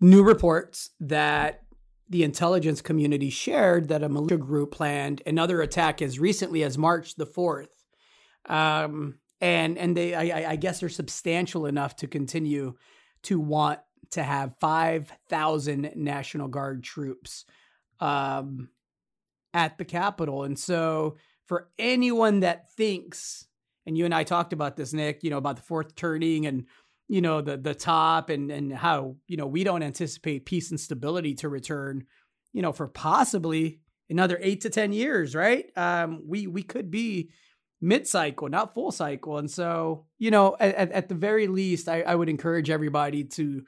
new 0.00 0.22
reports 0.22 0.90
that 1.00 1.62
the 2.08 2.22
intelligence 2.22 2.80
community 2.82 3.30
shared 3.30 3.88
that 3.88 4.02
a 4.02 4.08
militia 4.08 4.36
group 4.36 4.72
planned 4.72 5.22
another 5.26 5.62
attack 5.62 6.02
as 6.02 6.18
recently 6.18 6.62
as 6.62 6.76
March 6.76 7.16
the 7.16 7.26
4th. 7.26 7.68
Um, 8.46 9.18
and 9.40 9.76
and 9.78 9.96
they 9.96 10.14
I, 10.14 10.52
I 10.52 10.56
guess 10.56 10.80
they're 10.80 10.88
substantial 10.88 11.66
enough 11.66 11.96
to 11.96 12.06
continue 12.06 12.74
to 13.24 13.40
want 13.40 13.80
to 14.12 14.22
have 14.22 14.54
5,000 14.60 15.92
National 15.96 16.48
Guard 16.48 16.84
troops 16.84 17.44
um, 18.00 18.68
at 19.54 19.78
the 19.78 19.84
Capitol. 19.84 20.44
And 20.44 20.58
so, 20.58 21.16
for 21.46 21.68
anyone 21.78 22.40
that 22.40 22.72
thinks, 22.72 23.46
and 23.86 23.96
you 23.96 24.04
and 24.04 24.14
I 24.14 24.24
talked 24.24 24.52
about 24.52 24.76
this, 24.76 24.92
Nick, 24.92 25.22
you 25.22 25.30
know, 25.30 25.38
about 25.38 25.56
the 25.56 25.62
fourth 25.62 25.94
turning 25.94 26.46
and 26.46 26.66
you 27.08 27.20
know 27.20 27.40
the 27.40 27.56
the 27.56 27.74
top 27.74 28.30
and 28.30 28.50
and 28.50 28.72
how 28.72 29.16
you 29.26 29.36
know 29.36 29.46
we 29.46 29.64
don't 29.64 29.82
anticipate 29.82 30.46
peace 30.46 30.70
and 30.70 30.80
stability 30.80 31.34
to 31.36 31.48
return, 31.48 32.04
you 32.52 32.60
know, 32.60 32.72
for 32.72 32.88
possibly 32.88 33.80
another 34.10 34.38
eight 34.42 34.62
to 34.62 34.70
ten 34.70 34.92
years, 34.92 35.34
right? 35.34 35.66
Um, 35.76 36.22
we 36.26 36.46
we 36.46 36.62
could 36.62 36.90
be 36.90 37.30
mid 37.84 38.06
cycle, 38.08 38.48
not 38.48 38.74
full 38.74 38.90
cycle. 38.90 39.38
And 39.38 39.50
so, 39.50 40.06
you 40.18 40.30
know, 40.30 40.56
at, 40.58 40.90
at 40.90 41.08
the 41.08 41.14
very 41.14 41.46
least, 41.46 41.88
I, 41.88 42.00
I 42.00 42.14
would 42.14 42.28
encourage 42.30 42.70
everybody 42.70 43.24
to, 43.24 43.62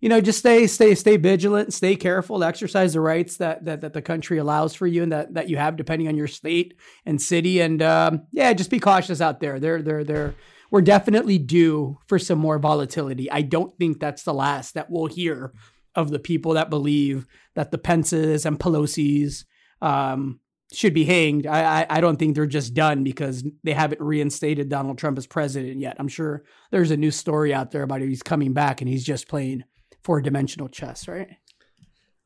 you 0.00 0.08
know, 0.08 0.20
just 0.20 0.38
stay, 0.38 0.66
stay, 0.66 0.94
stay 0.94 1.16
vigilant, 1.16 1.72
stay 1.72 1.96
careful, 1.96 2.40
to 2.40 2.46
exercise 2.46 2.92
the 2.92 3.00
rights 3.00 3.38
that, 3.38 3.64
that, 3.64 3.80
that 3.80 3.92
the 3.92 4.02
country 4.02 4.38
allows 4.38 4.74
for 4.74 4.86
you 4.86 5.02
and 5.02 5.12
that, 5.12 5.34
that 5.34 5.48
you 5.48 5.56
have 5.56 5.76
depending 5.76 6.08
on 6.08 6.16
your 6.16 6.26
state 6.26 6.74
and 7.06 7.20
city. 7.20 7.60
And, 7.60 7.80
um, 7.80 8.26
yeah, 8.32 8.52
just 8.52 8.70
be 8.70 8.78
cautious 8.78 9.20
out 9.20 9.40
there. 9.40 9.58
They're, 9.58 9.80
they're, 9.80 10.04
they're, 10.04 10.34
we're 10.70 10.82
definitely 10.82 11.38
due 11.38 11.98
for 12.06 12.18
some 12.18 12.38
more 12.38 12.58
volatility. 12.58 13.30
I 13.30 13.42
don't 13.42 13.76
think 13.78 13.98
that's 13.98 14.24
the 14.24 14.34
last 14.34 14.74
that 14.74 14.90
we'll 14.90 15.06
hear 15.06 15.52
of 15.94 16.10
the 16.10 16.18
people 16.18 16.54
that 16.54 16.68
believe 16.68 17.26
that 17.54 17.70
the 17.70 17.78
Pences 17.78 18.44
and 18.44 18.58
Pelosi's, 18.58 19.46
um, 19.80 20.40
should 20.72 20.92
be 20.92 21.04
hanged. 21.04 21.46
I, 21.46 21.82
I, 21.82 21.86
I 21.88 22.00
don't 22.00 22.16
think 22.16 22.34
they're 22.34 22.46
just 22.46 22.74
done 22.74 23.04
because 23.04 23.44
they 23.62 23.72
haven't 23.72 24.00
reinstated 24.00 24.68
Donald 24.68 24.98
Trump 24.98 25.16
as 25.16 25.26
president 25.26 25.78
yet. 25.78 25.96
I'm 25.98 26.08
sure 26.08 26.42
there's 26.70 26.90
a 26.90 26.96
new 26.96 27.12
story 27.12 27.54
out 27.54 27.70
there 27.70 27.82
about 27.82 28.00
he's 28.00 28.22
coming 28.22 28.52
back 28.52 28.80
and 28.80 28.90
he's 28.90 29.04
just 29.04 29.28
playing 29.28 29.62
four 30.06 30.20
dimensional 30.20 30.68
chess, 30.68 31.08
right? 31.08 31.30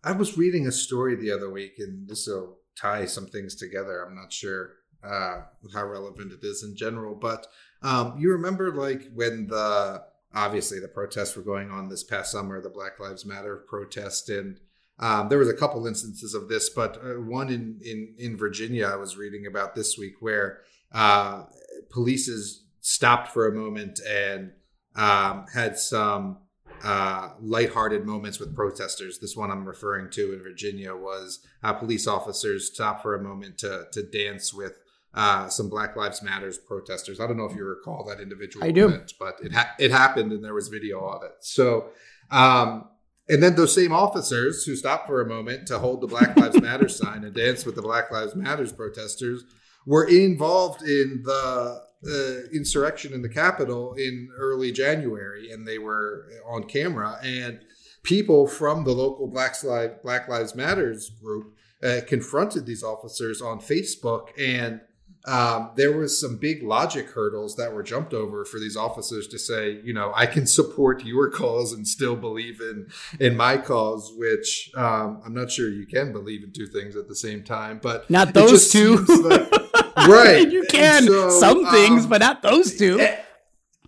I 0.04 0.12
was 0.12 0.36
reading 0.36 0.66
a 0.66 0.72
story 0.72 1.16
the 1.16 1.32
other 1.32 1.50
week, 1.50 1.78
and 1.78 2.06
this 2.06 2.26
will 2.26 2.58
tie 2.76 3.06
some 3.06 3.26
things 3.26 3.54
together. 3.54 4.04
I'm 4.04 4.14
not 4.14 4.34
sure 4.34 4.72
uh, 5.02 5.40
how 5.72 5.86
relevant 5.86 6.30
it 6.30 6.40
is 6.42 6.62
in 6.62 6.76
general, 6.76 7.14
but 7.14 7.46
um, 7.82 8.18
you 8.18 8.32
remember 8.32 8.74
like 8.74 9.10
when 9.14 9.46
the 9.46 10.02
obviously 10.34 10.78
the 10.78 10.88
protests 10.88 11.34
were 11.34 11.42
going 11.42 11.70
on 11.70 11.88
this 11.88 12.04
past 12.04 12.32
summer, 12.32 12.60
the 12.60 12.68
Black 12.68 13.00
Lives 13.00 13.24
Matter 13.24 13.64
protest, 13.66 14.28
and 14.28 14.60
um, 14.98 15.30
there 15.30 15.38
was 15.38 15.48
a 15.48 15.56
couple 15.56 15.86
instances 15.86 16.34
of 16.34 16.50
this, 16.50 16.68
but 16.68 16.98
uh, 17.02 17.14
one 17.14 17.48
in, 17.48 17.80
in 17.82 18.14
in 18.18 18.36
Virginia 18.36 18.88
I 18.88 18.96
was 18.96 19.16
reading 19.16 19.46
about 19.46 19.74
this 19.74 19.96
week 19.96 20.16
where 20.20 20.58
uh, 20.92 21.44
police 21.88 22.62
stopped 22.82 23.28
for 23.28 23.48
a 23.48 23.54
moment 23.54 24.00
and 24.06 24.52
um, 24.96 25.46
had 25.54 25.78
some 25.78 26.40
uh, 26.82 27.30
lighthearted 27.40 28.06
moments 28.06 28.38
with 28.38 28.54
protesters. 28.54 29.18
This 29.18 29.36
one 29.36 29.50
I'm 29.50 29.66
referring 29.66 30.10
to 30.12 30.32
in 30.32 30.42
Virginia 30.42 30.94
was 30.94 31.40
uh, 31.62 31.72
police 31.74 32.06
officers 32.06 32.72
stopped 32.72 33.02
for 33.02 33.14
a 33.14 33.22
moment 33.22 33.58
to 33.58 33.86
to 33.92 34.02
dance 34.02 34.54
with 34.54 34.74
uh, 35.14 35.48
some 35.48 35.68
Black 35.68 35.96
Lives 35.96 36.22
Matters 36.22 36.58
protesters. 36.58 37.20
I 37.20 37.26
don't 37.26 37.36
know 37.36 37.44
if 37.44 37.56
you 37.56 37.64
recall 37.64 38.04
that 38.04 38.20
individual 38.20 38.64
I 38.64 38.70
do. 38.70 38.86
event, 38.86 39.14
but 39.18 39.36
it 39.42 39.52
ha- 39.52 39.74
it 39.78 39.90
happened 39.90 40.32
and 40.32 40.44
there 40.44 40.54
was 40.54 40.68
video 40.68 41.00
of 41.00 41.22
it. 41.22 41.32
So. 41.40 41.90
Um, 42.30 42.88
and 43.28 43.40
then 43.40 43.54
those 43.54 43.72
same 43.72 43.92
officers 43.92 44.64
who 44.64 44.74
stopped 44.74 45.06
for 45.06 45.20
a 45.20 45.28
moment 45.28 45.68
to 45.68 45.78
hold 45.78 46.00
the 46.00 46.08
Black 46.08 46.36
Lives 46.36 46.60
Matter 46.62 46.88
sign 46.88 47.22
and 47.22 47.32
dance 47.32 47.64
with 47.64 47.76
the 47.76 47.82
Black 47.82 48.10
Lives 48.10 48.34
Matters 48.34 48.72
protesters 48.72 49.44
were 49.86 50.04
involved 50.04 50.82
in 50.82 51.22
the 51.24 51.80
uh, 52.06 52.48
insurrection 52.52 53.12
in 53.12 53.22
the 53.22 53.28
Capitol 53.28 53.94
in 53.94 54.30
early 54.36 54.72
January, 54.72 55.50
and 55.50 55.66
they 55.66 55.78
were 55.78 56.26
on 56.46 56.64
camera. 56.64 57.18
And 57.22 57.60
people 58.02 58.46
from 58.46 58.84
the 58.84 58.92
local 58.92 59.26
Black 59.26 59.62
Lives, 59.62 59.94
Black 60.02 60.28
Lives 60.28 60.54
Matters 60.54 61.10
group 61.10 61.54
uh, 61.82 62.00
confronted 62.06 62.66
these 62.66 62.82
officers 62.82 63.42
on 63.42 63.60
Facebook 63.60 64.28
and 64.38 64.80
um, 65.26 65.70
there 65.76 65.96
was 65.96 66.18
some 66.18 66.36
big 66.36 66.62
logic 66.62 67.10
hurdles 67.10 67.56
that 67.56 67.74
were 67.74 67.82
jumped 67.82 68.14
over 68.14 68.44
for 68.44 68.58
these 68.58 68.76
officers 68.76 69.28
to 69.28 69.38
say, 69.38 69.80
you 69.84 69.92
know, 69.92 70.12
I 70.16 70.26
can 70.26 70.46
support 70.46 71.04
your 71.04 71.30
cause 71.30 71.72
and 71.72 71.86
still 71.86 72.16
believe 72.16 72.60
in 72.60 72.88
in 73.18 73.36
my 73.36 73.58
cause, 73.58 74.12
which 74.16 74.70
um, 74.74 75.20
I'm 75.24 75.34
not 75.34 75.50
sure 75.50 75.68
you 75.68 75.86
can 75.86 76.12
believe 76.12 76.42
in 76.42 76.52
two 76.52 76.66
things 76.66 76.96
at 76.96 77.08
the 77.08 77.14
same 77.14 77.42
time. 77.42 77.80
But 77.82 78.08
not 78.08 78.32
those 78.32 78.70
two, 78.70 78.96
like, 78.96 79.50
right? 80.08 80.50
you 80.50 80.64
can 80.70 81.04
so, 81.04 81.30
some 81.30 81.66
things, 81.66 82.04
um, 82.04 82.10
but 82.10 82.20
not 82.20 82.40
those 82.40 82.76
two. 82.76 83.00
Eh, 83.00 83.16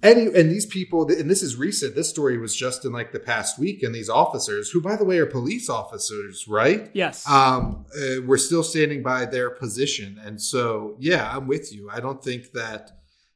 and, 0.03 0.35
and 0.35 0.51
these 0.51 0.67
people, 0.67 1.07
and 1.09 1.31
this 1.31 1.43
is 1.43 1.57
recent. 1.57 1.95
This 1.95 2.11
story 2.11 2.37
was 2.37 2.57
just 2.57 2.85
in 2.85 2.93
like 2.93 3.13
the 3.13 3.21
past 3.21 3.59
week, 3.59 3.83
and 3.83 3.95
these 3.95 4.09
officers, 4.09 4.71
who 4.71 4.81
by 4.81 4.97
the 4.97 5.05
way 5.05 5.19
are 5.19 5.27
police 5.27 5.71
officers, 5.71 6.47
right? 6.49 6.91
Yes. 6.93 7.29
Um, 7.29 7.87
uh, 7.97 8.23
we're 8.27 8.37
still 8.37 8.65
standing 8.65 9.03
by 9.03 9.27
their 9.27 9.51
position, 9.51 10.21
and 10.25 10.41
so 10.41 10.97
yeah, 10.99 11.31
I'm 11.35 11.47
with 11.47 11.73
you. 11.73 11.89
I 11.91 12.01
don't 12.01 12.23
think 12.23 12.51
that 12.53 12.91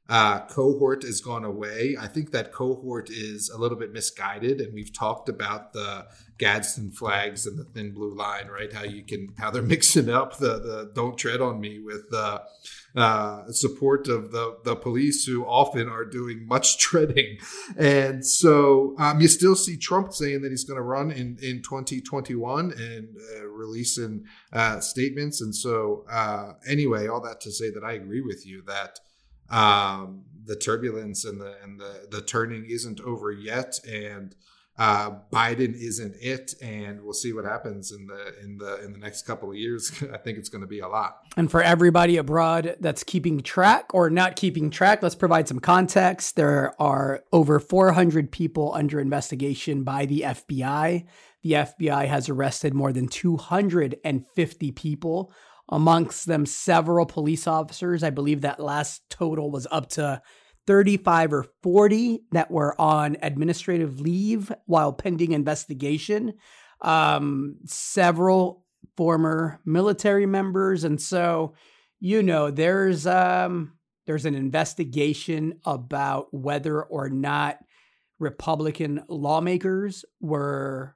uh, 0.09 0.41
cohort 0.47 1.03
has 1.03 1.21
gone 1.21 1.45
away. 1.45 1.97
I 2.01 2.07
think 2.07 2.31
that 2.31 2.53
cohort 2.53 3.11
is 3.11 3.51
a 3.51 3.59
little 3.59 3.79
bit 3.79 3.93
misguided, 3.93 4.61
and 4.61 4.73
we've 4.73 4.93
talked 4.93 5.29
about 5.29 5.73
the 5.73 6.07
Gadsden 6.39 6.93
flags 6.93 7.47
and 7.47 7.59
the 7.59 7.64
thin 7.64 7.93
blue 7.93 8.14
line, 8.14 8.47
right? 8.49 8.73
How 8.73 8.85
you 8.85 9.03
can 9.03 9.35
how 9.39 9.51
they're 9.51 9.62
mixing 9.75 10.09
up 10.09 10.39
the 10.39 10.59
the 10.59 10.93
"Don't 10.95 11.17
tread 11.19 11.41
on 11.41 11.61
me" 11.61 11.81
with 11.81 12.11
the 12.11 12.43
uh, 12.97 13.51
support 13.53 14.09
of 14.09 14.33
the 14.33 14.57
the 14.65 14.75
police, 14.75 15.25
who 15.25 15.45
often 15.45 15.89
are 15.89 16.05
doing 16.05 16.47
much 16.47 16.79
treading, 16.87 17.39
and 17.77 18.27
so 18.27 18.95
um, 18.99 19.21
you 19.21 19.29
still 19.29 19.55
see 19.55 19.77
Trump 19.77 20.13
saying 20.13 20.43
that 20.43 20.51
he's 20.51 20.65
going 20.65 20.79
to 20.79 20.83
run 20.83 21.11
in 21.11 21.37
in 21.43 21.63
2021 21.63 22.73
and 22.73 23.09
uh, 23.37 23.47
releasing 23.47 24.25
uh, 24.53 24.81
statements, 24.81 25.41
and 25.41 25.55
so 25.55 26.05
uh, 26.11 26.53
anyway, 26.67 27.07
all 27.07 27.21
that 27.21 27.41
to 27.43 27.53
say 27.53 27.71
that 27.71 27.85
I 27.85 27.93
agree 27.93 28.23
with 28.23 28.47
you 28.47 28.63
that 28.67 28.99
um, 29.51 30.25
the 30.45 30.57
turbulence 30.57 31.25
and 31.25 31.41
the 31.41 31.55
and 31.63 31.79
the 31.79 32.07
the 32.11 32.23
turning 32.23 32.67
isn't 32.71 33.01
over 33.01 33.31
yet, 33.31 33.79
and 33.87 34.35
uh, 34.79 35.12
Biden 35.33 35.74
isn't 35.74 36.16
it, 36.20 36.55
and 36.61 37.03
we'll 37.03 37.14
see 37.14 37.33
what 37.33 37.45
happens 37.45 37.93
in 37.93 38.07
the 38.07 38.35
in 38.43 38.59
the 38.59 38.85
in 38.85 38.93
the 38.93 38.99
next 38.99 39.22
couple 39.22 39.51
of 39.51 39.57
years. 39.57 39.91
I 40.12 40.18
think 40.18 40.37
it's 40.39 40.51
going 40.51 40.61
to 40.61 40.66
be 40.66 40.81
a 40.81 40.89
lot. 40.89 41.18
And 41.37 41.51
for 41.51 41.62
everybody 41.62 42.18
abroad 42.18 42.77
that's 42.81 43.03
keeping 43.03 43.41
track 43.41 43.95
or 43.95 44.11
not 44.11 44.37
keeping 44.37 44.70
track, 44.70 45.03
let's 45.03 45.14
provide 45.14 45.49
some 45.49 45.61
context. 45.61 46.37
There 46.37 46.74
are 46.81 47.22
over 47.33 47.59
400 47.59 48.31
people 48.31 48.72
under 48.74 49.01
investigation 49.01 49.83
by 49.83 50.05
the 50.05 50.20
FBI. 50.20 51.07
The 51.43 51.53
FBI 51.53 52.07
has 52.09 52.29
arrested 52.29 52.74
more 52.74 52.93
than 52.93 53.09
250 53.09 54.72
people 54.72 55.33
amongst 55.68 56.27
them 56.27 56.45
several 56.45 57.07
police 57.07 57.47
officers. 57.47 58.03
I 58.03 58.11
believe 58.11 58.43
that 58.43 58.61
last 58.61 59.09
total 59.11 59.51
was 59.51 59.66
up 59.70 59.89
to 59.91 60.20
35 60.67 61.33
or 61.33 61.47
40 61.62 62.23
that 62.33 62.51
were 62.51 62.79
on 62.81 63.17
administrative 63.23 64.01
leave 64.01 64.53
while 64.67 64.93
pending 64.93 65.33
investigation. 65.33 66.35
Um, 66.81 67.57
several 67.64 68.64
former 68.97 69.61
military 69.64 70.27
members. 70.27 70.85
And 70.85 71.01
so, 71.01 71.55
you 72.01 72.23
know, 72.23 72.51
there's 72.51 73.07
um 73.07 73.73
there's 74.07 74.25
an 74.25 74.35
investigation 74.35 75.59
about 75.64 76.33
whether 76.33 76.83
or 76.83 77.09
not 77.11 77.59
Republican 78.19 79.03
lawmakers 79.09 80.05
were 80.21 80.95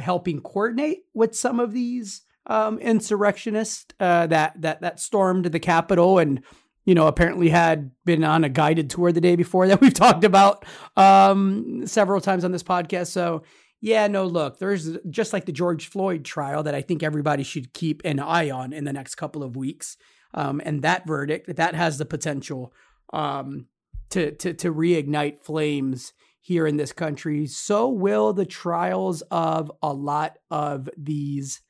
helping 0.00 0.40
coordinate 0.40 1.00
with 1.12 1.36
some 1.36 1.60
of 1.60 1.72
these 1.72 2.22
um, 2.46 2.78
insurrectionist 2.78 3.94
uh, 4.00 4.26
that 4.26 4.60
that 4.60 4.80
that 4.80 5.00
stormed 5.00 5.46
the 5.46 5.60
Capitol 5.60 6.18
and 6.18 6.42
you 6.84 6.94
know 6.94 7.06
apparently 7.06 7.48
had 7.48 7.90
been 8.04 8.24
on 8.24 8.44
a 8.44 8.48
guided 8.48 8.90
tour 8.90 9.12
the 9.12 9.20
day 9.20 9.36
before 9.36 9.66
that 9.68 9.80
we've 9.80 9.94
talked 9.94 10.24
about 10.24 10.64
um, 10.96 11.86
several 11.86 12.20
times 12.20 12.44
on 12.44 12.52
this 12.52 12.62
podcast. 12.62 13.08
So 13.08 13.42
yeah, 13.80 14.06
no, 14.06 14.24
look, 14.24 14.58
there's 14.58 14.96
just 15.10 15.34
like 15.34 15.44
the 15.44 15.52
George 15.52 15.88
Floyd 15.88 16.24
trial 16.24 16.62
that 16.62 16.74
I 16.74 16.80
think 16.80 17.02
everybody 17.02 17.42
should 17.42 17.74
keep 17.74 18.00
an 18.04 18.18
eye 18.18 18.50
on 18.50 18.72
in 18.72 18.84
the 18.84 18.94
next 18.94 19.16
couple 19.16 19.42
of 19.42 19.56
weeks. 19.56 19.98
Um, 20.32 20.62
and 20.64 20.80
that 20.82 21.06
verdict 21.06 21.54
that 21.54 21.74
has 21.74 21.98
the 21.98 22.06
potential 22.06 22.72
um, 23.12 23.66
to 24.10 24.32
to 24.32 24.54
to 24.54 24.72
reignite 24.72 25.40
flames 25.40 26.12
here 26.40 26.66
in 26.66 26.76
this 26.76 26.92
country. 26.92 27.46
So 27.46 27.88
will 27.88 28.32
the 28.32 28.46
trials 28.46 29.22
of 29.30 29.70
a 29.82 29.92
lot 29.92 30.38
of 30.50 30.88
these 30.96 31.60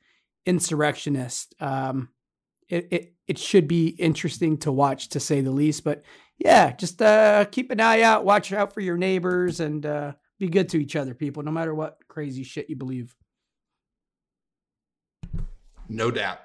insurrectionists. 0.45 1.53
Um, 1.59 2.09
it, 2.69 2.87
it 2.91 3.13
it 3.27 3.37
should 3.39 3.67
be 3.67 3.87
interesting 3.87 4.57
to 4.57 4.71
watch, 4.71 5.09
to 5.09 5.19
say 5.19 5.41
the 5.41 5.51
least. 5.51 5.83
But 5.83 6.03
yeah, 6.37 6.73
just 6.73 7.01
uh, 7.01 7.45
keep 7.45 7.71
an 7.71 7.79
eye 7.79 8.01
out, 8.01 8.25
watch 8.25 8.53
out 8.53 8.73
for 8.73 8.81
your 8.81 8.97
neighbors, 8.97 9.59
and 9.59 9.85
uh, 9.85 10.13
be 10.39 10.47
good 10.47 10.69
to 10.69 10.81
each 10.81 10.95
other, 10.95 11.13
people, 11.13 11.43
no 11.43 11.51
matter 11.51 11.73
what 11.73 11.97
crazy 12.07 12.43
shit 12.43 12.69
you 12.69 12.75
believe. 12.75 13.15
No 15.89 16.11
doubt. 16.11 16.39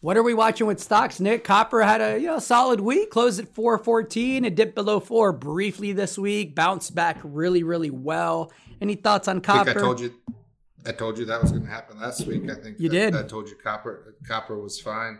What 0.00 0.16
are 0.16 0.22
we 0.22 0.32
watching 0.32 0.66
with 0.66 0.80
stocks, 0.80 1.20
Nick? 1.20 1.44
Copper 1.44 1.82
had 1.82 2.00
a 2.00 2.18
you 2.18 2.26
know, 2.26 2.38
solid 2.38 2.80
week, 2.80 3.10
closed 3.10 3.38
at 3.38 3.54
414. 3.54 4.46
It 4.46 4.54
dipped 4.54 4.74
below 4.74 4.98
four 4.98 5.30
briefly 5.30 5.92
this 5.92 6.16
week, 6.18 6.54
bounced 6.54 6.94
back 6.94 7.18
really, 7.22 7.62
really 7.62 7.90
well. 7.90 8.50
Any 8.80 8.94
thoughts 8.94 9.28
on 9.28 9.42
copper? 9.42 9.70
I, 9.70 9.72
I 9.72 9.74
told 9.74 10.00
you 10.00 10.14
I 10.86 10.92
told 10.92 11.18
you 11.18 11.24
that 11.26 11.42
was 11.42 11.50
going 11.50 11.64
to 11.64 11.70
happen 11.70 12.00
last 12.00 12.26
week. 12.26 12.48
I 12.50 12.54
think 12.54 12.78
you 12.78 12.88
that, 12.88 13.12
did. 13.12 13.16
I 13.16 13.22
told 13.22 13.48
you 13.48 13.56
copper 13.56 14.16
copper 14.26 14.58
was 14.58 14.80
fine. 14.80 15.18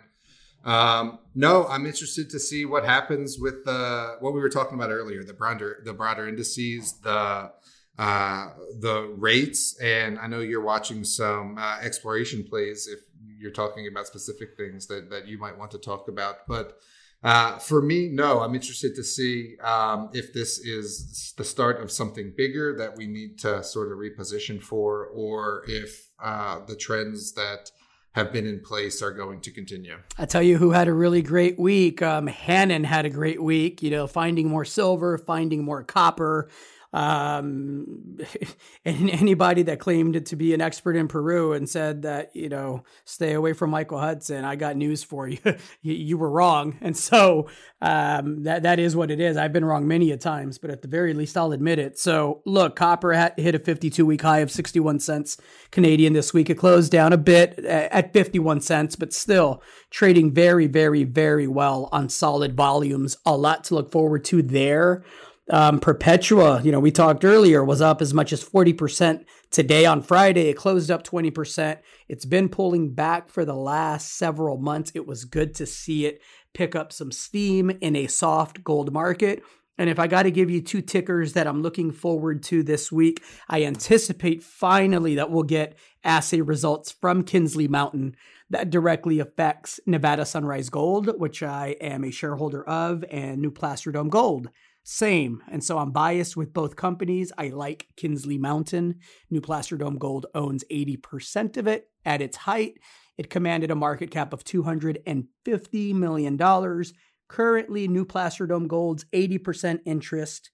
Um, 0.64 1.20
no, 1.34 1.66
I'm 1.66 1.86
interested 1.86 2.28
to 2.30 2.38
see 2.38 2.64
what 2.66 2.84
happens 2.84 3.38
with 3.38 3.64
the 3.64 4.16
what 4.20 4.34
we 4.34 4.40
were 4.40 4.50
talking 4.50 4.74
about 4.74 4.90
earlier 4.90 5.24
the 5.24 5.32
broader 5.32 5.82
the 5.84 5.92
broader 5.92 6.28
indices, 6.28 6.98
the 7.00 7.52
uh, 7.98 8.48
the 8.78 9.14
rates, 9.18 9.78
and 9.80 10.18
I 10.18 10.26
know 10.26 10.40
you're 10.40 10.62
watching 10.62 11.04
some 11.04 11.58
uh, 11.58 11.78
exploration 11.82 12.44
plays 12.44 12.86
if 12.86 13.00
you're 13.38 13.50
talking 13.50 13.86
about 13.86 14.06
specific 14.06 14.56
things 14.56 14.86
that 14.86 15.10
that 15.10 15.26
you 15.26 15.38
might 15.38 15.58
want 15.58 15.70
to 15.72 15.78
talk 15.78 16.08
about, 16.08 16.46
but 16.46 16.78
Uh, 17.22 17.58
for 17.58 17.82
me, 17.82 18.08
no. 18.08 18.40
I'm 18.40 18.54
interested 18.54 18.94
to 18.96 19.04
see 19.04 19.56
um, 19.62 20.08
if 20.14 20.32
this 20.32 20.58
is 20.58 21.34
the 21.36 21.44
start 21.44 21.82
of 21.82 21.90
something 21.90 22.32
bigger 22.36 22.74
that 22.78 22.96
we 22.96 23.06
need 23.06 23.38
to 23.40 23.62
sort 23.62 23.92
of 23.92 23.98
reposition 23.98 24.62
for, 24.62 25.06
or 25.06 25.64
if 25.66 26.08
uh, 26.22 26.60
the 26.66 26.76
trends 26.76 27.34
that 27.34 27.70
have 28.12 28.32
been 28.32 28.46
in 28.46 28.60
place 28.60 29.02
are 29.02 29.12
going 29.12 29.40
to 29.40 29.50
continue. 29.52 29.96
I 30.18 30.26
tell 30.26 30.42
you 30.42 30.58
who 30.58 30.70
had 30.70 30.88
a 30.88 30.92
really 30.92 31.22
great 31.22 31.58
week. 31.58 32.02
Um, 32.02 32.26
Hannan 32.26 32.84
had 32.84 33.06
a 33.06 33.10
great 33.10 33.42
week. 33.42 33.82
You 33.82 33.90
know, 33.90 34.06
finding 34.06 34.48
more 34.48 34.64
silver, 34.64 35.18
finding 35.18 35.62
more 35.62 35.84
copper. 35.84 36.48
Um, 36.92 38.18
and 38.84 39.10
anybody 39.10 39.62
that 39.62 39.78
claimed 39.78 40.26
to 40.26 40.36
be 40.36 40.54
an 40.54 40.60
expert 40.60 40.96
in 40.96 41.08
Peru 41.08 41.52
and 41.52 41.68
said 41.68 42.02
that, 42.02 42.34
you 42.34 42.48
know, 42.48 42.84
stay 43.04 43.32
away 43.32 43.52
from 43.52 43.70
Michael 43.70 44.00
Hudson, 44.00 44.44
I 44.44 44.56
got 44.56 44.76
news 44.76 45.02
for 45.02 45.28
you. 45.28 45.38
you, 45.82 46.18
were 46.18 46.30
wrong. 46.30 46.78
And 46.90 46.96
so 46.96 47.48
um, 47.80 48.42
that, 48.44 48.64
that 48.64 48.78
is 48.80 48.96
what 48.96 49.10
it 49.10 49.20
is. 49.20 49.36
I've 49.36 49.52
been 49.52 49.64
wrong 49.64 49.86
many 49.86 50.10
a 50.10 50.16
times, 50.16 50.58
but 50.58 50.70
at 50.70 50.82
the 50.82 50.88
very 50.88 51.14
least, 51.14 51.36
I'll 51.36 51.52
admit 51.52 51.78
it. 51.78 51.98
So 51.98 52.42
look, 52.44 52.74
copper 52.74 53.12
hit 53.36 53.54
a 53.54 53.58
52 53.58 54.04
week 54.04 54.22
high 54.22 54.38
of 54.38 54.50
61 54.50 54.98
cents 55.00 55.36
Canadian 55.70 56.12
this 56.14 56.34
week. 56.34 56.50
It 56.50 56.56
closed 56.56 56.90
down 56.90 57.12
a 57.12 57.18
bit 57.18 57.58
at 57.60 58.12
51 58.12 58.60
cents, 58.62 58.96
but 58.96 59.12
still 59.12 59.62
trading 59.90 60.32
very, 60.32 60.66
very, 60.66 61.04
very 61.04 61.46
well 61.46 61.88
on 61.92 62.08
solid 62.08 62.56
volumes. 62.56 63.16
A 63.24 63.36
lot 63.36 63.62
to 63.64 63.74
look 63.74 63.92
forward 63.92 64.24
to 64.26 64.42
there. 64.42 65.04
Um, 65.50 65.80
Perpetua, 65.80 66.62
you 66.62 66.70
know, 66.70 66.78
we 66.78 66.92
talked 66.92 67.24
earlier, 67.24 67.64
was 67.64 67.80
up 67.80 68.00
as 68.00 68.14
much 68.14 68.32
as 68.32 68.44
40% 68.44 69.24
today 69.50 69.84
on 69.84 70.00
Friday. 70.00 70.48
It 70.48 70.56
closed 70.56 70.92
up 70.92 71.02
20%. 71.02 71.78
It's 72.08 72.24
been 72.24 72.48
pulling 72.48 72.94
back 72.94 73.28
for 73.28 73.44
the 73.44 73.56
last 73.56 74.16
several 74.16 74.58
months. 74.58 74.92
It 74.94 75.08
was 75.08 75.24
good 75.24 75.56
to 75.56 75.66
see 75.66 76.06
it 76.06 76.22
pick 76.54 76.76
up 76.76 76.92
some 76.92 77.10
steam 77.10 77.70
in 77.80 77.96
a 77.96 78.06
soft 78.06 78.62
gold 78.62 78.92
market. 78.92 79.42
And 79.76 79.90
if 79.90 79.98
I 79.98 80.06
got 80.06 80.24
to 80.24 80.30
give 80.30 80.50
you 80.50 80.60
two 80.60 80.82
tickers 80.82 81.32
that 81.32 81.46
I'm 81.46 81.62
looking 81.62 81.90
forward 81.90 82.42
to 82.44 82.62
this 82.62 82.92
week, 82.92 83.22
I 83.48 83.64
anticipate 83.64 84.42
finally 84.42 85.16
that 85.16 85.30
we'll 85.30 85.42
get 85.42 85.76
assay 86.04 86.42
results 86.42 86.92
from 86.92 87.24
Kinsley 87.24 87.66
Mountain 87.66 88.14
that 88.50 88.70
directly 88.70 89.20
affects 89.20 89.80
Nevada 89.86 90.26
Sunrise 90.26 90.70
Gold, 90.70 91.18
which 91.18 91.42
I 91.42 91.76
am 91.80 92.04
a 92.04 92.10
shareholder 92.10 92.62
of, 92.68 93.04
and 93.10 93.40
New 93.40 93.50
Placer 93.50 93.90
Dome 93.90 94.10
Gold 94.10 94.50
same. 94.82 95.42
And 95.50 95.62
so 95.62 95.78
I'm 95.78 95.92
biased 95.92 96.36
with 96.36 96.52
both 96.52 96.76
companies. 96.76 97.32
I 97.36 97.48
like 97.48 97.88
Kinsley 97.96 98.38
Mountain. 98.38 98.96
New 99.30 99.40
Placer 99.40 99.76
Dome 99.76 99.98
Gold 99.98 100.26
owns 100.34 100.64
80% 100.70 101.56
of 101.56 101.66
it. 101.66 101.88
At 102.04 102.22
its 102.22 102.38
height, 102.38 102.78
it 103.18 103.30
commanded 103.30 103.70
a 103.70 103.74
market 103.74 104.10
cap 104.10 104.32
of 104.32 104.44
$250 104.44 105.94
million. 105.94 106.84
Currently, 107.28 107.88
New 107.88 108.04
Placer 108.04 108.46
Dome 108.46 108.66
Gold's 108.66 109.04
80% 109.12 109.80
interest 109.84 110.50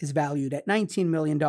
is 0.00 0.10
valued 0.10 0.54
at 0.54 0.66
$19 0.66 1.06
million. 1.06 1.40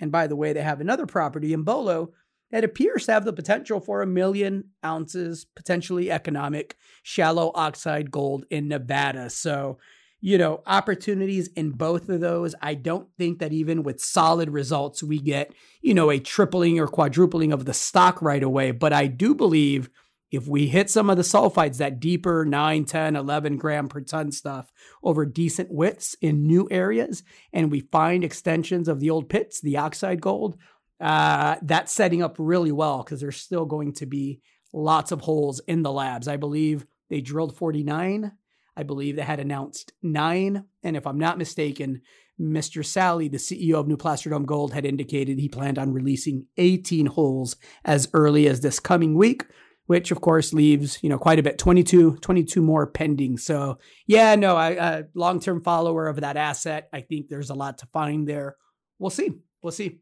And 0.00 0.10
by 0.10 0.26
the 0.26 0.36
way, 0.36 0.52
they 0.52 0.62
have 0.62 0.80
another 0.80 1.06
property 1.06 1.52
in 1.52 1.62
Bolo 1.62 2.12
that 2.50 2.64
appears 2.64 3.06
to 3.06 3.12
have 3.12 3.24
the 3.24 3.32
potential 3.32 3.80
for 3.80 4.02
a 4.02 4.06
million 4.06 4.70
ounces, 4.84 5.44
potentially 5.56 6.10
economic, 6.10 6.76
shallow 7.02 7.50
oxide 7.54 8.10
gold 8.10 8.44
in 8.50 8.68
Nevada. 8.68 9.30
So 9.30 9.78
you 10.20 10.38
know, 10.38 10.62
opportunities 10.66 11.48
in 11.48 11.70
both 11.70 12.08
of 12.08 12.20
those. 12.20 12.54
I 12.62 12.74
don't 12.74 13.08
think 13.18 13.38
that 13.38 13.52
even 13.52 13.82
with 13.82 14.00
solid 14.00 14.50
results, 14.50 15.02
we 15.02 15.18
get, 15.18 15.52
you 15.82 15.94
know, 15.94 16.10
a 16.10 16.18
tripling 16.18 16.80
or 16.80 16.88
quadrupling 16.88 17.52
of 17.52 17.64
the 17.64 17.74
stock 17.74 18.22
right 18.22 18.42
away. 18.42 18.70
But 18.70 18.92
I 18.92 19.06
do 19.06 19.34
believe 19.34 19.90
if 20.30 20.48
we 20.48 20.66
hit 20.68 20.90
some 20.90 21.08
of 21.08 21.16
the 21.16 21.22
sulfides, 21.22 21.76
that 21.78 22.00
deeper 22.00 22.44
9, 22.44 22.84
10, 22.84 23.16
11 23.16 23.56
gram 23.58 23.88
per 23.88 24.00
ton 24.00 24.32
stuff 24.32 24.72
over 25.02 25.24
decent 25.24 25.70
widths 25.70 26.16
in 26.20 26.46
new 26.46 26.66
areas, 26.70 27.22
and 27.52 27.70
we 27.70 27.80
find 27.80 28.24
extensions 28.24 28.88
of 28.88 29.00
the 29.00 29.10
old 29.10 29.28
pits, 29.28 29.60
the 29.60 29.76
oxide 29.76 30.20
gold, 30.20 30.56
uh, 31.00 31.56
that's 31.62 31.92
setting 31.92 32.22
up 32.22 32.36
really 32.38 32.72
well 32.72 33.02
because 33.02 33.20
there's 33.20 33.36
still 33.36 33.66
going 33.66 33.92
to 33.92 34.06
be 34.06 34.40
lots 34.72 35.12
of 35.12 35.20
holes 35.20 35.60
in 35.68 35.82
the 35.82 35.92
labs. 35.92 36.26
I 36.26 36.36
believe 36.36 36.86
they 37.08 37.20
drilled 37.20 37.56
49 37.56 38.32
I 38.76 38.82
believe, 38.82 39.16
that 39.16 39.24
had 39.24 39.40
announced 39.40 39.92
nine. 40.02 40.64
And 40.82 40.96
if 40.96 41.06
I'm 41.06 41.18
not 41.18 41.38
mistaken, 41.38 42.02
Mr. 42.40 42.84
Sali, 42.84 43.28
the 43.28 43.38
CEO 43.38 43.74
of 43.74 43.88
New 43.88 43.96
Placer 43.96 44.30
Dome 44.30 44.44
Gold, 44.44 44.72
had 44.72 44.84
indicated 44.84 45.38
he 45.38 45.48
planned 45.48 45.78
on 45.78 45.92
releasing 45.92 46.46
18 46.58 47.06
holes 47.06 47.56
as 47.84 48.08
early 48.12 48.46
as 48.46 48.60
this 48.60 48.78
coming 48.78 49.14
week, 49.14 49.46
which 49.86 50.10
of 50.10 50.20
course 50.20 50.52
leaves, 50.52 51.02
you 51.02 51.08
know, 51.08 51.18
quite 51.18 51.38
a 51.38 51.42
bit, 51.42 51.58
22, 51.58 52.16
22 52.16 52.60
more 52.60 52.86
pending. 52.86 53.38
So 53.38 53.78
yeah, 54.06 54.34
no, 54.34 54.56
I, 54.56 54.70
a 54.70 55.04
long-term 55.14 55.62
follower 55.62 56.08
of 56.08 56.20
that 56.20 56.36
asset. 56.36 56.88
I 56.92 57.00
think 57.00 57.28
there's 57.28 57.50
a 57.50 57.54
lot 57.54 57.78
to 57.78 57.86
find 57.86 58.28
there. 58.28 58.56
We'll 58.98 59.10
see. 59.10 59.30
We'll 59.62 59.72
see. 59.72 60.00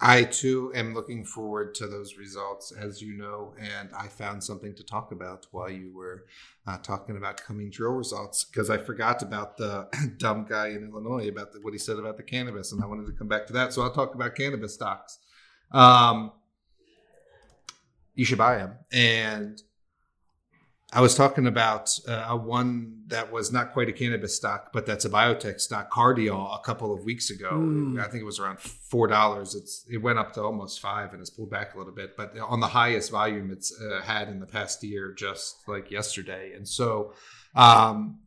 I 0.00 0.24
too 0.24 0.70
am 0.74 0.94
looking 0.94 1.24
forward 1.24 1.74
to 1.76 1.88
those 1.88 2.16
results, 2.16 2.70
as 2.72 3.02
you 3.02 3.14
know, 3.14 3.54
and 3.58 3.90
I 3.98 4.06
found 4.06 4.44
something 4.44 4.74
to 4.76 4.84
talk 4.84 5.10
about 5.10 5.46
while 5.50 5.70
you 5.70 5.92
were 5.92 6.26
uh, 6.68 6.78
talking 6.78 7.16
about 7.16 7.42
coming 7.42 7.68
drill 7.68 7.92
results 7.92 8.44
because 8.44 8.70
I 8.70 8.78
forgot 8.78 9.22
about 9.22 9.56
the 9.56 9.88
dumb 10.18 10.46
guy 10.48 10.68
in 10.68 10.88
Illinois 10.88 11.28
about 11.28 11.52
the, 11.52 11.60
what 11.62 11.72
he 11.72 11.78
said 11.78 11.98
about 11.98 12.16
the 12.16 12.22
cannabis, 12.22 12.70
and 12.70 12.82
I 12.82 12.86
wanted 12.86 13.06
to 13.06 13.12
come 13.12 13.26
back 13.26 13.46
to 13.48 13.52
that. 13.54 13.72
So 13.72 13.82
I'll 13.82 13.92
talk 13.92 14.14
about 14.14 14.36
cannabis 14.36 14.74
stocks. 14.74 15.18
Um, 15.72 16.32
you 18.14 18.24
should 18.24 18.38
buy 18.38 18.58
them, 18.58 18.76
and 18.92 19.60
I 20.90 21.02
was 21.02 21.14
talking 21.14 21.46
about 21.46 21.98
uh, 22.08 22.26
a 22.30 22.36
one 22.36 23.02
that 23.08 23.30
was 23.30 23.52
not 23.52 23.74
quite 23.74 23.90
a 23.90 23.92
cannabis 23.92 24.34
stock, 24.34 24.72
but 24.72 24.86
that's 24.86 25.04
a 25.04 25.10
biotech 25.10 25.60
stock, 25.60 25.90
Cardiol, 25.90 26.58
a 26.58 26.62
couple 26.62 26.94
of 26.94 27.04
weeks 27.04 27.28
ago. 27.28 27.50
Mm. 27.52 28.00
I 28.00 28.08
think 28.08 28.22
it 28.22 28.24
was 28.24 28.38
around 28.38 28.58
four 28.58 29.06
dollars. 29.06 29.54
It's 29.54 29.84
it 29.90 29.98
went 29.98 30.18
up 30.18 30.32
to 30.34 30.42
almost 30.42 30.80
five, 30.80 31.12
and 31.12 31.20
it's 31.20 31.28
pulled 31.28 31.50
back 31.50 31.74
a 31.74 31.78
little 31.78 31.92
bit. 31.92 32.16
But 32.16 32.38
on 32.38 32.60
the 32.60 32.68
highest 32.68 33.10
volume 33.10 33.50
it's 33.50 33.78
uh, 33.78 34.00
had 34.00 34.28
in 34.28 34.40
the 34.40 34.46
past 34.46 34.82
year, 34.82 35.12
just 35.12 35.68
like 35.68 35.90
yesterday, 35.90 36.52
and 36.54 36.66
so 36.66 37.12
um, 37.54 38.20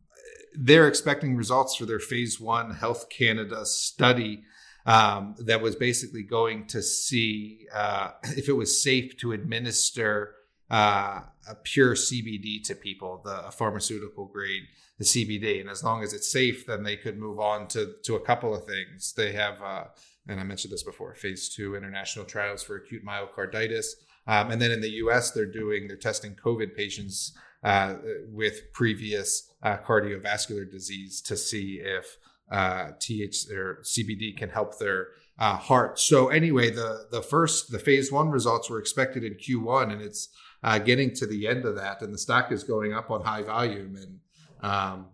they're 0.54 0.86
expecting 0.86 1.34
results 1.34 1.74
for 1.74 1.84
their 1.84 2.00
phase 2.00 2.38
one 2.38 2.74
Health 2.74 3.08
Canada 3.08 3.66
study. 3.66 4.44
Um, 4.84 5.36
that 5.38 5.62
was 5.62 5.76
basically 5.76 6.24
going 6.24 6.66
to 6.68 6.82
see 6.82 7.68
uh, 7.72 8.10
if 8.36 8.48
it 8.48 8.54
was 8.54 8.82
safe 8.82 9.16
to 9.18 9.30
administer 9.30 10.34
uh, 10.72 11.20
a 11.48 11.54
pure 11.62 11.94
CBD 11.94 12.64
to 12.64 12.74
people, 12.74 13.20
the 13.24 13.50
pharmaceutical 13.52 14.24
grade, 14.24 14.62
the 14.98 15.04
CBD, 15.04 15.60
and 15.60 15.68
as 15.68 15.84
long 15.84 16.02
as 16.02 16.14
it's 16.14 16.32
safe, 16.32 16.66
then 16.66 16.82
they 16.82 16.96
could 16.96 17.18
move 17.18 17.38
on 17.38 17.68
to 17.68 17.94
to 18.04 18.16
a 18.16 18.20
couple 18.20 18.54
of 18.54 18.64
things. 18.64 19.12
They 19.12 19.32
have, 19.32 19.60
uh, 19.62 19.84
and 20.26 20.40
I 20.40 20.44
mentioned 20.44 20.72
this 20.72 20.82
before, 20.82 21.14
phase 21.14 21.48
two 21.54 21.76
international 21.76 22.24
trials 22.24 22.62
for 22.62 22.76
acute 22.76 23.04
myocarditis, 23.04 23.86
um, 24.26 24.50
and 24.50 24.62
then 24.62 24.70
in 24.70 24.80
the 24.80 24.90
U.S. 25.04 25.30
they're 25.30 25.44
doing 25.44 25.88
they're 25.88 25.96
testing 25.96 26.34
COVID 26.34 26.74
patients 26.74 27.36
uh, 27.62 27.96
with 28.30 28.72
previous 28.72 29.52
uh, 29.62 29.76
cardiovascular 29.76 30.70
disease 30.70 31.20
to 31.22 31.36
see 31.36 31.82
if 31.84 32.16
uh, 32.50 32.92
TH 32.98 33.50
or 33.50 33.80
CBD 33.82 34.36
can 34.36 34.48
help 34.48 34.78
their 34.78 35.08
uh, 35.38 35.56
heart. 35.56 35.98
So 35.98 36.28
anyway, 36.28 36.70
the 36.70 37.08
the 37.10 37.22
first 37.22 37.72
the 37.72 37.78
phase 37.78 38.10
one 38.10 38.30
results 38.30 38.70
were 38.70 38.78
expected 38.78 39.22
in 39.22 39.34
Q1, 39.34 39.92
and 39.92 40.00
it's 40.00 40.28
uh, 40.62 40.78
getting 40.78 41.14
to 41.14 41.26
the 41.26 41.46
end 41.46 41.64
of 41.64 41.76
that, 41.76 42.02
and 42.02 42.12
the 42.12 42.18
stock 42.18 42.52
is 42.52 42.64
going 42.64 42.92
up 42.92 43.10
on 43.10 43.22
high 43.22 43.42
volume. 43.42 43.96
And 43.96 44.20
um, 44.62 45.06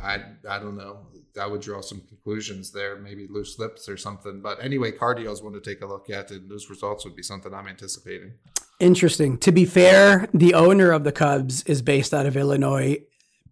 I 0.00 0.20
I 0.48 0.58
don't 0.58 0.76
know. 0.76 1.06
I 1.40 1.46
would 1.46 1.60
draw 1.60 1.80
some 1.80 2.00
conclusions 2.02 2.70
there, 2.70 2.96
maybe 2.96 3.26
loose 3.28 3.58
lips 3.58 3.88
or 3.88 3.96
something. 3.96 4.40
But 4.40 4.62
anyway, 4.62 4.92
Cardiol's 4.92 5.42
one 5.42 5.52
to 5.54 5.60
take 5.60 5.82
a 5.82 5.86
look 5.86 6.08
at, 6.08 6.30
and 6.30 6.48
those 6.48 6.70
results 6.70 7.04
would 7.04 7.16
be 7.16 7.24
something 7.24 7.52
I'm 7.52 7.66
anticipating. 7.66 8.34
Interesting. 8.78 9.38
To 9.38 9.52
be 9.52 9.64
fair, 9.64 10.28
the 10.32 10.54
owner 10.54 10.92
of 10.92 11.04
the 11.04 11.12
Cubs 11.12 11.62
is 11.64 11.82
based 11.82 12.14
out 12.14 12.26
of 12.26 12.36
Illinois. 12.36 12.98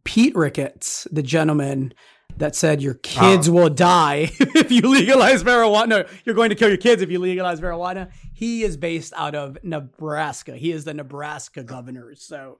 Pete 0.05 0.35
Ricketts, 0.35 1.07
the 1.13 1.23
gentleman 1.23 1.95
that 2.39 2.57
said 2.57 2.83
your 2.83 2.95
kids 2.95 3.49
oh. 3.49 3.53
will 3.53 3.69
die 3.69 4.31
if 4.41 4.71
you 4.71 4.83
legalize 4.83 5.45
marijuana. 5.45 5.89
No, 5.89 6.05
you're 6.25 6.35
going 6.35 6.51
to 6.51 6.55
kill 6.55 6.69
your 6.69 6.79
kids 6.79 7.03
if 7.03 7.11
you 7.11 7.19
legalize 7.19 7.61
marijuana. 7.61 8.11
He 8.33 8.63
is 8.63 8.77
based 8.77 9.13
out 9.17 9.35
of 9.35 9.59
Nebraska. 9.63 10.57
He 10.57 10.73
is 10.73 10.85
the 10.85 10.95
Nebraska 10.95 11.63
governor. 11.63 12.15
So 12.15 12.59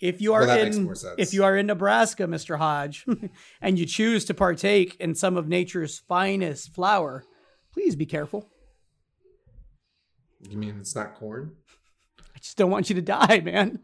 if 0.00 0.20
you 0.20 0.34
are 0.34 0.46
well, 0.46 0.58
in 0.58 0.94
if 1.18 1.32
you 1.32 1.44
are 1.44 1.56
in 1.56 1.66
Nebraska, 1.66 2.24
Mr. 2.24 2.58
Hodge, 2.58 3.06
and 3.60 3.78
you 3.78 3.86
choose 3.86 4.24
to 4.26 4.34
partake 4.34 4.96
in 5.00 5.14
some 5.14 5.36
of 5.36 5.48
nature's 5.48 5.98
finest 5.98 6.74
flower, 6.74 7.24
please 7.72 7.96
be 7.96 8.06
careful. 8.06 8.48
You 10.48 10.58
mean 10.58 10.76
it's 10.78 10.94
not 10.94 11.14
corn? 11.14 11.52
I 12.34 12.38
just 12.38 12.56
don't 12.56 12.70
want 12.70 12.90
you 12.90 12.96
to 12.96 13.02
die, 13.02 13.40
man. 13.44 13.80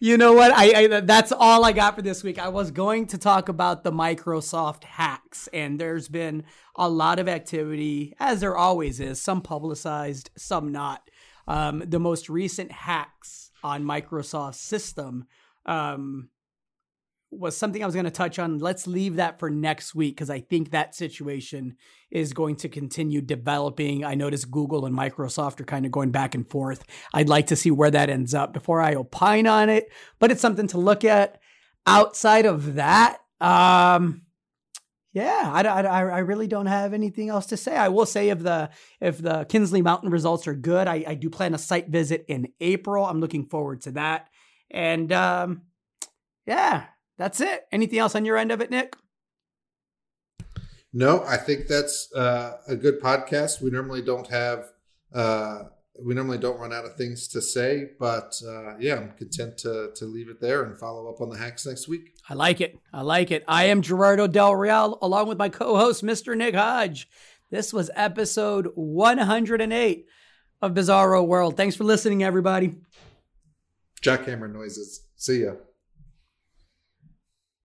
You 0.00 0.16
know 0.16 0.32
what? 0.32 0.52
I, 0.54 0.84
I, 0.84 1.00
that's 1.00 1.32
all 1.32 1.64
I 1.64 1.72
got 1.72 1.96
for 1.96 2.02
this 2.02 2.22
week. 2.22 2.38
I 2.38 2.48
was 2.48 2.70
going 2.70 3.06
to 3.08 3.18
talk 3.18 3.48
about 3.48 3.84
the 3.84 3.92
Microsoft 3.92 4.84
hacks, 4.84 5.48
and 5.52 5.78
there's 5.80 6.08
been 6.08 6.44
a 6.76 6.88
lot 6.88 7.18
of 7.18 7.28
activity, 7.28 8.14
as 8.20 8.40
there 8.40 8.56
always 8.56 9.00
is. 9.00 9.20
Some 9.20 9.42
publicized, 9.42 10.30
some 10.36 10.70
not. 10.72 11.10
um, 11.48 11.82
the 11.86 11.98
most 11.98 12.28
recent 12.28 12.70
hacks 12.70 13.50
on 13.64 13.82
Microsoft's 13.82 14.60
system 14.60 15.26
um, 15.66 16.28
was 17.30 17.56
something 17.56 17.82
I 17.82 17.86
was 17.86 17.94
going 17.94 18.06
to 18.06 18.10
touch 18.10 18.38
on. 18.38 18.58
Let's 18.58 18.86
leave 18.86 19.16
that 19.16 19.38
for 19.38 19.50
next 19.50 19.94
week 19.94 20.16
because 20.16 20.30
I 20.30 20.40
think 20.40 20.70
that 20.70 20.94
situation 20.94 21.76
is 22.10 22.32
going 22.32 22.56
to 22.56 22.68
continue 22.68 23.20
developing. 23.20 24.04
I 24.04 24.14
noticed 24.14 24.50
Google 24.50 24.86
and 24.86 24.96
Microsoft 24.96 25.60
are 25.60 25.64
kind 25.64 25.84
of 25.84 25.92
going 25.92 26.10
back 26.10 26.34
and 26.34 26.48
forth. 26.48 26.84
I'd 27.12 27.28
like 27.28 27.48
to 27.48 27.56
see 27.56 27.70
where 27.70 27.90
that 27.90 28.08
ends 28.08 28.32
up 28.32 28.52
before 28.52 28.80
I 28.80 28.94
opine 28.94 29.46
on 29.46 29.68
it, 29.68 29.90
but 30.18 30.30
it's 30.30 30.40
something 30.40 30.68
to 30.68 30.78
look 30.78 31.04
at. 31.04 31.40
Outside 31.86 32.44
of 32.44 32.74
that, 32.74 33.18
um, 33.40 34.22
yeah, 35.12 35.50
I, 35.52 35.62
I, 35.62 36.00
I 36.02 36.18
really 36.18 36.46
don't 36.46 36.66
have 36.66 36.92
anything 36.92 37.30
else 37.30 37.46
to 37.46 37.56
say. 37.56 37.74
I 37.74 37.88
will 37.88 38.04
say 38.04 38.28
if 38.28 38.40
the 38.40 38.70
if 39.00 39.18
the 39.18 39.46
Kinsley 39.48 39.80
Mountain 39.80 40.10
results 40.10 40.46
are 40.46 40.54
good, 40.54 40.86
I, 40.86 41.04
I 41.06 41.14
do 41.14 41.30
plan 41.30 41.54
a 41.54 41.58
site 41.58 41.88
visit 41.88 42.26
in 42.28 42.48
April. 42.60 43.06
I'm 43.06 43.20
looking 43.20 43.46
forward 43.46 43.80
to 43.82 43.92
that. 43.92 44.28
And 44.70 45.10
um, 45.12 45.62
yeah, 46.46 46.84
that's 47.18 47.40
it. 47.40 47.66
Anything 47.70 47.98
else 47.98 48.14
on 48.14 48.24
your 48.24 48.38
end 48.38 48.52
of 48.52 48.60
it, 48.60 48.70
Nick? 48.70 48.96
No, 50.92 51.22
I 51.24 51.36
think 51.36 51.66
that's 51.66 52.10
uh, 52.14 52.58
a 52.66 52.74
good 52.74 53.00
podcast. 53.00 53.60
We 53.60 53.70
normally 53.70 54.00
don't 54.00 54.26
have, 54.28 54.70
uh, 55.12 55.64
we 56.02 56.14
normally 56.14 56.38
don't 56.38 56.58
run 56.58 56.72
out 56.72 56.86
of 56.86 56.94
things 56.94 57.28
to 57.28 57.42
say, 57.42 57.90
but 58.00 58.40
uh, 58.46 58.78
yeah, 58.78 58.96
I'm 58.96 59.12
content 59.12 59.58
to 59.58 59.90
to 59.96 60.06
leave 60.06 60.30
it 60.30 60.40
there 60.40 60.62
and 60.62 60.78
follow 60.78 61.08
up 61.10 61.20
on 61.20 61.28
the 61.28 61.36
hacks 61.36 61.66
next 61.66 61.88
week. 61.88 62.14
I 62.28 62.34
like 62.34 62.60
it. 62.60 62.78
I 62.92 63.02
like 63.02 63.30
it. 63.30 63.44
I 63.46 63.64
am 63.64 63.82
Gerardo 63.82 64.26
Del 64.26 64.54
Real, 64.54 64.98
along 65.02 65.28
with 65.28 65.38
my 65.38 65.48
co-host, 65.48 66.02
Mr. 66.02 66.36
Nick 66.36 66.54
Hodge. 66.54 67.08
This 67.50 67.72
was 67.72 67.90
episode 67.94 68.68
108 68.74 70.06
of 70.62 70.72
Bizarro 70.72 71.26
World. 71.26 71.56
Thanks 71.56 71.76
for 71.76 71.84
listening, 71.84 72.22
everybody. 72.22 72.76
Jackhammer 74.02 74.52
noises. 74.52 75.02
See 75.16 75.42
ya. 75.44 75.52